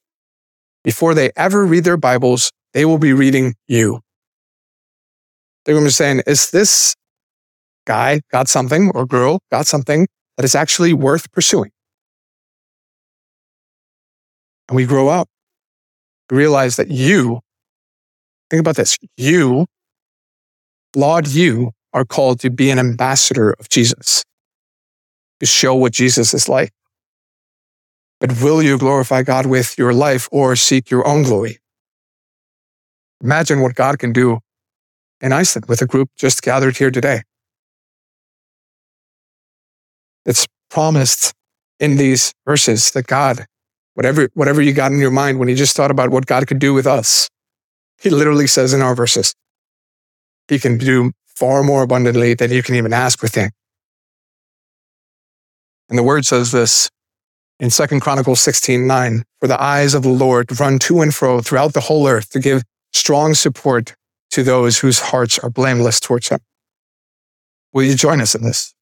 Before 0.84 1.14
they 1.14 1.32
ever 1.36 1.66
read 1.66 1.84
their 1.84 1.98
Bibles, 1.98 2.52
they 2.74 2.86
will 2.86 2.98
be 2.98 3.14
reading 3.14 3.56
you. 3.68 4.02
They're 5.66 5.76
going 5.76 5.86
to 5.86 5.90
be 5.90 5.94
saying, 5.94 6.24
is 6.26 6.52
this 6.52 6.96
guy 7.86 8.22
got 8.32 8.48
something 8.48 8.92
or 8.94 9.06
girl 9.06 9.40
got 9.52 9.68
something 9.68 10.08
that 10.38 10.44
is 10.44 10.56
actually 10.56 10.94
worth 10.94 11.32
pursuing? 11.32 11.72
And 14.68 14.76
we 14.76 14.86
grow 14.86 15.10
up, 15.10 15.28
realize 16.32 16.78
that 16.78 16.90
you, 16.90 17.42
think 18.50 18.62
about 18.62 18.78
this, 18.78 18.98
you 19.18 19.68
Lord, 20.96 21.28
you 21.28 21.72
are 21.94 22.06
called 22.06 22.40
to 22.42 22.50
be 22.50 22.70
an 22.70 22.80
ambassador 22.80 23.52
of 23.52 23.70
Jesus, 23.70 24.24
to 25.40 25.46
show 25.46 25.76
what 25.76 25.94
Jesus 25.94 26.34
is 26.34 26.50
like. 26.50 26.72
But 28.20 28.42
will 28.42 28.62
you 28.62 28.78
glorify 28.78 29.24
God 29.24 29.46
with 29.46 29.78
your 29.78 29.94
life 29.94 30.28
or 30.32 30.56
seek 30.56 30.92
your 30.92 31.08
own 31.08 31.24
glory? 31.24 31.60
Imagine 33.24 33.62
what 33.62 33.76
God 33.76 34.00
can 34.00 34.12
do 34.12 34.40
in 35.22 35.32
Iceland 35.32 35.66
with 35.68 35.82
a 35.82 35.86
group 35.86 36.10
just 36.18 36.42
gathered 36.42 36.78
here 36.78 36.92
today. 36.92 37.22
It's 40.26 40.46
promised 40.70 41.34
in 41.80 41.98
these 41.98 42.34
verses 42.46 42.92
that 42.92 43.08
God, 43.08 43.46
whatever, 44.02 44.30
whatever 44.34 44.64
you 44.64 44.74
got 44.74 44.92
in 44.92 44.98
your 44.98 45.12
mind 45.12 45.38
when 45.38 45.48
you 45.48 45.54
just 45.54 45.78
thought 45.78 45.92
about 45.92 46.10
what 46.10 46.26
God 46.26 46.48
could 46.48 46.58
do 46.58 46.74
with 46.74 46.88
us, 46.88 47.30
he 48.02 48.10
literally 48.10 48.48
says 48.48 48.74
in 48.74 48.82
our 48.82 48.96
verses, 48.96 49.36
he 50.48 50.58
can 50.58 50.80
do 50.80 51.12
far 51.28 51.62
more 51.62 51.84
abundantly 51.84 52.34
than 52.34 52.52
you 52.52 52.64
can 52.64 52.74
even 52.74 52.94
ask 52.94 53.24
or 53.24 53.28
think. 53.28 53.54
And 55.88 56.00
the 56.00 56.04
word 56.04 56.26
says 56.26 56.52
this 56.52 56.90
in 57.60 57.70
Second 57.70 58.00
Chronicles 58.00 58.42
16, 58.42 58.88
9, 58.88 59.24
for 59.40 59.46
the 59.46 59.62
eyes 59.62 59.94
of 59.94 60.02
the 60.02 60.10
Lord 60.10 60.60
run 60.60 60.80
to 60.80 61.02
and 61.02 61.14
fro 61.14 61.40
throughout 61.40 61.74
the 61.74 61.82
whole 61.82 62.08
earth 62.08 62.32
to 62.32 62.40
give 62.40 62.64
strong 62.94 63.36
support 63.36 63.94
to 64.32 64.42
those 64.42 64.80
whose 64.80 65.00
hearts 65.00 65.38
are 65.38 65.52
blameless 65.52 66.00
towards 66.00 66.30
him. 66.30 66.40
Will 67.72 67.84
you 67.84 67.94
join 67.94 68.20
us 68.20 68.34
in 68.34 68.42
this? 68.42 68.74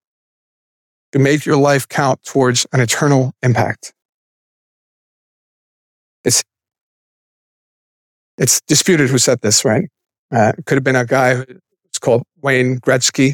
To 1.11 1.19
make 1.19 1.45
your 1.45 1.57
life 1.57 1.89
count 1.89 2.23
towards 2.23 2.65
an 2.71 2.79
eternal 2.79 3.33
impact. 3.43 3.91
It's, 6.23 6.43
it's 8.37 8.61
disputed 8.61 9.09
who 9.09 9.17
said 9.17 9.41
this, 9.41 9.65
right? 9.65 9.89
Uh, 10.31 10.53
it 10.57 10.65
could 10.65 10.75
have 10.75 10.83
been 10.83 10.95
a 10.95 11.05
guy 11.05 11.43
it's 11.85 11.99
called 11.99 12.23
Wayne 12.41 12.79
Gretzky 12.79 13.33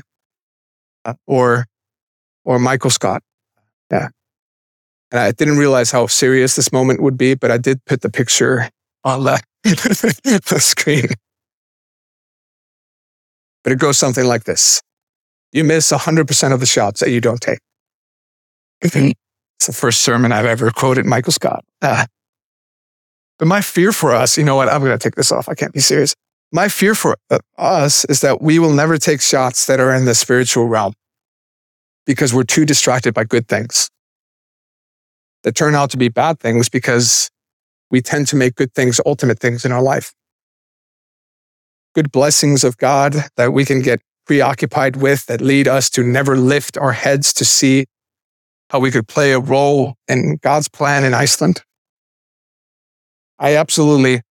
uh, 1.04 1.14
or, 1.28 1.66
or 2.44 2.58
Michael 2.58 2.90
Scott. 2.90 3.22
Yeah. 3.92 4.10
And 5.12 5.20
I 5.20 5.32
didn't 5.32 5.58
realize 5.58 5.92
how 5.92 6.08
serious 6.08 6.56
this 6.56 6.72
moment 6.72 7.02
would 7.02 7.18
be, 7.18 7.36
but 7.36 7.52
I 7.52 7.58
did 7.58 7.84
put 7.86 8.02
the 8.02 8.10
picture 8.10 8.70
on 9.04 9.24
the, 9.24 9.42
the 9.64 10.60
screen. 10.60 11.08
But 13.64 13.74
it 13.74 13.80
goes 13.80 13.98
something 13.98 14.26
like 14.26 14.46
this. 14.46 14.82
You 15.52 15.64
miss 15.64 15.92
100% 15.92 16.54
of 16.54 16.60
the 16.60 16.66
shots 16.66 17.00
that 17.00 17.12
you 17.12 17.22
don't 17.22 17.40
take. 17.42 17.60
it's 18.82 19.68
the 19.68 19.74
first 19.74 20.02
sermon 20.02 20.32
I've 20.32 20.46
ever 20.46 20.72
quoted 20.72 21.06
Michael 21.06 21.32
Scott. 21.32 21.64
Uh, 21.82 22.06
but 23.38 23.48
my 23.48 23.62
fear 23.62 23.92
for 23.92 24.14
us, 24.14 24.38
you 24.38 24.44
know 24.44 24.56
what? 24.56 24.70
I'm 24.70 24.82
going 24.82 24.98
to 24.98 25.04
take 25.04 25.16
this 25.16 25.32
off. 25.32 25.50
I 25.50 25.56
can't 25.56 25.74
be 25.74 25.80
serious. 25.80 26.16
My 26.52 26.68
fear 26.68 26.96
for 26.96 27.18
uh, 27.30 27.40
us 27.58 28.06
is 28.06 28.22
that 28.22 28.42
we 28.42 28.60
will 28.60 28.74
never 28.74 28.98
take 28.98 29.22
shots 29.22 29.66
that 29.68 29.80
are 29.80 29.94
in 29.94 30.06
the 30.06 30.16
spiritual 30.16 30.68
realm 30.68 30.94
because 32.06 32.34
we're 32.34 32.44
too 32.44 32.66
distracted 32.66 33.14
by 33.14 33.24
good 33.24 33.48
things 33.48 33.90
that 35.44 35.56
turn 35.56 35.76
out 35.76 35.90
to 35.92 35.98
be 35.98 36.10
bad 36.10 36.40
things 36.40 36.70
because 36.70 37.30
we 37.92 38.02
tend 38.02 38.28
to 38.28 38.36
make 38.36 38.56
good 38.56 38.74
things 38.74 39.00
ultimate 39.06 39.40
things 39.40 39.66
in 39.66 39.72
our 39.72 39.82
life. 39.82 40.14
Good 41.94 42.12
blessings 42.12 42.64
of 42.64 42.78
God 42.78 43.16
that 43.38 43.54
we 43.54 43.66
can 43.66 43.82
get 43.82 44.02
preoccupied 44.26 44.96
with 44.96 45.26
that 45.28 45.42
lead 45.42 45.68
us 45.68 45.90
to 45.92 46.04
never 46.04 46.36
lift 46.38 46.78
our 46.78 46.94
heads 46.94 47.34
to 47.34 47.46
see 47.46 47.86
how 48.70 48.80
we 48.80 48.92
could 48.92 49.08
play 49.08 49.32
a 49.32 49.40
role 49.40 49.96
in 50.08 50.38
God's 50.42 50.68
plan 50.68 51.04
in 51.04 51.14
Iceland. 51.14 51.64
I 53.40 53.56
absolutely, 53.56 54.16
I 54.16 54.22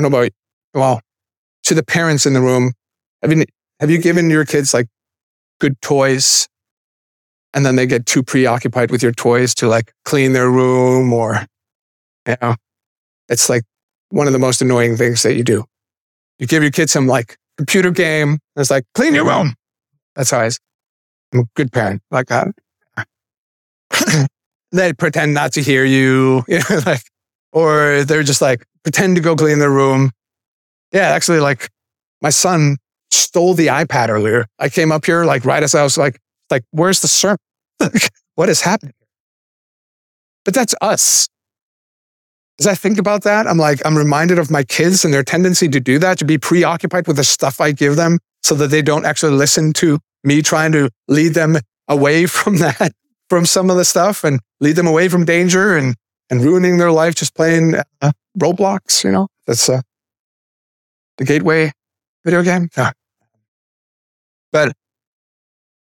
don't 0.00 0.02
know 0.02 0.18
about, 0.18 0.30
well, 0.74 1.00
to 1.64 1.74
the 1.74 1.82
parents 1.82 2.26
in 2.26 2.34
the 2.34 2.40
room, 2.40 2.72
have 3.22 3.32
you, 3.32 3.44
have 3.80 3.90
you 3.90 3.98
given 3.98 4.30
your 4.30 4.44
kids 4.44 4.72
like 4.74 4.88
good 5.60 5.80
toys 5.80 6.48
and 7.54 7.66
then 7.66 7.76
they 7.76 7.86
get 7.86 8.06
too 8.06 8.22
preoccupied 8.22 8.90
with 8.90 9.02
your 9.02 9.12
toys 9.12 9.54
to 9.56 9.68
like 9.68 9.92
clean 10.04 10.32
their 10.32 10.50
room 10.50 11.12
or, 11.12 11.46
you 12.26 12.36
know, 12.40 12.56
it's 13.28 13.48
like 13.48 13.62
one 14.10 14.26
of 14.26 14.32
the 14.32 14.38
most 14.38 14.62
annoying 14.62 14.96
things 14.96 15.22
that 15.22 15.34
you 15.34 15.44
do. 15.44 15.64
You 16.38 16.46
give 16.46 16.62
your 16.62 16.72
kids 16.72 16.92
some 16.92 17.06
like 17.06 17.36
computer 17.56 17.90
game. 17.90 18.30
And 18.30 18.40
it's 18.56 18.70
like, 18.70 18.84
clean 18.94 19.14
your 19.14 19.26
room. 19.26 19.54
That's 20.16 20.30
how 20.30 20.40
I, 20.40 20.50
I'm 21.32 21.40
a 21.40 21.44
good 21.54 21.72
parent 21.72 22.02
like 22.10 22.26
that. 22.28 22.48
Uh, 22.96 24.26
they 24.72 24.92
pretend 24.92 25.34
not 25.34 25.52
to 25.52 25.62
hear 25.62 25.84
you, 25.84 26.44
you 26.48 26.58
know, 26.58 26.80
like, 26.86 27.02
or 27.52 28.04
they're 28.04 28.22
just 28.22 28.42
like, 28.42 28.64
pretend 28.82 29.16
to 29.16 29.22
go 29.22 29.36
clean 29.36 29.58
their 29.58 29.70
room. 29.70 30.10
Yeah, 30.92 31.08
actually, 31.08 31.40
like 31.40 31.68
my 32.20 32.30
son 32.30 32.76
stole 33.10 33.54
the 33.54 33.68
iPad 33.68 34.08
earlier. 34.08 34.46
I 34.58 34.68
came 34.68 34.92
up 34.92 35.04
here, 35.04 35.24
like, 35.24 35.44
right 35.44 35.62
as 35.62 35.74
I 35.74 35.82
was 35.82 35.96
like, 35.96 36.18
like, 36.50 36.64
where's 36.70 37.00
the 37.00 37.08
sermon? 37.08 37.38
what 38.34 38.48
is 38.48 38.60
happening? 38.62 38.94
But 40.44 40.54
that's 40.54 40.74
us. 40.80 41.28
As 42.60 42.66
I 42.66 42.74
think 42.74 42.98
about 42.98 43.22
that, 43.22 43.46
I'm 43.46 43.58
like, 43.58 43.80
I'm 43.84 43.96
reminded 43.96 44.38
of 44.38 44.50
my 44.50 44.62
kids 44.62 45.04
and 45.04 45.12
their 45.12 45.22
tendency 45.22 45.68
to 45.68 45.80
do 45.80 45.98
that, 45.98 46.18
to 46.18 46.24
be 46.24 46.38
preoccupied 46.38 47.06
with 47.06 47.16
the 47.16 47.24
stuff 47.24 47.60
I 47.60 47.72
give 47.72 47.96
them 47.96 48.18
so 48.42 48.54
that 48.56 48.68
they 48.68 48.82
don't 48.82 49.06
actually 49.06 49.32
listen 49.32 49.72
to 49.74 49.98
me 50.24 50.42
trying 50.42 50.72
to 50.72 50.90
lead 51.08 51.34
them 51.34 51.56
away 51.88 52.26
from 52.38 52.58
that, 52.58 52.92
from 53.28 53.46
some 53.46 53.70
of 53.70 53.76
the 53.76 53.84
stuff 53.84 54.24
and 54.24 54.40
lead 54.60 54.76
them 54.76 54.86
away 54.86 55.08
from 55.08 55.24
danger 55.24 55.76
and, 55.76 55.94
and 56.32 56.42
ruining 56.42 56.78
their 56.78 56.90
life 56.90 57.14
just 57.14 57.34
playing 57.34 57.74
uh, 58.00 58.12
Roblox, 58.38 59.04
you 59.04 59.12
know? 59.12 59.28
That's 59.46 59.68
uh, 59.68 59.82
the 61.18 61.26
gateway 61.26 61.72
video 62.24 62.42
game. 62.42 62.70
Yeah. 62.74 62.92
But 64.50 64.72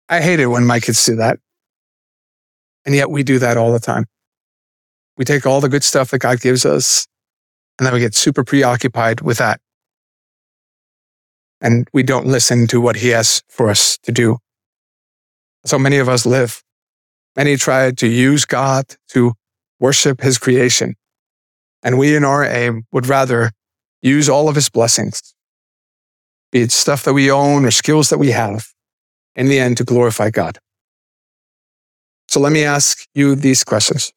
I 0.09 0.21
hate 0.21 0.41
it 0.41 0.47
when 0.47 0.67
my 0.67 0.81
kids 0.81 1.07
do 1.07 1.15
that. 1.17 1.39
And 2.85 2.97
yet 2.97 3.11
we 3.11 3.23
do 3.23 3.39
that 3.39 3.57
all 3.57 3.73
the 3.73 3.79
time. 3.79 4.07
We 5.17 5.25
take 5.25 5.47
all 5.47 5.61
the 5.61 5.69
good 5.69 5.85
stuff 5.85 6.11
that 6.11 6.19
God 6.19 6.41
gives 6.41 6.67
us 6.67 7.07
and 7.79 7.87
then 7.87 7.95
we 7.95 8.01
get 8.01 8.17
super 8.17 8.43
preoccupied 8.43 9.21
with 9.21 9.39
that. 9.39 9.61
And 11.61 11.87
we 11.93 12.03
don't 12.03 12.27
listen 12.27 12.67
to 12.69 12.81
what 12.81 12.97
he 12.97 13.11
has 13.11 13.41
for 13.49 13.71
us 13.71 13.99
to 13.99 14.11
do. 14.11 14.39
So 15.65 15.79
many 15.79 15.99
of 15.99 16.09
us 16.09 16.27
live. 16.27 16.65
Many 17.37 17.57
try 17.57 17.93
to 17.93 18.09
use 18.09 18.45
God 18.45 18.97
to 19.11 19.35
worship 19.81 20.21
his 20.21 20.39
creation. 20.39 20.95
And 21.83 21.99
we 21.99 22.15
in 22.15 22.25
our 22.25 22.45
aim 22.45 22.85
would 22.93 23.07
rather 23.07 23.51
use 24.03 24.29
all 24.29 24.49
of 24.49 24.55
his 24.55 24.69
blessings, 24.69 25.35
be 26.53 26.61
it 26.61 26.71
stuff 26.71 27.03
that 27.05 27.15
we 27.15 27.31
own 27.31 27.65
or 27.65 27.71
skills 27.71 28.11
that 28.11 28.19
we 28.19 28.31
have, 28.31 28.69
in 29.35 29.49
the 29.49 29.59
end 29.59 29.79
to 29.79 29.85
glorify 29.85 30.31
God. 30.31 30.59
So 32.29 32.39
let 32.39 32.53
me 32.53 32.65
ask 32.65 33.07
you 33.15 33.35
these 33.35 33.65
questions. 33.65 34.13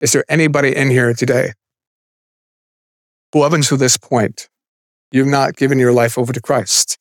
Is 0.00 0.12
there 0.12 0.24
anybody 0.28 0.76
in 0.76 0.90
here 0.90 1.12
today 1.12 1.54
who, 3.32 3.42
up 3.42 3.52
until 3.52 3.76
this 3.76 3.96
point, 3.96 4.48
you've 5.10 5.26
not 5.26 5.56
given 5.56 5.78
your 5.78 5.92
life 5.92 6.16
over 6.16 6.32
to 6.32 6.40
Christ? 6.40 6.98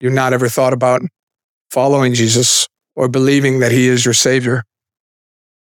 You've 0.00 0.14
not 0.14 0.32
ever 0.32 0.48
thought 0.48 0.72
about 0.72 1.02
following 1.70 2.14
Jesus 2.14 2.68
or 2.94 3.08
believing 3.08 3.58
that 3.58 3.72
he 3.72 3.88
is 3.88 4.04
your 4.04 4.14
savior 4.14 4.62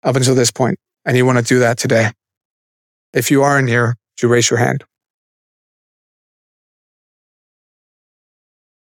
up 0.04 0.16
until 0.16 0.36
this 0.36 0.52
point, 0.52 0.80
and 1.06 1.16
you 1.16 1.26
want 1.26 1.38
to 1.38 1.44
do 1.44 1.60
that 1.60 1.78
today. 1.78 2.12
If 3.14 3.30
you 3.30 3.44
are 3.44 3.60
in 3.60 3.68
here, 3.68 3.96
you 4.22 4.30
raise 4.30 4.50
your 4.50 4.60
hand? 4.60 4.84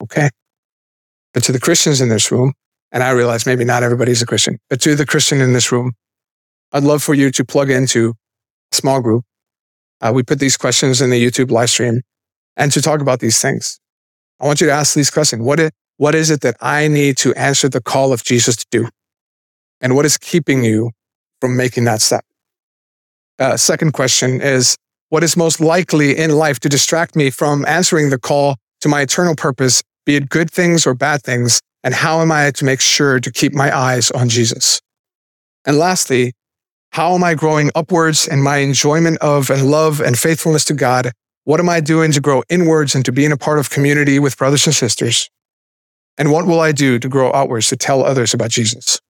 Okay. 0.03 0.31
But 1.35 1.43
to 1.45 1.53
the 1.53 1.61
Christians 1.61 2.01
in 2.01 2.09
this 2.09 2.31
room, 2.31 2.55
and 2.93 3.03
I 3.03 3.11
realize 3.11 3.47
maybe 3.47 3.65
not 3.65 3.83
everybody's 3.83 4.23
a 4.23 4.27
Christian, 4.27 4.59
but 4.71 4.81
to 4.83 4.95
the 4.95 5.07
Christian 5.07 5.41
in 5.41 5.53
this 5.53 5.71
room, 5.71 5.93
I'd 6.73 6.83
love 6.85 7.03
for 7.03 7.15
you 7.15 7.31
to 7.31 7.45
plug 7.45 7.71
into 7.71 8.15
a 8.73 8.77
small 8.77 9.01
group. 9.01 9.25
Uh, 10.01 10.13
we 10.15 10.23
put 10.23 10.39
these 10.39 10.57
questions 10.57 11.01
in 11.01 11.11
the 11.11 11.23
YouTube 11.25 11.51
live 11.51 11.71
stream 11.71 12.03
and 12.57 12.71
to 12.73 12.81
talk 12.81 13.01
about 13.01 13.21
these 13.21 13.41
things. 13.41 13.79
I 14.41 14.47
want 14.47 14.61
you 14.61 14.67
to 14.69 14.73
ask 14.73 14.95
these 14.95 15.11
questions. 15.11 15.43
What 15.43 15.59
is, 15.61 15.71
what 15.97 16.15
is 16.15 16.31
it 16.31 16.43
that 16.43 16.57
I 16.61 16.89
need 16.89 17.17
to 17.19 17.35
answer 17.35 17.69
the 17.69 17.81
call 17.81 18.13
of 18.13 18.23
Jesus 18.23 18.57
to 18.57 18.67
do? 18.71 18.89
And 19.81 19.97
what 19.97 20.05
is 20.05 20.17
keeping 20.17 20.65
you 20.65 20.93
from 21.41 21.57
making 21.57 21.85
that 21.85 22.01
step? 22.01 22.25
Uh, 23.39 23.57
second 23.57 23.93
question 23.93 24.41
is, 24.41 24.77
what 25.11 25.25
is 25.25 25.37
most 25.37 25.61
likely 25.61 26.17
in 26.17 26.31
life 26.31 26.61
to 26.61 26.69
distract 26.69 27.17
me 27.17 27.31
from 27.31 27.65
answering 27.67 28.11
the 28.11 28.19
call 28.19 28.57
to 28.81 28.89
my 28.89 29.01
eternal 29.03 29.35
purpose 29.35 29.83
be 30.05 30.17
it 30.17 30.31
good 30.31 30.51
things 30.51 30.87
or 30.87 30.95
bad 30.95 31.23
things? 31.23 31.61
And 31.85 31.95
how 31.95 32.21
am 32.21 32.33
I 32.33 32.51
to 32.53 32.65
make 32.65 32.81
sure 32.81 33.21
to 33.21 33.31
keep 33.31 33.53
my 33.53 33.77
eyes 33.77 34.11
on 34.11 34.29
Jesus? 34.29 34.81
And 35.65 35.79
lastly, 35.79 36.33
how 36.93 37.15
am 37.15 37.23
I 37.23 37.35
growing 37.35 37.71
upwards 37.75 38.27
in 38.27 38.43
my 38.43 38.59
enjoyment 38.59 39.19
of 39.19 39.51
and 39.51 39.71
love 39.71 40.01
and 40.01 40.19
faithfulness 40.19 40.65
to 40.67 40.75
God? 40.75 41.13
What 41.45 41.61
am 41.61 41.69
I 41.69 41.81
doing 41.81 42.13
to 42.13 42.21
grow 42.21 42.43
inwards 42.49 42.95
and 42.95 43.05
to 43.05 43.13
being 43.13 43.33
a 43.33 43.37
part 43.37 43.59
of 43.59 43.71
community 43.71 44.19
with 44.19 44.37
brothers 44.37 44.67
and 44.67 44.75
sisters? 44.75 45.31
And 46.17 46.33
what 46.33 46.47
will 46.47 46.61
I 46.61 46.73
do 46.73 46.99
to 46.99 47.09
grow 47.09 47.33
outwards 47.33 47.69
to 47.69 47.77
tell 47.77 48.05
others 48.05 48.35
about 48.35 48.51
Jesus? 48.51 49.01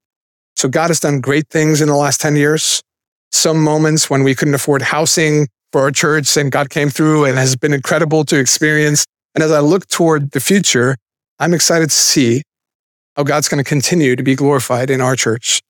So 0.59 0.68
God 0.68 0.88
has 0.88 0.98
done 0.98 1.20
great 1.20 1.48
things 1.50 1.80
in 1.80 1.86
the 1.86 1.94
last 1.94 2.20
10 2.20 2.34
years. 2.34 2.82
Some 3.30 3.62
moments 3.62 4.11
when 4.11 4.24
we 4.24 4.34
couldn't 4.34 4.54
afford 4.54 4.82
housing 4.82 5.46
for 5.70 5.82
our 5.82 5.92
church 5.92 6.36
and 6.36 6.50
God 6.50 6.68
came 6.68 6.90
through 6.90 7.26
and 7.26 7.38
has 7.38 7.54
been 7.54 7.72
incredible 7.72 8.24
to 8.24 8.38
experience. 8.40 9.06
And 9.36 9.44
as 9.44 9.52
I 9.52 9.61
look 9.61 9.86
toward 9.86 10.32
the 10.32 10.40
future, 10.40 10.96
I'm 11.38 11.54
excited 11.54 11.90
to 11.90 11.96
see 11.96 12.42
how 13.14 13.22
God's 13.22 13.46
going 13.46 13.62
to 13.62 13.68
continue 13.68 14.16
to 14.16 14.22
be 14.24 14.34
glorified 14.34 14.90
in 14.90 15.00
our 15.00 15.14
church 15.14 15.61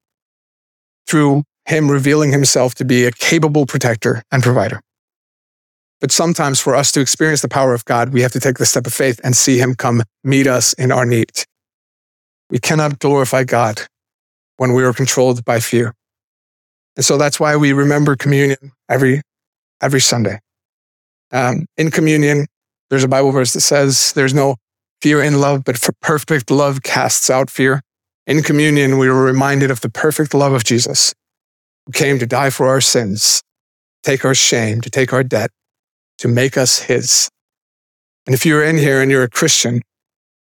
through 1.06 1.42
him 1.66 1.90
revealing 1.90 2.32
himself 2.32 2.74
to 2.76 2.84
be 2.84 3.04
a 3.04 3.12
capable 3.12 3.66
protector 3.66 4.22
and 4.32 4.42
provider. 4.42 4.80
But 6.00 6.12
sometimes 6.12 6.60
for 6.60 6.74
us 6.74 6.92
to 6.92 7.00
experience 7.00 7.42
the 7.42 7.48
power 7.48 7.74
of 7.74 7.84
God, 7.84 8.14
we 8.14 8.22
have 8.22 8.32
to 8.32 8.40
take 8.40 8.56
the 8.56 8.64
step 8.64 8.86
of 8.86 8.94
faith 8.94 9.20
and 9.22 9.36
see 9.36 9.58
him 9.58 9.74
come 9.74 10.02
meet 10.24 10.46
us 10.46 10.72
in 10.74 10.90
our 10.92 11.04
need. 11.04 11.44
We 12.48 12.58
cannot 12.58 13.00
glorify 13.00 13.44
God 13.44 13.82
when 14.58 14.74
we 14.74 14.82
were 14.82 14.92
controlled 14.92 15.44
by 15.44 15.58
fear. 15.58 15.94
And 16.96 17.04
so 17.04 17.16
that's 17.16 17.40
why 17.40 17.56
we 17.56 17.72
remember 17.72 18.16
communion 18.16 18.72
every, 18.88 19.22
every 19.80 20.00
Sunday. 20.00 20.40
Um, 21.32 21.66
in 21.76 21.90
communion, 21.90 22.46
there's 22.90 23.04
a 23.04 23.08
Bible 23.08 23.30
verse 23.30 23.52
that 23.54 23.60
says 23.60 24.12
there's 24.12 24.34
no 24.34 24.56
fear 25.00 25.22
in 25.22 25.40
love, 25.40 25.64
but 25.64 25.78
for 25.78 25.92
perfect 26.00 26.50
love 26.50 26.82
casts 26.82 27.30
out 27.30 27.50
fear. 27.50 27.82
In 28.26 28.42
communion, 28.42 28.98
we 28.98 29.08
were 29.08 29.22
reminded 29.22 29.70
of 29.70 29.80
the 29.80 29.88
perfect 29.88 30.34
love 30.34 30.52
of 30.52 30.64
Jesus, 30.64 31.14
who 31.86 31.92
came 31.92 32.18
to 32.18 32.26
die 32.26 32.50
for 32.50 32.66
our 32.66 32.80
sins, 32.80 33.42
take 34.02 34.24
our 34.24 34.34
shame, 34.34 34.80
to 34.80 34.90
take 34.90 35.12
our 35.12 35.22
debt, 35.22 35.50
to 36.18 36.28
make 36.28 36.56
us 36.56 36.80
his. 36.80 37.30
And 38.26 38.34
if 38.34 38.44
you're 38.44 38.64
in 38.64 38.76
here 38.76 39.00
and 39.00 39.10
you're 39.10 39.22
a 39.22 39.30
Christian 39.30 39.82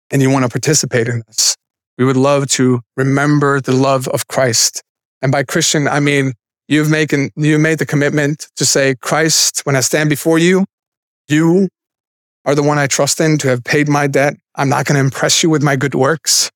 and 0.10 0.22
you 0.22 0.30
want 0.30 0.46
to 0.46 0.50
participate 0.50 1.08
in 1.08 1.22
this, 1.28 1.56
we 2.00 2.06
would 2.06 2.18
love 2.18 2.48
to 2.48 2.80
remember 2.96 3.60
the 3.60 3.74
love 3.74 4.08
of 4.08 4.28
Christ. 4.30 4.82
And 5.22 5.34
by 5.34 5.44
Christian, 5.44 5.86
I 5.86 6.00
mean, 6.00 6.32
you've 6.70 6.90
made, 6.90 7.12
you 7.36 7.60
made 7.60 7.78
the 7.78 7.86
commitment 7.86 8.48
to 8.56 8.66
say, 8.66 8.96
Christ, 8.96 9.62
when 9.66 9.76
I 9.76 9.82
stand 9.82 10.10
before 10.10 10.40
you, 10.40 10.66
you 11.28 11.68
are 12.46 12.56
the 12.56 12.64
one 12.64 12.80
I 12.80 12.88
trust 12.88 13.20
in 13.20 13.38
to 13.40 13.50
have 13.50 13.66
paid 13.66 13.90
my 13.90 14.08
debt. 14.08 14.36
I'm 14.56 14.70
not 14.70 14.86
going 14.86 14.96
to 14.96 15.02
impress 15.02 15.44
you 15.44 15.50
with 15.50 15.62
my 15.62 15.76
good 15.76 15.94
works. 15.94 16.50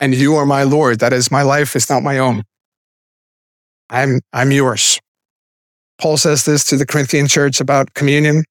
And 0.00 0.12
you 0.12 0.34
are 0.34 0.46
my 0.46 0.64
Lord. 0.64 0.98
That 0.98 1.12
is 1.12 1.30
my 1.30 1.42
life. 1.42 1.76
It's 1.76 1.88
not 1.88 2.02
my 2.02 2.18
own. 2.18 2.42
I'm, 3.90 4.20
I'm 4.32 4.50
yours. 4.50 4.98
Paul 6.00 6.16
says 6.16 6.44
this 6.44 6.64
to 6.64 6.76
the 6.76 6.86
Corinthian 6.86 7.28
church 7.28 7.60
about 7.60 7.94
communion. 7.94 8.42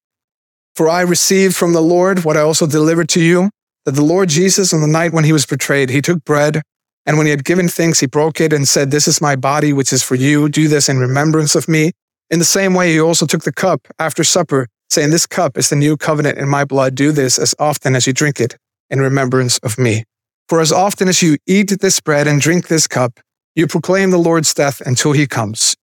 For 0.74 0.88
I 0.88 1.02
received 1.02 1.54
from 1.54 1.74
the 1.74 1.82
Lord 1.82 2.24
what 2.24 2.38
I 2.38 2.40
also 2.40 2.66
delivered 2.66 3.10
to 3.10 3.20
you, 3.20 3.50
that 3.84 3.92
the 3.92 4.04
Lord 4.04 4.28
Jesus, 4.28 4.72
on 4.72 4.80
the 4.80 4.86
night 4.86 5.12
when 5.12 5.24
he 5.24 5.32
was 5.32 5.46
betrayed, 5.46 5.90
he 5.90 6.02
took 6.02 6.24
bread, 6.24 6.62
and 7.06 7.16
when 7.16 7.26
he 7.26 7.30
had 7.30 7.44
given 7.44 7.68
thanks, 7.68 8.00
he 8.00 8.06
broke 8.06 8.40
it 8.40 8.52
and 8.52 8.68
said, 8.68 8.90
This 8.90 9.08
is 9.08 9.20
my 9.20 9.36
body, 9.36 9.72
which 9.72 9.92
is 9.92 10.02
for 10.02 10.14
you. 10.14 10.48
Do 10.48 10.68
this 10.68 10.88
in 10.88 10.98
remembrance 10.98 11.54
of 11.54 11.68
me. 11.68 11.92
In 12.30 12.38
the 12.38 12.44
same 12.44 12.74
way, 12.74 12.92
he 12.92 13.00
also 13.00 13.26
took 13.26 13.42
the 13.42 13.52
cup 13.52 13.88
after 13.98 14.22
supper, 14.22 14.68
saying, 14.90 15.10
This 15.10 15.26
cup 15.26 15.56
is 15.56 15.70
the 15.70 15.76
new 15.76 15.96
covenant 15.96 16.38
in 16.38 16.48
my 16.48 16.64
blood. 16.64 16.94
Do 16.94 17.10
this 17.10 17.38
as 17.38 17.54
often 17.58 17.96
as 17.96 18.06
you 18.06 18.12
drink 18.12 18.38
it 18.38 18.56
in 18.90 19.00
remembrance 19.00 19.58
of 19.58 19.78
me. 19.78 20.04
For 20.48 20.60
as 20.60 20.72
often 20.72 21.08
as 21.08 21.22
you 21.22 21.38
eat 21.46 21.80
this 21.80 22.00
bread 22.00 22.26
and 22.26 22.40
drink 22.40 22.68
this 22.68 22.86
cup, 22.86 23.20
you 23.54 23.66
proclaim 23.66 24.10
the 24.10 24.18
Lord's 24.18 24.52
death 24.52 24.80
until 24.84 25.12
he 25.12 25.26
comes. 25.26 25.76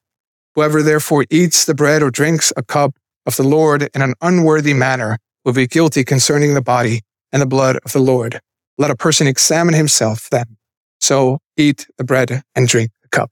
Whoever 0.55 0.83
therefore 0.83 1.25
eats 1.29 1.65
the 1.65 1.75
bread 1.75 2.01
or 2.03 2.11
drinks 2.11 2.53
a 2.55 2.63
cup 2.63 2.95
of 3.25 3.35
the 3.35 3.43
Lord 3.43 3.89
in 3.93 4.01
an 4.01 4.13
unworthy 4.21 4.73
manner 4.73 5.17
will 5.43 5.53
be 5.53 5.67
guilty 5.67 6.03
concerning 6.03 6.53
the 6.53 6.61
body 6.61 7.01
and 7.31 7.41
the 7.41 7.45
blood 7.45 7.77
of 7.85 7.91
the 7.93 7.99
Lord. 7.99 8.39
Let 8.77 8.91
a 8.91 8.95
person 8.95 9.27
examine 9.27 9.73
himself 9.73 10.29
then. 10.29 10.57
So 10.99 11.39
eat 11.55 11.87
the 11.97 12.03
bread 12.03 12.43
and 12.55 12.67
drink 12.67 12.91
the 13.01 13.09
cup. 13.09 13.31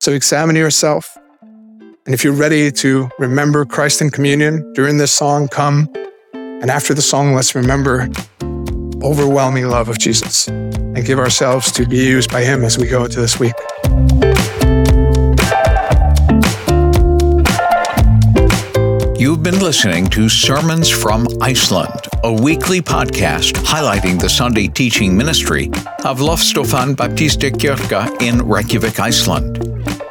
So 0.00 0.12
examine 0.12 0.56
yourself. 0.56 1.16
And 1.40 2.14
if 2.14 2.24
you're 2.24 2.32
ready 2.32 2.70
to 2.72 3.10
remember 3.18 3.64
Christ 3.64 4.00
in 4.00 4.10
communion 4.10 4.72
during 4.72 4.96
this 4.96 5.12
song, 5.12 5.48
come. 5.48 5.88
And 6.32 6.70
after 6.70 6.94
the 6.94 7.02
song, 7.02 7.34
let's 7.34 7.54
remember 7.54 8.08
overwhelming 9.02 9.68
love 9.68 9.88
of 9.88 9.98
Jesus 9.98 10.48
and 10.48 11.04
give 11.04 11.18
ourselves 11.18 11.70
to 11.72 11.86
be 11.86 11.96
used 11.96 12.30
by 12.30 12.42
him 12.42 12.64
as 12.64 12.78
we 12.78 12.88
go 12.88 13.04
into 13.04 13.20
this 13.20 13.38
week. 13.38 13.54
You've 19.18 19.42
been 19.42 19.58
listening 19.58 20.06
to 20.10 20.28
Sermons 20.28 20.88
from 20.88 21.26
Iceland, 21.40 22.06
a 22.22 22.32
weekly 22.32 22.80
podcast 22.80 23.54
highlighting 23.64 24.20
the 24.20 24.28
Sunday 24.28 24.68
teaching 24.68 25.16
ministry 25.16 25.66
of 26.04 26.20
Loftstofan 26.20 26.94
Baptistakirkja 26.94 28.22
in 28.22 28.38
Reykjavik, 28.38 29.00
Iceland. 29.00 29.58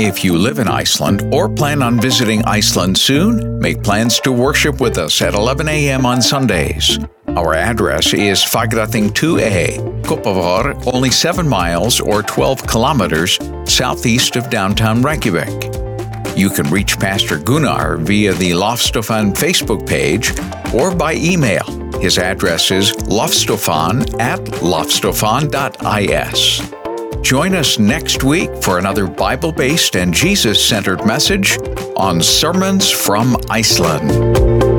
If 0.00 0.22
you 0.22 0.38
live 0.38 0.60
in 0.60 0.68
Iceland 0.68 1.22
or 1.34 1.48
plan 1.48 1.82
on 1.82 2.00
visiting 2.00 2.44
Iceland 2.44 2.96
soon, 2.96 3.58
make 3.58 3.82
plans 3.82 4.20
to 4.20 4.30
worship 4.30 4.80
with 4.80 4.96
us 4.96 5.20
at 5.20 5.34
11 5.34 5.68
a.m. 5.68 6.06
on 6.06 6.22
Sundays. 6.22 7.00
Our 7.26 7.54
address 7.54 8.14
is 8.14 8.38
Fagrathing 8.38 9.10
2A, 9.10 10.04
Kopavogur, 10.04 10.94
only 10.94 11.10
7 11.10 11.48
miles 11.48 12.00
or 12.00 12.22
12 12.22 12.64
kilometers 12.64 13.40
southeast 13.64 14.36
of 14.36 14.48
downtown 14.50 15.02
Reykjavik. 15.02 15.64
You 16.36 16.48
can 16.48 16.70
reach 16.70 17.00
Pastor 17.00 17.38
Gunnar 17.38 17.96
via 17.96 18.34
the 18.34 18.52
Loftstofan 18.52 19.34
Facebook 19.34 19.84
page 19.84 20.30
or 20.72 20.94
by 20.94 21.14
email. 21.14 21.64
His 21.98 22.18
address 22.18 22.70
is 22.70 22.92
loftstofan 22.92 24.20
at 24.20 24.38
loftstofan.is. 24.38 26.87
Join 27.22 27.54
us 27.54 27.78
next 27.78 28.24
week 28.24 28.50
for 28.62 28.78
another 28.78 29.06
Bible 29.06 29.52
based 29.52 29.96
and 29.96 30.14
Jesus 30.14 30.64
centered 30.64 31.04
message 31.04 31.58
on 31.96 32.22
Sermons 32.22 32.90
from 32.90 33.36
Iceland. 33.50 34.77